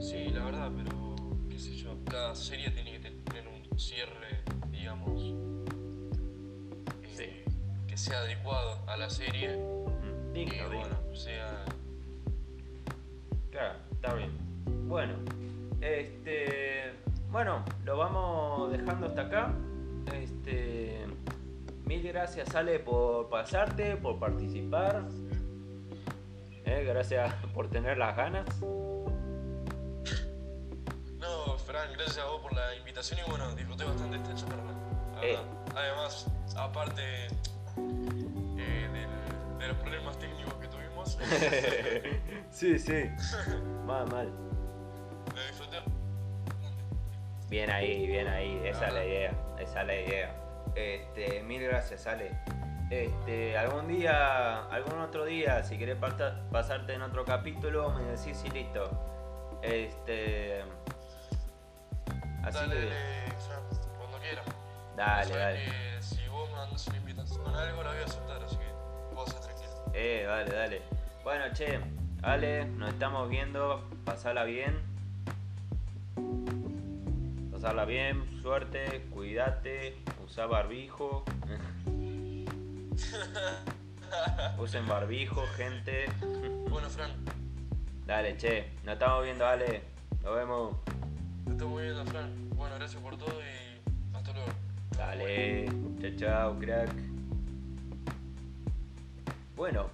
Sí, 0.00 0.30
la 0.30 0.44
verdad, 0.44 0.70
pero 0.76 1.16
qué 1.50 1.58
sé 1.58 1.76
yo, 1.76 1.96
cada 2.08 2.34
serie 2.34 2.70
tiene 2.70 2.92
que 2.92 3.10
tener 3.10 3.48
un 3.48 3.78
cierre, 3.78 4.42
digamos, 4.70 5.34
eh, 7.18 7.44
que 7.86 7.96
sea 7.96 8.20
adecuado 8.20 8.78
a 8.86 8.96
la 8.96 9.10
serie 9.10 9.56
mm, 9.56 10.32
digno. 10.32 10.68
bueno, 10.68 10.96
sea... 11.14 11.64
Claro, 13.50 13.78
está 13.92 14.14
bien. 14.14 14.30
Bueno, 14.88 15.14
este. 15.80 16.92
Bueno, 17.30 17.64
lo 17.84 17.98
vamos 17.98 18.70
dejando 18.70 19.06
hasta 19.08 19.22
acá. 19.22 19.54
Este. 20.14 21.06
Mil 21.86 22.02
gracias, 22.02 22.54
Ale, 22.54 22.78
por 22.78 23.28
pasarte, 23.28 23.96
por 23.96 24.18
participar. 24.18 25.08
Eh, 26.64 26.84
gracias 26.86 27.34
por 27.54 27.68
tener 27.68 27.98
las 27.98 28.16
ganas. 28.16 28.46
No, 31.18 31.56
Fran, 31.58 31.92
gracias 31.94 32.18
a 32.18 32.24
vos 32.26 32.40
por 32.40 32.54
la 32.54 32.74
invitación 32.76 33.20
y 33.24 33.30
bueno, 33.30 33.50
disfruté 33.54 33.84
bastante 33.84 34.16
esta 34.16 34.34
charla. 34.34 34.62
la 35.16 35.26
Eh. 35.26 35.38
Además, 35.74 36.26
aparte 36.56 37.26
eh, 37.26 38.88
del- 38.92 39.58
de 39.58 39.68
los 39.68 39.76
problemas 39.78 40.18
técnicos 40.18 40.54
que 40.54 40.68
tuvimos, 40.68 41.18
sí, 42.50 42.78
sí. 42.78 43.10
Mal, 43.86 44.06
mal. 44.10 44.28
lo 45.34 45.42
disfruté. 45.46 45.78
Bien 47.48 47.70
ahí, 47.70 48.06
bien 48.06 48.28
ahí, 48.28 48.60
esa 48.64 48.88
es 48.88 48.94
la 48.94 49.04
idea, 49.04 49.32
esa 49.58 49.80
es 49.80 49.86
la 49.86 49.94
idea. 49.96 50.34
Este, 50.74 51.42
mil 51.42 51.62
gracias, 51.62 52.06
Ale. 52.06 52.30
Este, 52.90 53.56
algún 53.56 53.88
día, 53.88 54.64
algún 54.66 54.98
otro 55.00 55.24
día, 55.24 55.62
si 55.64 55.78
querés 55.78 55.96
pasarte 56.50 56.92
en 56.94 57.02
otro 57.02 57.24
capítulo, 57.24 57.90
me 57.90 58.02
decís 58.04 58.42
y 58.44 58.50
listo. 58.50 58.84
Este, 59.62 60.62
así 62.44 62.58
Dale, 62.58 62.74
que, 62.74 62.80
dale, 62.86 63.32
Fran, 63.46 63.62
cuando 63.98 64.18
quieras. 64.18 64.44
dale, 64.96 65.32
Sabés 65.32 65.44
dale. 65.44 65.64
que 65.64 66.02
si 66.02 66.28
vos 66.28 66.48
me 66.50 66.56
mandas 66.56 66.86
una 66.86 66.96
invitación 66.96 67.44
con 67.44 67.54
algo, 67.54 67.82
la 67.82 67.90
voy 67.90 68.00
a 68.00 68.04
aceptar, 68.04 68.42
así 68.44 68.56
que 68.56 69.14
vos 69.14 69.40
tranquilo. 69.40 69.70
Eh, 69.94 70.24
dale, 70.26 70.52
dale. 70.54 70.82
Bueno, 71.24 71.44
che, 71.54 71.80
Ale, 72.22 72.64
nos 72.66 72.90
estamos 72.90 73.28
viendo, 73.28 73.84
pasala 74.04 74.44
bien. 74.44 74.78
Pasarla 77.52 77.84
bien, 77.84 78.40
suerte, 78.40 79.06
cuídate, 79.10 79.96
usa 80.24 80.46
barbijo. 80.46 81.24
Usen 84.58 84.86
barbijo, 84.88 85.44
gente. 85.56 86.06
Bueno, 86.70 86.88
Fran, 86.88 87.10
Dale, 88.06 88.36
che, 88.36 88.72
nos 88.84 88.94
estamos 88.94 89.24
viendo, 89.24 89.46
Ale. 89.46 89.82
Nos 90.22 90.34
vemos. 90.34 90.76
Estoy 91.50 91.68
muy 91.68 91.82
viendo, 91.84 92.04
Fran. 92.06 92.30
Bueno, 92.56 92.74
gracias 92.76 93.02
por 93.02 93.16
todo 93.16 93.40
y 93.40 94.16
hasta 94.16 94.32
luego. 94.32 94.50
Dale, 94.96 95.66
chao, 96.00 96.10
chao, 96.16 96.58
crack. 96.58 96.90
Bueno, 99.56 99.86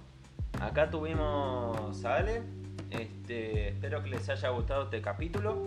acá 0.61 0.89
tuvimos 0.89 2.05
a 2.05 2.15
Ale. 2.15 2.41
Este, 2.89 3.69
espero 3.69 4.03
que 4.03 4.09
les 4.09 4.29
haya 4.29 4.49
gustado 4.49 4.83
este 4.83 5.01
capítulo. 5.01 5.57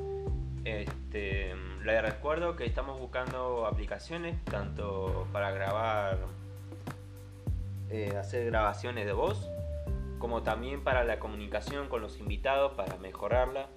Este, 0.64 1.54
les 1.84 2.02
recuerdo 2.02 2.56
que 2.56 2.66
estamos 2.66 3.00
buscando 3.00 3.66
aplicaciones 3.66 4.42
tanto 4.44 5.26
para 5.32 5.50
grabar, 5.50 6.18
eh, 7.90 8.16
hacer 8.18 8.46
grabaciones 8.46 9.06
de 9.06 9.12
voz, 9.12 9.48
como 10.18 10.42
también 10.42 10.84
para 10.84 11.04
la 11.04 11.18
comunicación 11.18 11.88
con 11.88 12.02
los 12.02 12.18
invitados 12.18 12.72
para 12.72 12.96
mejorarla. 12.98 13.68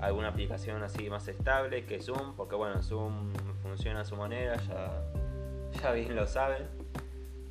Alguna 0.00 0.28
aplicación 0.28 0.82
así 0.82 1.08
más 1.08 1.26
estable 1.28 1.86
que 1.86 2.00
Zoom, 2.00 2.36
porque 2.36 2.54
bueno, 2.54 2.82
Zoom 2.82 3.32
funciona 3.62 4.00
a 4.00 4.04
su 4.04 4.16
manera, 4.16 4.56
ya, 4.56 5.02
ya 5.80 5.92
bien 5.92 6.14
lo 6.14 6.26
saben. 6.26 6.66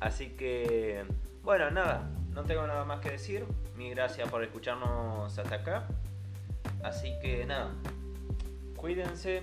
Así 0.00 0.30
que, 0.36 1.04
bueno, 1.42 1.70
nada, 1.70 2.10
no 2.30 2.44
tengo 2.44 2.66
nada 2.66 2.84
más 2.84 3.00
que 3.00 3.10
decir. 3.10 3.44
Mil 3.76 3.94
gracias 3.94 4.28
por 4.30 4.42
escucharnos 4.42 5.38
hasta 5.38 5.54
acá. 5.56 5.86
Así 6.82 7.12
que 7.20 7.44
nada, 7.46 7.72
cuídense 8.76 9.42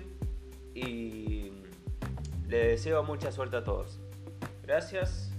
y 0.73 1.63
les 2.47 2.71
deseo 2.71 3.03
mucha 3.03 3.31
suerte 3.31 3.57
a 3.57 3.63
todos. 3.63 3.99
Gracias 4.63 5.33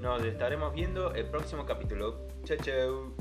nos 0.00 0.24
estaremos 0.24 0.72
viendo 0.74 1.12
el 1.14 1.26
próximo 1.26 1.66
capítulo. 1.66 2.26
Chao, 2.44 2.56
chao. 2.56 3.19